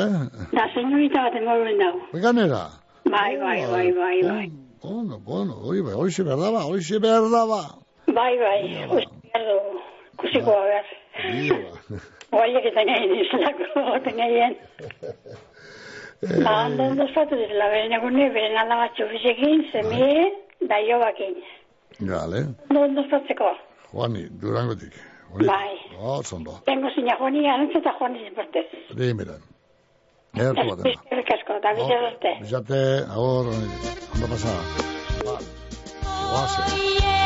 Da, 0.55 0.69
señorita 0.77 1.27
bat 1.27 1.41
engo 1.43 1.59
ben 1.67 1.83
dago. 1.83 2.07
Veganera. 2.15 2.63
Bai, 3.11 3.37
bai, 3.43 3.59
bai, 3.75 3.87
bai, 3.99 4.17
bai. 4.31 4.49
Bueno, 4.87 5.19
bueno, 5.19 5.59
hori 5.67 5.83
be, 5.83 5.99
hori 5.99 6.13
se 6.13 6.23
berdaba, 6.23 6.65
hori 6.71 6.83
se 6.83 7.03
berdaba. 7.03 7.63
Bai, 8.07 8.35
bai, 8.39 8.61
usiardo, 8.87 9.59
kusiko 10.17 10.55
a 10.55 10.65
ber. 10.71 10.87
Oaiek 12.39 12.71
eta 12.71 12.85
nahi 12.87 13.17
nizlako, 13.17 13.89
tenaien. 14.07 14.61
Ba, 16.23 16.67
ondo 16.67 16.83
ondo 16.85 17.03
espatu 17.09 17.35
dira, 17.35 17.69
beren 17.73 17.93
egune, 17.99 18.29
beren 18.35 18.59
alabatxo 18.63 19.09
fizekin, 19.11 19.65
zemie, 19.73 20.29
da 20.71 20.79
jo 20.87 21.01
bakin. 21.03 21.35
Gale. 21.99 22.45
Ondo 22.71 22.85
ondo 22.87 23.03
espatzeko. 23.03 23.49
Juani, 23.91 24.29
durangotik. 24.43 24.95
Bai. 25.41 25.75
Oh, 25.99 26.21
zondo. 26.23 26.61
Tengo 26.67 26.91
zina 26.95 27.17
Juani, 27.19 27.49
arantza 27.49 27.79
eta 27.79 27.97
Juani 27.99 28.23
zinportez. 28.27 28.67
Dei, 28.99 29.11
miren. 29.15 29.43
Ertu 30.37 30.69
bat 30.69 30.79
dena. 30.79 30.93
Eskerrik 30.95 31.35
asko, 31.39 31.59
eta 31.59 31.75
bizar 31.81 32.07
arte. 32.13 32.37
Bizate, 32.45 32.81
ahor, 33.17 33.51
ondo 34.15 34.31
pasa. 34.37 34.55
Ba, 35.27 35.37
Oase. 36.33 36.63
Zediaren 36.71 37.22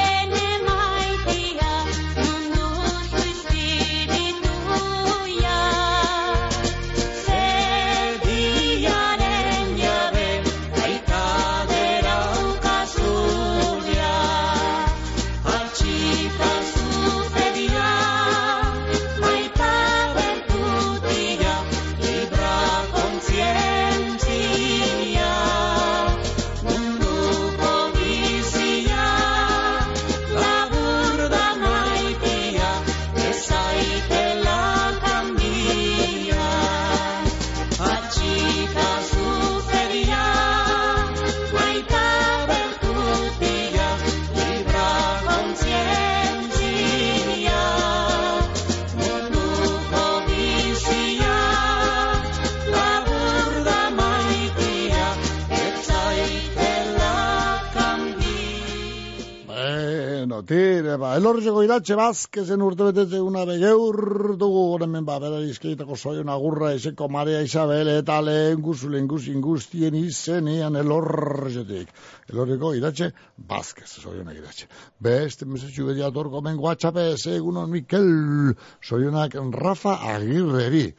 Tire, 60.47 60.95
ba, 61.03 61.17
elorrizeko 61.19 61.63
iratxe 61.67 61.97
bazkezen 61.99 62.61
urte 62.63 63.19
una 63.19 63.43
begeur 63.49 64.37
dugu 64.39 64.61
goremen 64.71 65.05
ba, 65.05 65.17
bera 65.19 65.41
izkeitako 65.43 65.97
zoion 65.97 66.29
agurra 66.31 66.71
eseko 66.77 67.09
Maria 67.11 67.41
Isabel 67.43 67.89
eta 67.97 68.21
lehen 68.23 68.63
guzu 68.63 68.89
lehen 68.93 69.09
guzin 69.11 69.41
guztien 69.43 69.95
izenean 69.99 70.77
elorrizetik. 70.77 71.91
Elorriko 72.31 72.75
iratxe 72.79 73.11
bazkez, 73.37 73.89
zoionak 74.05 74.39
iratxe. 74.39 74.71
Beste 75.03 75.51
mesutxu 75.51 75.89
bedi 75.91 76.07
atorko 76.07 76.41
men 76.41 76.63
WhatsApp 76.63 77.03
egunon 77.27 77.71
Mikel, 77.71 78.55
zoionak 78.87 79.35
Rafa 79.51 79.99
Agirreri. 80.15 80.93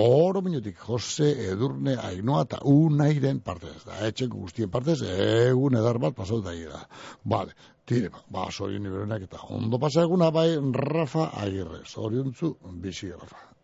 Oro 0.00 0.40
minutik, 0.40 0.78
Jose 0.80 1.28
Edurne 1.50 1.98
Ainoa 2.00 2.46
eta 2.46 2.62
Unairen 2.64 3.42
partez. 3.44 3.84
Da, 3.84 4.00
etxeko 4.08 4.46
guztien 4.46 4.72
partez, 4.72 5.02
egun 5.04 5.76
edar 5.76 6.00
bat 6.00 6.16
pasau 6.16 6.40
da. 6.40 6.56
Vale, 7.28 7.52
tire, 7.84 8.10
ba, 8.28 8.48
zorion 8.50 8.82
niberenak 8.82 9.22
eta 9.28 9.38
ondo 9.48 9.78
pasa 9.78 10.06
bai 10.32 10.56
Rafa 10.72 11.30
Agirre. 11.42 11.84
Zoriontzu, 11.84 12.56
bizi 12.80 13.10
Rafa. 13.10 13.54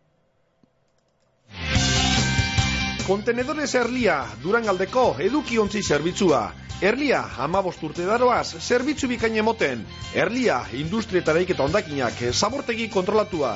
Kontenedores 3.07 3.73
Erlia, 3.75 4.25
Durangaldeko 4.43 5.15
edukiontzi 5.19 5.81
zerbitzua. 5.81 6.51
Erlia, 6.81 7.21
amabost 7.37 7.83
urte 7.83 8.05
daroaz, 8.05 8.55
zerbitzu 8.57 9.07
bikain 9.07 9.35
emoten. 9.37 9.83
Erlia, 10.15 10.61
industrietaraik 10.73 11.49
eta 11.53 11.65
ondakinak, 11.65 12.23
zabortegi 12.31 12.87
kontrolatua. 12.89 13.55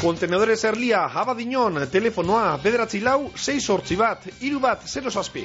Kontenedores 0.00 0.62
Erlia, 0.64 1.02
abadinon, 1.22 1.82
telefonoa, 1.92 2.56
bederatzi 2.62 3.02
lau, 3.04 3.30
6 3.36 3.60
sortzi 3.60 3.96
bat, 4.00 4.24
iru 4.40 4.60
bat, 4.60 4.86
0 4.88 5.10
zazpi. 5.10 5.44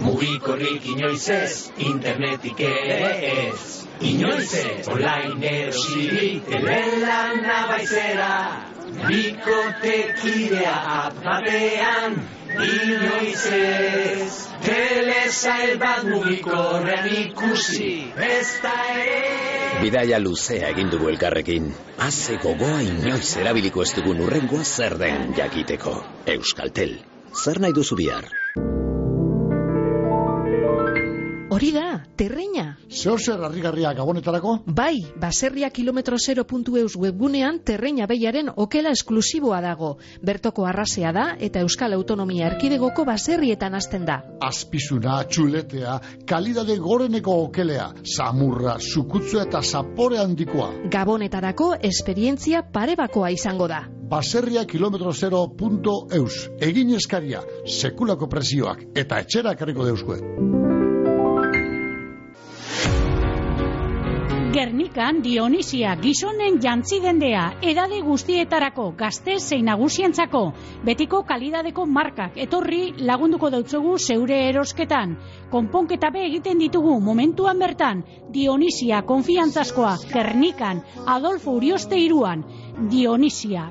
mugikorrik 0.00 0.86
inoiz 0.94 1.28
ez, 1.28 1.70
internetik 1.78 2.60
ere 2.60 3.10
ez. 3.30 3.82
Inoiz 4.02 4.54
ez, 4.54 4.88
online 4.88 5.50
erosiri, 5.50 6.42
telelan 6.48 7.42
nabaizera. 7.44 8.32
Bikotekidea 9.06 10.76
batean, 11.22 12.18
inoiz 12.56 13.44
ez. 13.58 14.32
Telesail 14.62 15.78
bat 15.82 16.04
mugikorrean 16.06 17.08
ikusi, 17.22 17.94
ez 18.16 18.48
da 18.62 18.74
ere. 18.94 19.52
Bidaia 19.82 20.20
luzea 20.22 20.68
egin 20.70 20.92
dugu 20.92 21.08
elkarrekin. 21.10 21.72
Haze 21.98 22.38
gogoa 22.44 22.82
inoiz 22.86 23.32
erabiliko 23.40 23.82
ez 23.82 23.90
dugun 23.96 24.22
urrengoa 24.26 24.62
zer 24.62 24.98
den 25.00 25.32
jakiteko. 25.38 25.96
Euskaltel. 26.36 27.00
Zer 27.32 27.58
nahi 27.64 27.74
duzu 27.80 27.98
bihar? 27.98 28.30
Hori 31.52 31.68
da, 31.68 32.00
terreina. 32.16 32.78
Zeo 32.88 33.18
zer 33.20 33.42
harrigarria 33.44 33.90
gabonetarako? 33.92 34.54
Bai, 34.72 35.02
baserria 35.20 35.68
kilometro 35.68 36.16
0.eus 36.16 36.94
webgunean 36.96 37.58
terreina 37.60 38.06
beiaren 38.08 38.48
okela 38.56 38.88
esklusiboa 38.96 39.58
dago. 39.60 39.90
Bertoko 40.24 40.64
arrasea 40.64 41.12
da 41.12 41.26
eta 41.38 41.60
Euskal 41.60 41.92
Autonomia 41.92 42.46
Erkidegoko 42.48 43.04
baserrietan 43.04 43.76
hasten 43.76 44.08
da. 44.08 44.22
Azpizuna, 44.40 45.18
txuletea, 45.28 45.98
kalidade 46.24 46.78
goreneko 46.80 47.36
okelea, 47.50 47.90
samurra, 48.16 48.78
sukutzua 48.80 49.44
eta 49.44 49.60
zapore 49.60 50.24
handikoa. 50.24 50.70
Gabonetarako 50.96 51.74
esperientzia 51.92 52.64
parebakoa 52.64 53.28
izango 53.36 53.68
da. 53.68 53.84
Baserria 54.08 54.64
kilometro 54.64 55.12
0.eus. 55.12 56.48
Egin 56.64 56.96
eskaria, 56.96 57.44
sekulako 57.68 58.32
presioak 58.32 58.86
eta 58.96 59.20
etxera 59.20 59.52
ekarriko 59.52 59.92
deuskue. 59.92 60.71
Gernikan 64.52 65.22
Dionisia 65.24 65.94
gizonen 65.96 66.58
jantzi 66.60 66.98
dendea, 67.00 67.44
edade 67.64 68.02
guztietarako, 68.04 68.90
gazte 68.98 69.38
zein 69.40 69.64
nagusientzako, 69.64 70.42
betiko 70.84 71.22
kalidadeko 71.24 71.86
markak, 71.88 72.36
etorri 72.36 72.82
lagunduko 73.00 73.48
dautzugu 73.54 73.96
zeure 73.96 74.36
erosketan. 74.50 75.16
Konponketa 75.54 76.10
be 76.12 76.26
egiten 76.26 76.60
ditugu 76.60 76.98
momentuan 77.00 77.64
bertan, 77.64 78.04
Dionisia 78.34 79.00
konfiantzazkoa, 79.08 79.94
Gernikan, 80.12 80.84
Adolfo 81.06 81.56
Urioste 81.56 81.96
iruan, 81.96 82.44
Dionisia. 82.92 83.70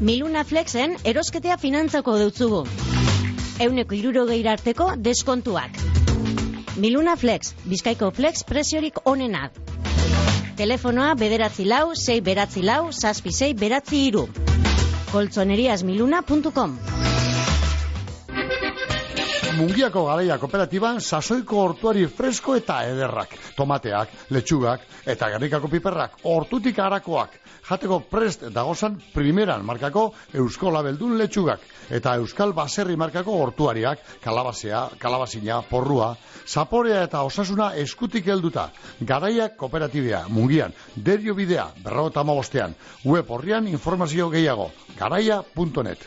Miluna 0.00 0.44
Flexen 0.44 0.94
erosketea 1.04 1.58
finantzako 1.58 2.14
dutzugu. 2.22 2.62
Euneko 3.60 3.98
irurogei 3.98 4.44
arteko 4.46 4.94
deskontuak. 4.96 5.99
Miluna 6.76 7.16
Flex, 7.16 7.54
Bizkaiko 7.64 8.10
Flex 8.10 8.44
presiorik 8.44 9.00
onenak. 9.04 9.52
Telefonoa 10.56 11.14
bederatzi 11.18 11.64
lau, 11.64 11.94
sei 11.96 12.20
beratzi 12.20 12.62
lau, 12.62 12.92
saspi 12.92 13.32
sei 13.32 13.54
beratzi 13.54 14.06
iru. 14.10 14.28
koltzoneriasmiluna.com 15.10 16.78
Mungiako 19.50 20.04
garaia 20.06 20.36
kooperatiban 20.38 21.00
sasoiko 21.00 21.58
hortuari 21.64 22.04
fresko 22.06 22.54
eta 22.58 22.76
ederrak. 22.86 23.32
Tomateak, 23.56 24.12
letxugak 24.30 24.84
eta 25.10 25.30
garrikako 25.32 25.68
piperrak, 25.72 26.20
hortutik 26.22 26.78
harakoak. 26.78 27.34
Jateko 27.66 27.98
prest 28.10 28.44
dagozan 28.54 28.96
primeran 29.14 29.64
markako 29.66 30.12
Eusko 30.34 30.70
Labeldun 30.70 31.16
letxugak. 31.18 31.64
Eta 31.90 32.14
Euskal 32.22 32.54
Baserri 32.54 32.96
markako 32.96 33.36
hortuariak, 33.42 33.98
kalabazea, 34.22 34.84
kalabazina, 34.98 35.60
porrua, 35.70 36.14
zaporea 36.46 37.02
eta 37.08 37.22
osasuna 37.26 37.72
eskutik 37.74 38.26
helduta. 38.30 38.70
Garaia 39.00 39.50
kooperatibia, 39.56 40.24
mungian, 40.28 40.74
derio 40.96 41.34
bidea, 41.34 41.68
berrogota 41.84 42.24
magostean. 42.24 42.74
Web 43.04 43.30
horrian 43.30 43.68
informazio 43.68 44.30
gehiago, 44.30 44.70
garaia.net. 44.98 46.06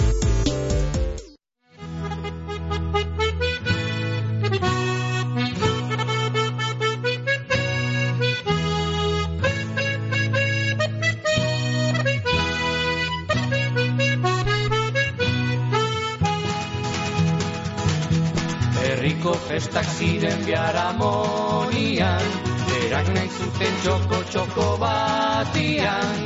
Ziren 20.01 20.39
biharamonian, 20.47 22.25
berak 22.67 23.07
nahi 23.15 23.29
zuten 23.37 23.75
txoko 23.83 24.19
txoko 24.33 24.67
batian, 24.83 26.21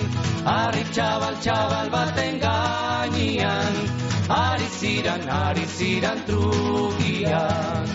harri 0.47 0.83
txabal 0.95 1.35
txabal 1.45 1.89
baten 1.95 2.39
gainian, 2.43 3.75
ari 4.37 4.69
ziran, 4.79 5.27
ari 5.39 5.65
ziran 5.77 6.21
trugian. 6.29 7.91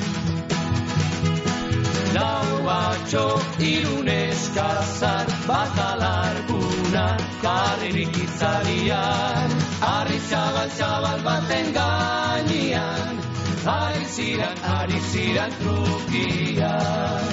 Lau 2.19 2.49
batxo 2.69 3.25
iruneskazar 3.71 5.33
bat 5.49 5.81
alarguna 5.87 7.07
karririk 7.47 8.21
itzalian, 8.27 9.57
harri 9.89 10.21
txabal 10.29 10.77
txabal 10.77 11.25
baten 11.31 11.73
gainian, 11.81 13.20
ari 13.67 14.05
ziran, 14.07 14.57
ari 14.65 14.99
ziran 15.13 15.53
trukian. 15.61 17.25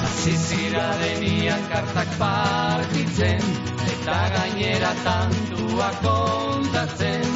Hasi 0.00 0.34
ziradenian 0.46 1.62
kartak 1.68 2.10
partitzen, 2.18 3.42
eta 3.92 4.18
gainera 4.36 4.92
tantua 5.04 5.90
kontatzen, 6.04 7.28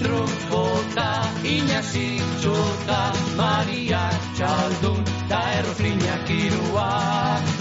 trukota, 0.00 1.10
inazitxota, 1.44 3.02
Maria 3.36 4.04
txaldun, 4.36 5.04
da 5.28 5.42
erruflinak 5.58 6.30
irua, 6.30 6.90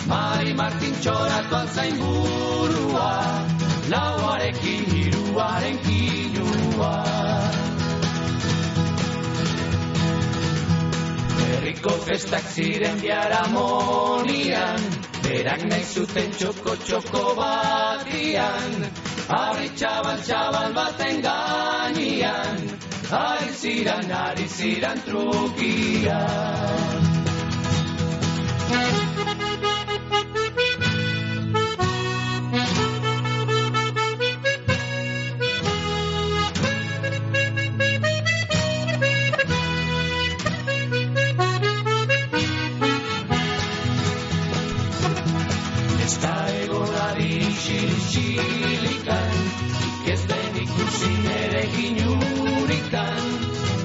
Mari 0.07 0.53
Martin 0.53 0.95
txoratu 1.01 1.55
altzain 1.55 1.99
burua, 1.99 3.54
lauarekin 3.89 4.85
hiruaren 4.91 5.77
kinua. 5.85 6.95
Herriko 11.39 11.93
festak 12.05 12.45
ziren 12.55 12.97
biharamonian, 13.01 14.81
berak 15.23 15.61
nahi 15.69 15.85
zuten 15.93 16.31
txoko 16.39 16.75
txoko 16.85 17.23
batian, 17.39 18.73
harri 19.29 19.69
txabal 19.79 20.19
txabal 20.27 20.69
baten 20.79 21.21
gainian, 21.27 22.57
ari 23.23 23.51
ziran, 23.61 24.05
ari 24.25 24.47
ziran 24.57 24.97
trukian. 25.09 26.85
Xilikan, 48.11 49.31
ez 50.13 50.21
den 50.29 50.55
ikusi 50.63 51.13
nere 51.25 51.63
ginurikan, 51.75 53.23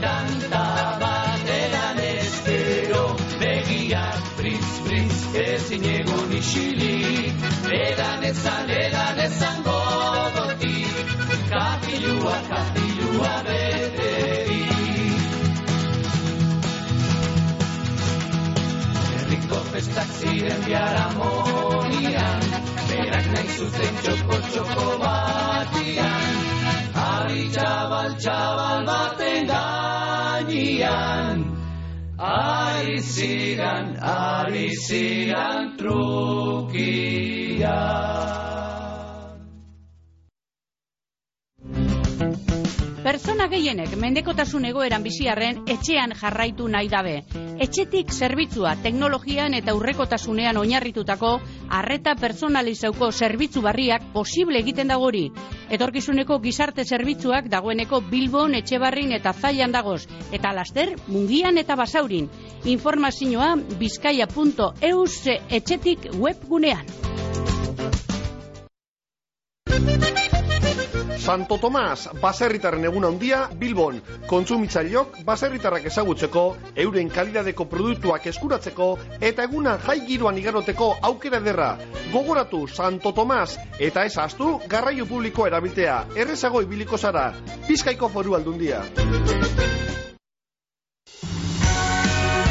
tanta 0.02 0.64
bat 1.00 1.48
edan 1.56 1.98
ezkero, 1.98 3.04
begiak 3.40 4.22
britz, 4.38 4.72
britz, 4.86 5.18
ezin 5.44 5.84
egon 5.84 6.32
isilik, 6.40 7.46
edan 7.80 8.24
ezan, 8.30 8.70
edan 8.70 9.18
ezan 9.26 9.62
gogotik, 9.68 11.14
katilua, 11.52 12.36
katilua 12.50 13.34
beterik. 13.48 14.80
Herriko 19.12 19.62
festak 19.72 20.18
ziren 20.20 20.66
biharamonian, 20.66 21.70
berak 21.80 21.89
nahi 23.35 23.49
zuten 23.57 23.95
txoko 24.03 24.37
txoko 24.51 24.87
batian, 25.03 26.35
harri 26.99 27.45
txabal 27.55 28.11
txabal 28.24 28.81
baten 28.91 29.43
gainian, 29.53 31.39
ari 32.31 32.99
ziran, 33.14 33.87
ari 34.18 34.68
ziran 34.87 35.61
trukian. 35.81 36.70
Pertsona 43.11 43.48
gehienek 43.50 43.96
mendekotasun 43.98 44.68
egoeran 44.68 45.02
biziarren 45.02 45.56
etxean 45.72 46.12
jarraitu 46.14 46.68
nahi 46.70 46.86
dabe. 46.92 47.14
Etxetik 47.64 48.12
zerbitzua 48.14 48.76
teknologian 48.84 49.56
eta 49.58 49.74
urrekotasunean 49.74 50.61
oinarritutako 50.61 51.32
arreta 51.80 52.14
personalizauko 52.20 53.11
zerbitzu 53.11 53.64
barriak 53.66 54.06
posible 54.14 54.62
egiten 54.62 54.94
dagori. 54.94 55.24
Etorkizuneko 55.74 56.38
gizarte 56.46 56.84
zerbitzuak 56.86 57.50
dagoeneko 57.50 57.98
Bilbon, 58.12 58.54
Etxebarrin 58.61 59.11
eta 59.18 59.34
Zailan 59.34 59.74
dagoz, 59.74 60.06
eta 60.30 60.54
laster 60.54 60.94
Mungian 61.08 61.58
eta 61.58 61.74
Basaurin. 61.74 62.30
Informazioa 62.76 63.56
bizkaia.eus 63.82 65.16
etxetik 65.58 66.12
webgunean. 66.14 66.86
Santo 71.20 71.58
Tomas, 71.60 72.08
baserritarren 72.20 72.86
egun 72.88 73.04
handia 73.04 73.42
Bilbon. 73.60 73.98
Kontsumitzaileok 74.30 75.18
baserritarrak 75.26 75.84
ezagutzeko, 75.90 76.44
euren 76.84 77.10
kalidadeko 77.12 77.66
produktuak 77.68 78.24
eskuratzeko 78.32 78.88
eta 79.20 79.44
egunan 79.44 79.82
jai 79.84 79.98
giroan 80.06 80.40
igaroteko 80.40 80.94
aukera 81.10 81.42
derra. 81.44 81.74
Gogoratu 82.14 82.64
Santo 82.68 83.12
Tomas 83.12 83.58
eta 83.78 84.06
ez 84.08 84.16
astu 84.16 84.54
garraio 84.66 85.04
publiko 85.06 85.46
erabiltea. 85.46 86.06
Errezago 86.16 86.64
ibiliko 86.64 86.96
zara. 86.96 87.28
Bizkaiko 87.68 88.08
foru 88.08 88.40
aldundia. 88.40 88.80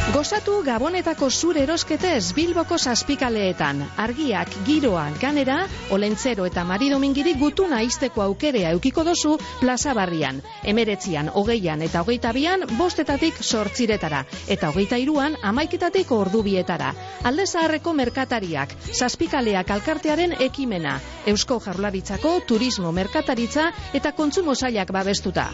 Gozatu 0.10 0.64
Gabonetako 0.66 1.28
zur 1.30 1.58
erosketez 1.62 2.34
Bilboko 2.34 2.80
zazpikaleetan. 2.82 3.84
Argiak, 4.02 4.50
giroa, 4.66 5.04
ganera, 5.22 5.60
olentzero 5.94 6.48
eta 6.50 6.64
maridomingiri 6.66 7.36
gutuna 7.38 7.84
izteko 7.86 8.24
aukerea 8.26 8.72
eukiko 8.74 9.04
dozu 9.06 9.36
plaza 9.60 9.94
barrian. 9.94 10.40
Emeretzian, 10.74 11.30
hogeian 11.42 11.86
eta 11.86 12.02
hogeita 12.02 12.32
bian, 12.34 12.66
bostetatik 12.80 13.38
sortziretara. 13.44 14.24
Eta 14.48 14.72
hogeita 14.74 14.98
iruan, 14.98 15.38
amaiketatik 15.52 16.12
ordubietara. 16.18 16.90
Alde 17.30 17.46
zaharreko 17.46 17.94
merkatariak, 17.94 18.74
zazpikaleak 18.96 19.70
alkartearen 19.78 20.34
ekimena. 20.50 20.98
Eusko 21.28 21.60
Jarlaritzako 21.68 22.40
turismo 22.50 22.92
merkataritza 22.92 23.70
eta 23.94 24.16
kontsumo 24.18 24.58
zailak 24.58 24.90
babestuta. 24.92 25.52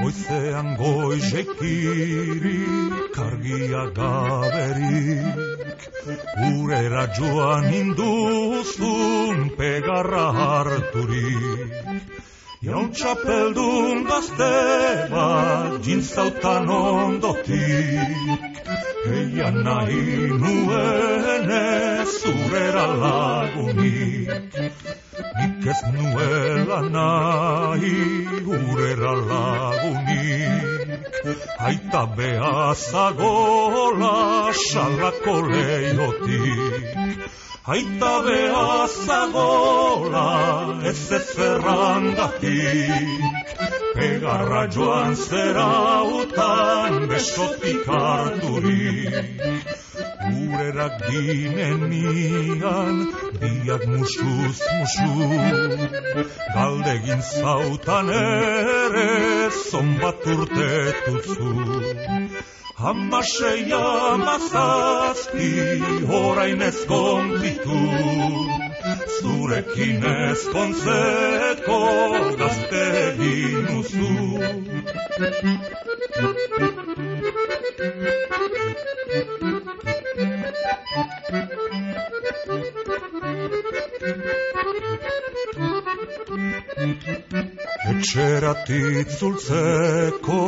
Goizean 0.00 0.68
goizekirik 0.80 2.34
argia 3.26 3.84
gaberik. 3.98 5.80
Urera 6.48 7.04
joan 7.18 7.66
induzun 7.80 9.38
pegarra 9.56 10.26
harturik 10.38 12.11
Jaun 12.62 12.92
txapeldun 12.94 14.04
gazte 14.06 14.48
bat 15.10 15.72
jintzautan 15.82 16.68
ondotik 16.70 17.56
Eian 19.20 19.56
nahi 19.66 20.04
nuen 20.42 21.50
ez 21.56 22.06
zurera 22.20 22.86
lagunik 23.02 24.30
Nik 25.40 25.66
ez 25.74 25.80
nuela 25.96 26.78
nahi 26.94 27.98
urera 28.60 29.14
lagunik 29.32 30.70
Aita 31.66 32.02
behazagola 32.16 34.14
salako 34.70 35.36
lehiotik 35.50 37.41
Aita 37.64 38.22
behazagola 38.26 40.22
ez 40.82 41.12
ez 41.12 41.38
errangatik 41.38 43.22
Pegarra 43.94 44.66
joan 44.66 45.14
zera 45.14 46.02
utan 46.02 47.06
besotik 47.06 47.86
harturik 47.86 49.14
Urerak 50.30 50.94
ginenian, 51.10 52.96
biak 53.40 53.82
musuz 53.90 54.58
musu. 54.78 55.12
Galdegin 56.54 57.22
zautan 57.22 58.08
ere, 58.08 59.50
zonbat 59.70 60.26
urte 60.26 60.70
Hamasei 62.82 63.72
amazazpi, 63.72 65.50
orain 66.20 66.62
ez 66.62 66.80
kontitu. 66.86 67.80
Zurekin 69.18 70.02
ez 70.12 70.42
kontzeko, 70.54 71.80
gazte 72.40 72.82
egin 73.06 73.66
uzu 73.78 74.10
Etxerat 87.92 88.68
itzultzeko 88.70 90.40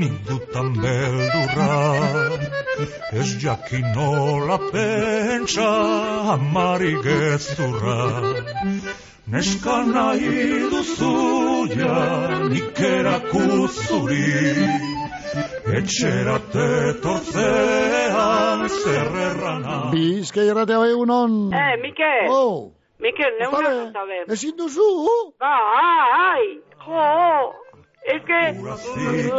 nindutan 0.00 0.68
beldurra 0.82 1.74
Ez 3.12 3.30
jakin 3.42 3.86
nola 3.94 4.58
pentsa 4.72 5.70
amari 6.34 6.94
gezurra. 7.06 8.00
Neska 9.32 9.76
nahi 9.94 10.36
duzu 10.70 11.14
ja 11.76 11.98
nik 12.52 12.80
erakuzuri 12.92 14.30
Etxerat 15.78 16.54
etortzean 16.90 18.64
zerrerrana 18.68 19.76
Bizkai 19.92 20.46
erratea 20.50 20.78
bai 20.82 20.90
egunon. 20.90 21.36
Eh, 21.54 21.74
Mikel. 21.82 22.30
Oh. 22.34 22.72
Mikel, 23.00 23.36
neuna. 23.38 23.92
Ezin 24.28 24.56
duzu? 24.58 24.88
Ba, 25.40 25.54
ai, 25.80 26.58
jo, 26.86 27.04
ez 28.14 28.22
que, 28.28 28.40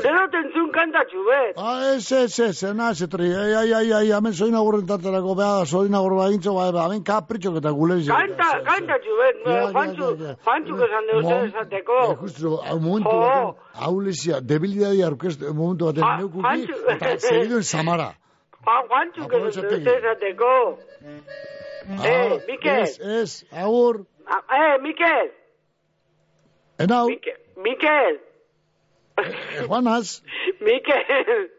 gero 0.03 0.23
tentzun 0.33 0.69
kantatxu, 0.75 1.21
bet. 1.27 1.57
Ah, 1.57 1.93
ez, 1.95 2.11
ez, 2.11 2.39
ez, 2.39 2.63
ez, 2.63 2.73
naz, 2.75 3.01
etri, 3.05 3.29
ai, 3.33 3.53
ai, 3.61 3.73
ai, 3.79 3.91
ai, 3.99 4.11
hemen 4.15 4.33
soin 4.33 4.55
agurren 4.55 4.85
tartarako, 4.89 5.35
beha, 5.39 5.65
soin 5.65 5.93
agurren 5.95 6.19
bagintzo, 6.21 6.53
ba, 6.55 6.69
ba, 6.75 6.85
hemen 6.87 7.03
kapritxok 7.03 7.57
eta 7.61 7.71
gule 7.79 7.97
izan. 8.01 8.15
Kanta, 8.15 8.49
kantatxu, 8.69 9.17
bet, 9.21 9.41
Ja, 9.45 9.51
ja, 9.57 9.65
Juantxu, 9.71 10.07
ja, 10.21 10.27
ja. 10.29 10.35
Juantxu 10.45 10.79
esan 10.87 11.09
deus 11.11 11.23
Mo- 11.23 11.41
esateko. 11.49 11.99
Eh, 12.11 12.15
justu, 12.21 12.55
hau 12.69 12.79
momentu 12.79 13.17
baten, 13.17 13.53
hau 13.85 13.93
lezia, 14.05 14.39
debilidadia 14.53 15.07
aurkeztu, 15.11 15.53
momentu 15.53 15.85
baten, 15.91 16.03
Ja, 16.07 16.17
neukuki, 16.17 16.47
Juantxu. 16.47 16.81
eta 16.95 17.17
segiduen 17.27 17.63
samara. 17.63 18.09
Ba, 18.65 18.79
Juantxu 18.87 19.21
esan 19.21 19.31
deus 19.31 19.57
Aprobetxategi. 19.57 19.97
esateko. 19.97 20.53
Eh, 22.05 22.39
Mikel. 22.47 22.81
Ez, 22.83 22.99
ez, 22.99 23.43
agur, 23.51 24.05
Ah, 24.31 24.43
Eh, 24.55 24.77
Mikel, 24.81 25.31
enau, 26.79 27.07
Mikel, 27.57 28.19
eh, 29.17 29.65
Juanaz, 29.67 30.21
Mikel, 30.65 31.49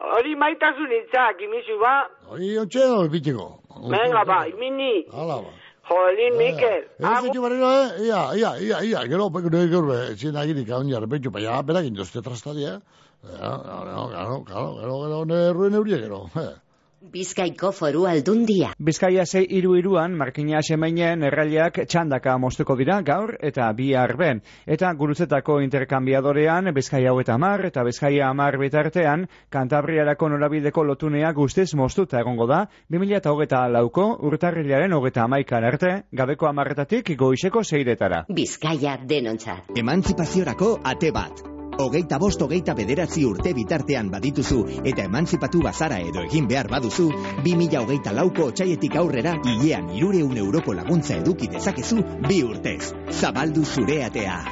hori 0.00 0.34
maitasun 0.36 0.90
hitzak, 0.96 1.40
imizu 1.46 1.78
ba, 1.80 1.94
hori 2.30 2.58
ontxe 2.58 2.80
edo 2.84 3.08
bitiko. 3.12 3.46
venga 3.90 4.24
ba, 4.24 4.46
imini, 4.48 5.06
Hala 5.12 5.40
ba. 5.44 5.50
jolin, 5.88 6.36
Mikel. 6.36 6.82
Ez 6.98 7.22
ditu 7.24 7.42
barriro, 7.42 7.70
eh? 7.70 8.06
Ia, 8.08 8.20
ia, 8.34 8.50
ia, 8.58 8.78
ia, 8.82 9.06
gero, 9.06 9.30
peko 9.30 9.50
nire 9.50 9.68
gaur, 9.70 9.90
zin 10.16 10.34
agirik 10.36 10.70
haun 10.70 10.88
jarra 10.90 11.06
pa 11.06 11.40
ja, 11.40 11.62
berak 11.62 11.84
induzte 11.84 12.22
trastadia. 12.22 12.80
Ja, 13.22 13.50
gero, 13.62 14.08
gero, 14.12 14.44
gero, 14.46 14.70
gero, 14.80 14.94
gero, 15.02 15.24
gero, 15.26 15.52
ruen 15.54 15.74
eurie, 15.74 15.98
gero. 15.98 16.26
eh. 16.36 16.54
Bizkaiko 17.12 17.70
foru 17.72 18.04
aldundia. 18.10 18.72
Bizkaia 18.82 19.24
zei 19.26 19.44
iru 19.58 19.76
iruan, 19.78 20.14
markina 20.18 20.60
semeinen 20.62 21.22
erraileak 21.28 21.78
txandaka 21.86 22.36
moztuko 22.42 22.76
dira 22.76 23.00
gaur 23.06 23.36
eta 23.40 23.68
bihar 23.78 24.16
ben. 24.18 24.42
Eta 24.66 24.92
gurutzetako 24.98 25.60
interkambiadorean 25.64 26.72
Bizkaia 26.74 27.12
hau 27.12 27.20
eta 27.22 27.38
mar 27.38 27.64
eta 27.66 27.84
Bizkaia 27.86 28.28
amar 28.30 28.58
bitartean 28.58 29.26
Kantabriarako 29.50 30.28
norabideko 30.34 30.84
lotunea 30.84 31.32
guztiz 31.32 31.68
moztuta 31.74 32.20
egongo 32.20 32.46
da 32.50 32.64
2008 32.90 33.66
lauko 33.72 34.06
urtarrilaren 34.26 34.92
hogeta 34.92 35.24
amaikan 35.24 35.64
arte, 35.64 35.92
gabeko 36.12 36.50
amarretatik 36.50 37.14
goizeko 37.18 37.64
zeiretara. 37.64 38.24
Bizkaia 38.28 38.98
denontzat. 39.08 39.76
Emantzipaziorako 39.76 40.78
ate 40.84 41.12
bat. 41.12 41.55
Hogeita 41.78 42.18
bost 42.18 42.40
hogeita 42.40 42.74
bederatzi 42.74 43.24
urte 43.28 43.52
bitartean 43.56 44.08
badituzu 44.12 44.62
eta 44.82 45.04
emantzipatu 45.04 45.60
bazara 45.66 46.00
edo 46.00 46.24
egin 46.24 46.48
behar 46.48 46.70
baduzu, 46.72 47.10
2000 47.44 47.82
hogeita 47.82 48.16
lauko 48.16 48.48
otxaietik 48.52 48.96
aurrera 48.96 49.36
hilean 49.44 49.92
irureun 49.98 50.36
euroko 50.46 50.76
laguntza 50.80 51.20
eduki 51.20 51.52
dezakezu 51.52 52.02
bi 52.28 52.42
urtez. 52.48 52.92
Zabaldu 53.20 53.64
zure 53.64 54.02
atea. 54.08 54.42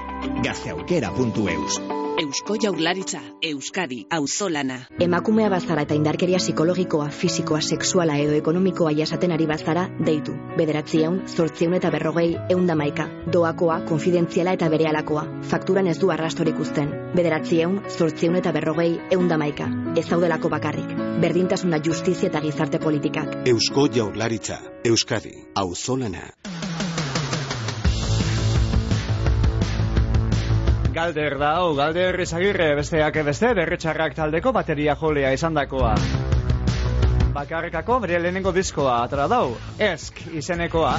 Gazteaukera.eus 0.44 2.03
Eusko 2.16 2.54
Jaurlaritza, 2.62 3.18
Euskadi, 3.42 4.04
Auzolana. 4.08 4.76
Emakumea 5.02 5.48
bazara 5.50 5.82
eta 5.82 5.96
indarkeria 5.98 6.38
psikologikoa, 6.38 7.08
fisikoa, 7.10 7.58
sexuala 7.60 8.18
edo 8.22 8.36
ekonomikoa 8.38 8.92
jasaten 8.94 9.34
ari 9.34 9.48
bazara, 9.50 9.88
deitu. 10.06 10.36
Bederatziehun, 10.54 11.24
zortziehun 11.26 11.74
eta 11.80 11.90
berrogei, 11.90 12.28
eundamaika. 12.54 13.08
Doakoa, 13.34 13.80
konfidentziala 13.88 14.54
eta 14.54 14.68
berealakoa. 14.70 15.24
Fakturan 15.50 15.90
ez 15.90 15.96
du 15.98 16.12
arrastorik 16.14 16.60
uzten. 16.62 16.94
Bederatziehun, 17.18 17.80
zortziehun 17.98 18.38
eta 18.38 18.54
berrogei, 18.54 18.92
eundamaika. 19.18 19.66
Ez 19.98 20.06
daudelako 20.12 20.52
bakarrik. 20.54 20.94
Berdintasuna 21.24 21.82
justizia 21.82 22.30
eta 22.30 22.44
gizarte 22.46 22.78
politikak. 22.78 23.40
Eusko 23.50 23.88
Jaurlaritza, 23.90 24.62
Euskadi, 24.86 25.34
Auzolana. 25.58 26.28
Galder 30.94 31.34
da, 31.40 31.48
hau, 31.58 31.72
galder 31.74 32.20
izagirre 32.22 32.68
besteak 32.78 33.16
beste, 33.26 33.48
berretxarrak 33.58 34.12
taldeko 34.14 34.52
bateria 34.54 34.94
jolea 35.00 35.32
izandakoa. 35.34 35.94
Bakarrekako 37.34 37.96
bere 38.04 38.20
lehenengo 38.22 38.52
diskoa 38.54 39.00
atara 39.02 39.26
dau, 39.32 39.56
esk 39.82 40.20
izenekoa. 40.38 40.92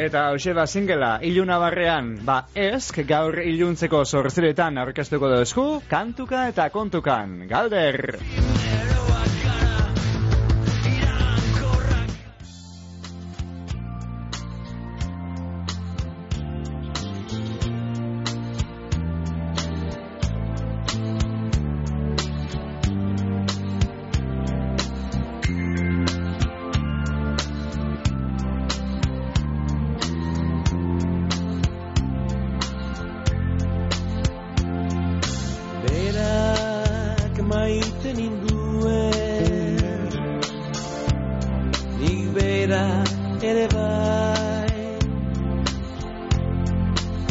Eta 0.00 0.22
hoxe 0.32 0.54
singela, 0.66 1.18
iluna 1.20 1.58
barrean, 1.58 2.14
ba 2.24 2.46
esk 2.54 3.02
gaur 3.04 3.36
iluntzeko 3.44 4.04
sortziretan 4.06 4.78
aurkeztuko 4.78 5.28
dozku, 5.28 5.82
kantuka 5.90 6.48
eta 6.48 6.70
kontukan, 6.70 7.46
galder! 7.48 8.16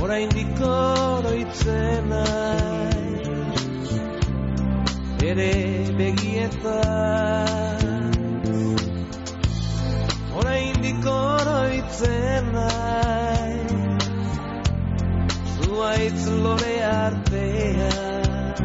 oraindik 0.10 0.58
oroitzen 0.66 2.08
naiz 2.10 3.28
ere 5.30 5.54
begietan. 6.00 7.84
Oraindik 10.40 11.06
oroitzen 11.14 12.50
naiz 12.56 13.74
zuaitz 15.60 16.24
lore 16.46 16.76
artean. 16.90 18.58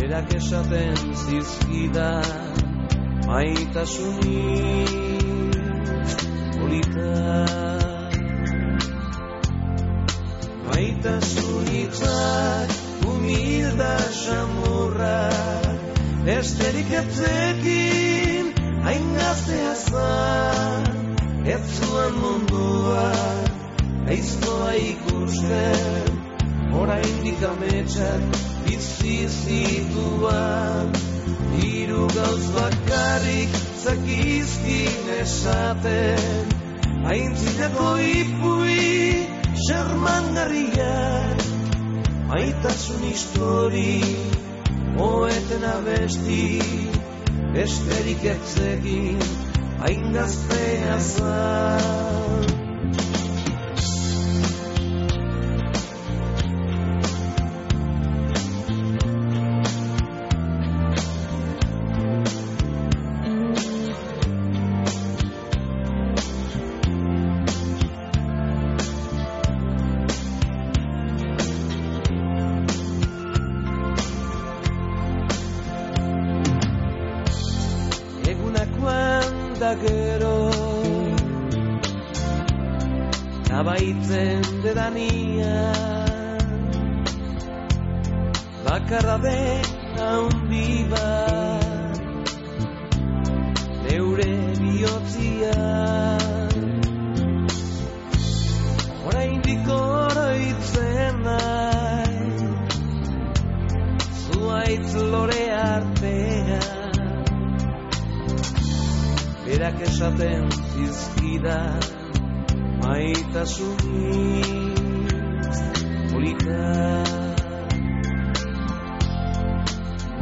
Berak 0.00 0.34
esaten 0.40 0.98
zizkidan 1.26 2.26
maitasunik. 3.28 4.90
Polita. 6.58 7.71
Maitasunikak 11.02 12.70
humilda 13.04 13.98
samurra 13.98 15.30
esterik 16.26 16.90
etzekin 17.00 18.52
hain 18.84 19.08
gaztea 19.16 19.74
zan 19.74 20.84
ez 21.54 21.62
zuen 21.78 22.14
mundua 22.22 23.10
aiztoa 24.14 24.70
ikusten 24.74 26.22
oraindik 26.82 27.42
ametsak 27.50 28.22
bizi 28.66 29.18
zituan 29.42 30.94
hiru 31.58 32.06
gauz 32.14 32.46
bakarrik 32.54 33.60
zakizkin 33.82 35.14
esaten 35.18 36.46
aintzinako 37.10 37.90
ipui 38.14 39.31
xermangarriak 39.66 41.38
maitasun 42.28 43.02
histori 43.10 44.00
moeten 44.96 45.62
abesti 45.74 46.62
besterik 47.54 48.24
etzegin 48.34 49.20
hain 49.84 50.12
gaztea 50.16 50.98
zan 50.98 52.61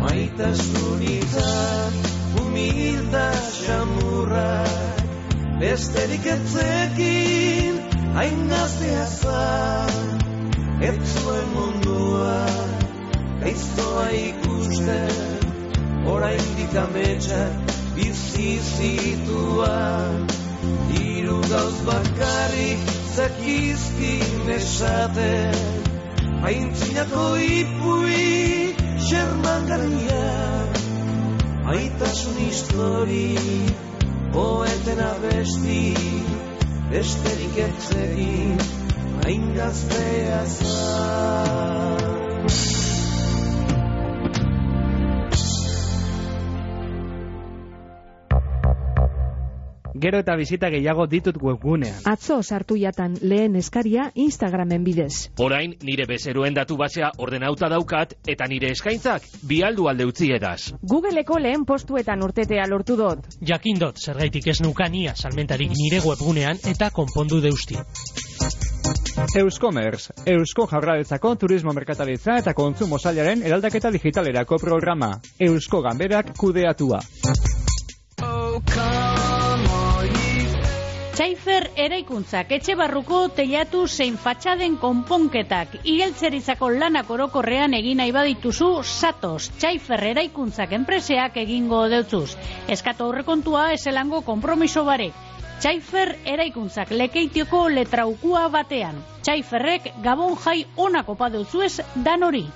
maitasunikak 0.02 1.92
humilda 2.34 3.26
xamurra 3.60 4.54
besterik 5.60 6.26
etzekin 6.36 7.74
hain 8.16 8.40
gaztea 8.52 9.06
zan 9.06 9.96
ez 10.88 10.98
zuen 11.14 11.48
mundua 11.54 12.40
gaiztoa 13.42 14.06
ikusten 14.20 15.16
oraindik 16.14 16.74
ametsak 16.84 17.52
bizi 17.96 18.52
zituan 18.74 20.26
Hiru 20.90 21.38
gauz 21.50 21.78
bakarrik 21.86 22.80
zakizkin 23.16 24.50
esaten 24.56 25.58
Aintzinako 26.50 27.26
ipui 27.36 28.49
xermangarriak 29.10 30.78
Aitasun 31.74 32.38
histori 32.46 33.34
poeten 34.34 35.02
abesti 35.10 35.82
Besterik 36.90 37.56
etzegin 37.66 38.58
hain 39.24 39.46
gaztea 39.58 40.42
zan 40.46 41.89
Gero 50.00 50.20
eta 50.22 50.34
bizita 50.36 50.70
gehiago 50.72 51.04
ditut 51.06 51.36
webgunean. 51.42 51.98
Atzo 52.08 52.38
sartu 52.42 52.76
jatan 52.80 53.18
lehen 53.20 53.56
eskaria 53.60 54.06
Instagramen 54.14 54.84
bidez. 54.84 55.28
Orain 55.44 55.74
nire 55.84 56.06
bezeroen 56.08 56.56
datu 56.56 56.78
basea 56.80 57.10
ordenauta 57.18 57.68
daukat 57.68 58.14
eta 58.26 58.48
nire 58.48 58.70
eskaintzak 58.72 59.26
bialdu 59.50 59.90
alde 59.90 60.06
utzi 60.08 60.30
edaz. 60.32 60.72
Googleko 60.80 61.38
lehen 61.38 61.66
postuetan 61.68 62.24
urtetea 62.24 62.64
lortu 62.70 62.96
dut. 62.96 63.28
Jakindot, 63.52 64.00
zergaitik 64.00 64.48
ez 64.48 64.60
nukania 64.64 65.14
salmentarik 65.14 65.76
nire 65.76 66.00
webgunean 66.06 66.64
eta 66.72 66.90
konpondu 66.90 67.42
deusti. 67.44 67.76
Euskomerz, 69.36 70.08
Eusko 70.26 70.66
Jaurlaritzako 70.70 71.34
Turismo 71.36 71.74
Merkataritza 71.76 72.38
eta 72.40 72.54
Kontsumo 72.54 72.98
Sailaren 72.98 73.44
eraldaketa 73.44 73.92
digitalerako 73.92 74.58
programa. 74.64 75.12
Eusko 75.38 75.82
Ganberak 75.84 76.32
kudeatua. 76.38 77.02
Txaifer 81.20 81.66
eraikuntzak 81.76 82.52
etxe 82.56 82.72
barruko 82.80 83.16
telatu 83.36 83.82
zein 83.84 84.14
fatxaden 84.16 84.78
konponketak 84.80 85.74
igeltzerizako 85.84 86.70
lanak 86.80 87.10
orokorrean 87.12 87.76
egin 87.76 88.00
nahi 88.00 88.14
badituzu 88.16 88.68
satos 88.88 89.50
Txaifer 89.58 90.00
eraikuntzak 90.14 90.72
enpreseak 90.78 91.36
egingo 91.42 91.82
deutzuz. 91.92 92.38
Eskatu 92.76 93.10
horrekontua 93.10 93.66
eselango 93.74 94.22
kompromiso 94.30 94.86
barek. 94.88 95.12
Txaifer 95.60 96.14
eraikuntzak 96.24 96.96
lekeitioko 97.02 97.66
letraukua 97.74 98.46
batean. 98.56 99.04
Txaiferrek 99.20 99.92
gabon 100.00 100.40
jai 100.40 100.64
onako 100.88 101.18
padeuzuez 101.20 101.82
dan 102.00 102.24
hori. 102.30 102.46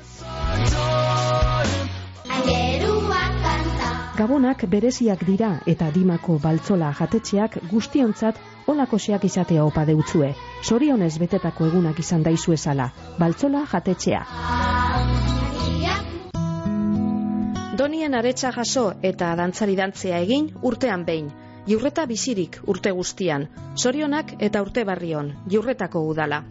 Gabonak 4.14 4.64
bereziak 4.70 5.24
dira 5.26 5.58
eta 5.66 5.92
dimako 5.92 6.38
baltzola 6.38 6.94
jatetxeak 6.96 7.60
guztiontzat 7.68 8.40
olakoseak 8.66 9.24
izatea 9.24 9.64
opa 9.64 9.84
deutzue. 9.88 10.34
Sorionez 10.62 11.16
betetako 11.18 11.68
egunak 11.70 11.98
izan 11.98 12.22
daizu 12.22 12.52
esala. 12.52 12.90
Baltzola 13.18 13.64
jatetxea. 13.72 14.24
Donian 17.78 18.14
aretsa 18.14 18.52
jaso 18.54 18.92
eta 19.02 19.34
dantzari 19.36 19.74
dantzea 19.76 20.20
egin 20.26 20.52
urtean 20.62 21.04
behin. 21.04 21.32
Jurreta 21.66 22.04
bizirik 22.06 22.60
urte 22.66 22.92
guztian. 22.92 23.48
Sorionak 23.74 24.36
eta 24.38 24.62
urte 24.62 24.84
barrion. 24.84 25.32
Jurretako 25.50 26.04
udala. 26.12 26.42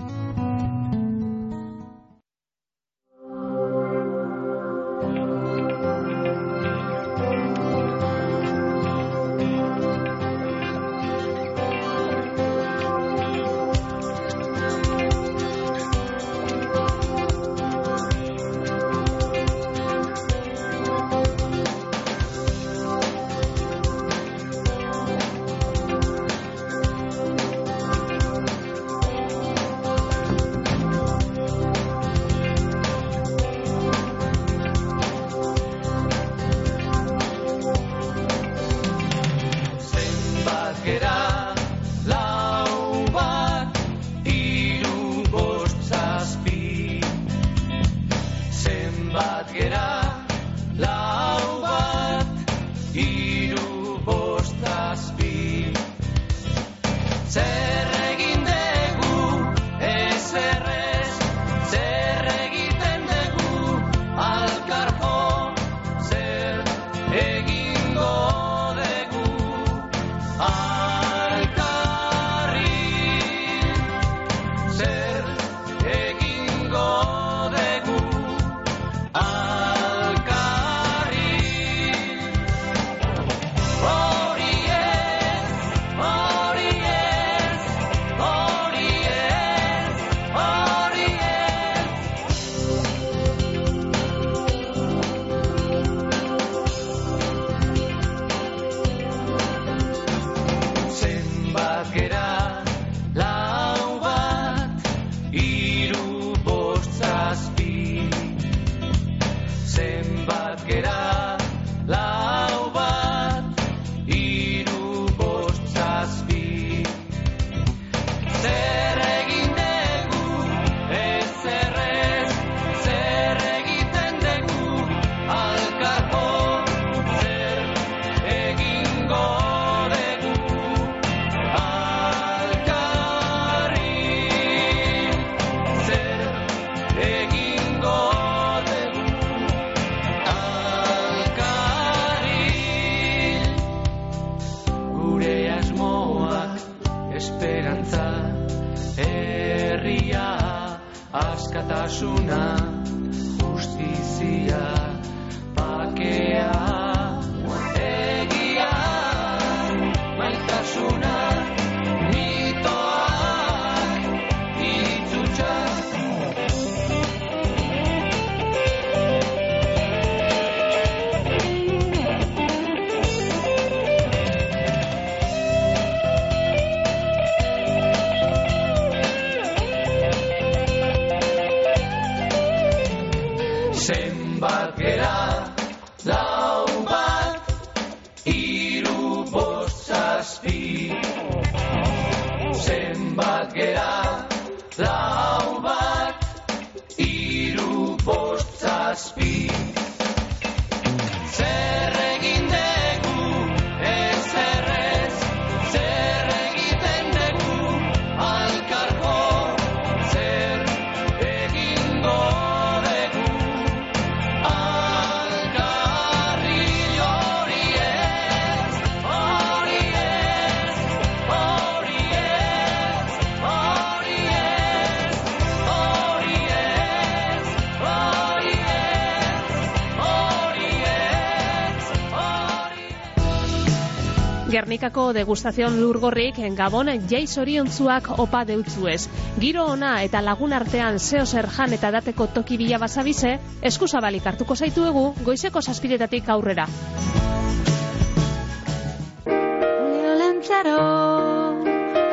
Gernikako 234.74 235.12
degustazion 235.14 235.76
lurgorrik 235.78 236.40
Gabon 236.58 236.88
jai 237.10 237.28
zoriontzuak 237.28 238.08
opa 238.24 238.40
deutzuez. 238.44 239.06
Giro 239.38 239.68
ona 239.70 239.92
eta 240.02 240.22
lagun 240.26 240.54
artean 240.58 240.98
zeo 240.98 241.28
zer 241.28 241.46
jan 241.46 241.74
eta 241.78 241.92
dateko 241.94 242.26
toki 242.34 242.58
bila 242.58 242.80
basabize, 242.82 243.38
eskuzabalik 243.62 244.26
hartuko 244.26 244.56
zaituegu 244.56 245.14
goizeko 245.24 245.62
saspiretatik 245.62 246.28
aurrera. 246.28 246.66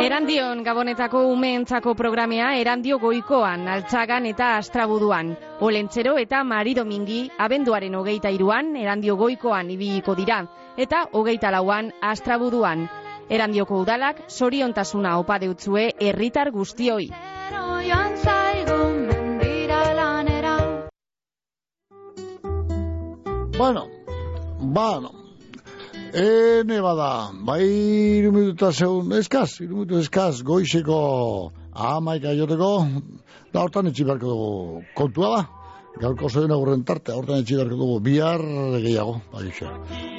Erandion 0.00 0.62
Gabonetako 0.64 1.26
umeentzako 1.32 1.94
programea 1.94 2.54
erandio 2.60 2.98
goikoan, 2.98 3.66
altzagan 3.68 4.26
eta 4.26 4.54
astrabuduan. 4.58 5.32
Olentzero 5.60 6.18
eta 6.18 6.44
Mari 6.44 6.74
Domingi 6.74 7.20
abenduaren 7.38 7.94
hogeita 7.94 8.32
iruan 8.32 8.74
erandio 8.76 9.16
goikoan 9.16 9.70
ibiliko 9.70 10.14
dira, 10.16 10.42
eta 10.80 11.04
hogeita 11.12 11.50
lauan 11.52 11.92
astrabuduan. 12.00 12.88
Erandioko 13.30 13.82
udalak 13.84 14.24
soriontasuna 14.28 15.18
opa 15.20 15.38
deutzue 15.38 15.90
herritar 16.00 16.50
guztioi. 16.50 17.10
Bueno, 23.58 23.86
bueno. 24.60 25.10
Ene 26.12 26.80
bada, 26.82 27.30
bai 27.46 27.62
iru 28.18 28.32
minuta 28.32 28.72
zeun, 28.72 29.12
eskaz, 29.12 29.60
iru 29.60 29.76
minutu 29.76 30.00
eskaz, 30.00 30.42
goizeko 30.42 31.52
amaika 31.70 32.32
joteko, 32.34 32.72
da 33.52 33.62
hortan 33.62 33.92
etxi 33.92 34.08
beharko 34.08 34.26
dugu 34.26 34.82
kontua 34.98 35.30
da. 35.36 35.59
Gaurko 35.98 36.28
zoen 36.30 36.52
agurren 36.54 36.84
tarte, 36.86 37.12
hortan 37.12 37.42
etxi 37.42 37.56
beharko 37.58 37.76
dugu 37.76 37.96
bihar 38.04 38.40
gehiago, 38.80 39.16
bagixe. 39.32 39.66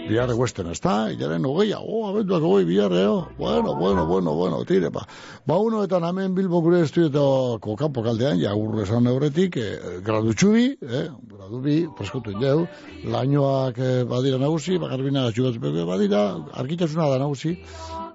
Bihar 0.09 0.29
eguesten, 0.33 0.67
ez 0.73 0.79
da? 0.83 0.95
Ilaren 1.13 1.45
hogeiago, 1.47 1.85
oh, 1.87 2.09
abenduak 2.09 2.43
hogei 2.43 2.65
bihar, 2.67 2.91
eh? 2.91 3.05
Bueno, 3.37 3.75
bueno, 3.79 4.05
bueno, 4.05 4.33
bueno, 4.35 4.59
tire, 4.67 4.89
ba. 4.91 5.05
Ba, 5.47 5.57
uno 5.57 5.83
eta 5.87 6.01
hemen 6.09 6.35
bilbo 6.35 6.61
gure 6.61 6.81
estudietako 6.83 7.77
kanpo 7.79 8.03
kaldean, 8.03 8.37
ja 8.41 8.53
urre 8.53 8.83
esan 8.83 9.07
horretik, 9.07 9.57
eh, 9.57 10.01
gradu 10.05 10.35
txubi, 10.35 10.67
eh? 10.81 11.07
Gradu 11.33 11.63
bi, 11.63 11.77
preskotu 11.97 12.35
indeu, 12.35 12.67
lainoak 13.15 13.79
eh, 13.79 14.03
badira 14.03 14.37
nagusi, 14.43 14.77
bakarbina 14.77 15.29
txubatzupeko 15.31 15.87
badira, 15.87 16.25
arkitasuna 16.61 17.09
da 17.09 17.21
nagusi, 17.23 17.55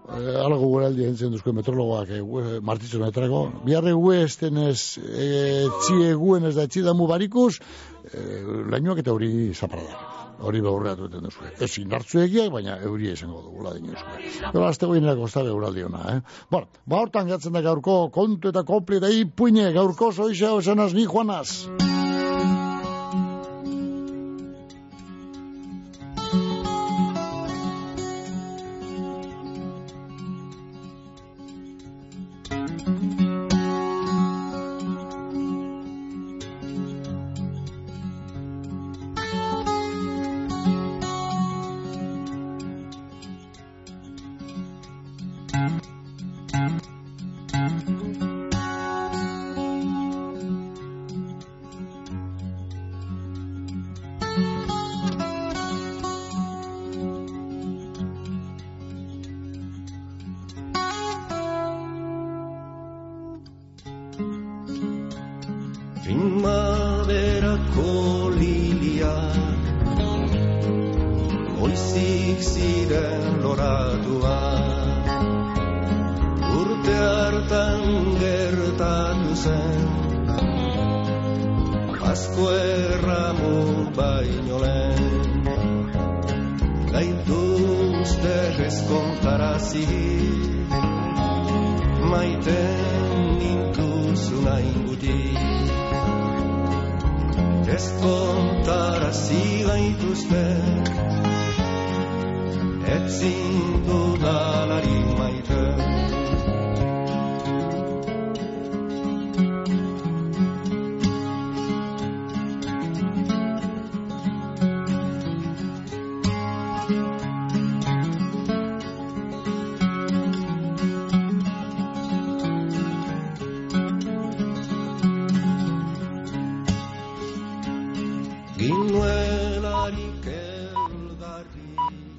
eh, 0.09 0.37
alago 0.45 0.69
gure 0.71 0.87
aldi 0.87 1.07
entzen 1.07 1.33
duzko 1.35 1.53
metrologoak 1.57 2.11
eh, 2.11 2.21
gue- 2.21 2.61
martitzu 2.61 3.01
metrako, 3.03 3.47
biharre 3.65 3.93
gue 3.93 4.23
esten 4.25 4.59
ez, 4.59 4.99
eh, 4.99 5.67
txie 5.83 6.15
guen 6.15 6.45
ez 6.45 6.55
da 6.57 6.67
etxidamu 6.69 7.07
barikuz, 7.07 7.59
eh, 8.13 8.43
lainoak 8.71 9.03
eta 9.05 9.13
hori 9.13 9.53
zaparra 9.55 9.83
da. 9.89 10.05
Hori 10.37 10.61
behurreatu 10.61 11.07
eten 11.09 11.23
duzu. 11.25 11.47
Ez 11.65 11.79
indartzu 11.81 12.21
egiak, 12.21 12.51
baina 12.53 12.77
euria 12.85 13.15
izango 13.17 13.41
dugula 13.41 13.73
dinuzue. 13.73 14.19
Gero, 14.53 14.67
azte 14.67 14.85
goinerako 14.87 15.25
ez 15.25 15.33
da 15.33 15.87
ona, 15.87 16.03
eh? 16.13 16.21
Bueno, 16.51 16.69
ba 16.85 17.01
hortan 17.01 17.29
gatzen 17.29 17.53
da 17.53 17.63
gaurko 17.63 18.11
kontu 18.11 18.49
eta 18.53 18.63
kopli 18.63 18.99
eta 18.99 19.09
ipuine 19.09 19.73
gaurko 19.73 20.13
zoiza 20.13 20.53
osanaz 20.53 20.93
ni 20.93 21.07
joanaz. 21.07 21.69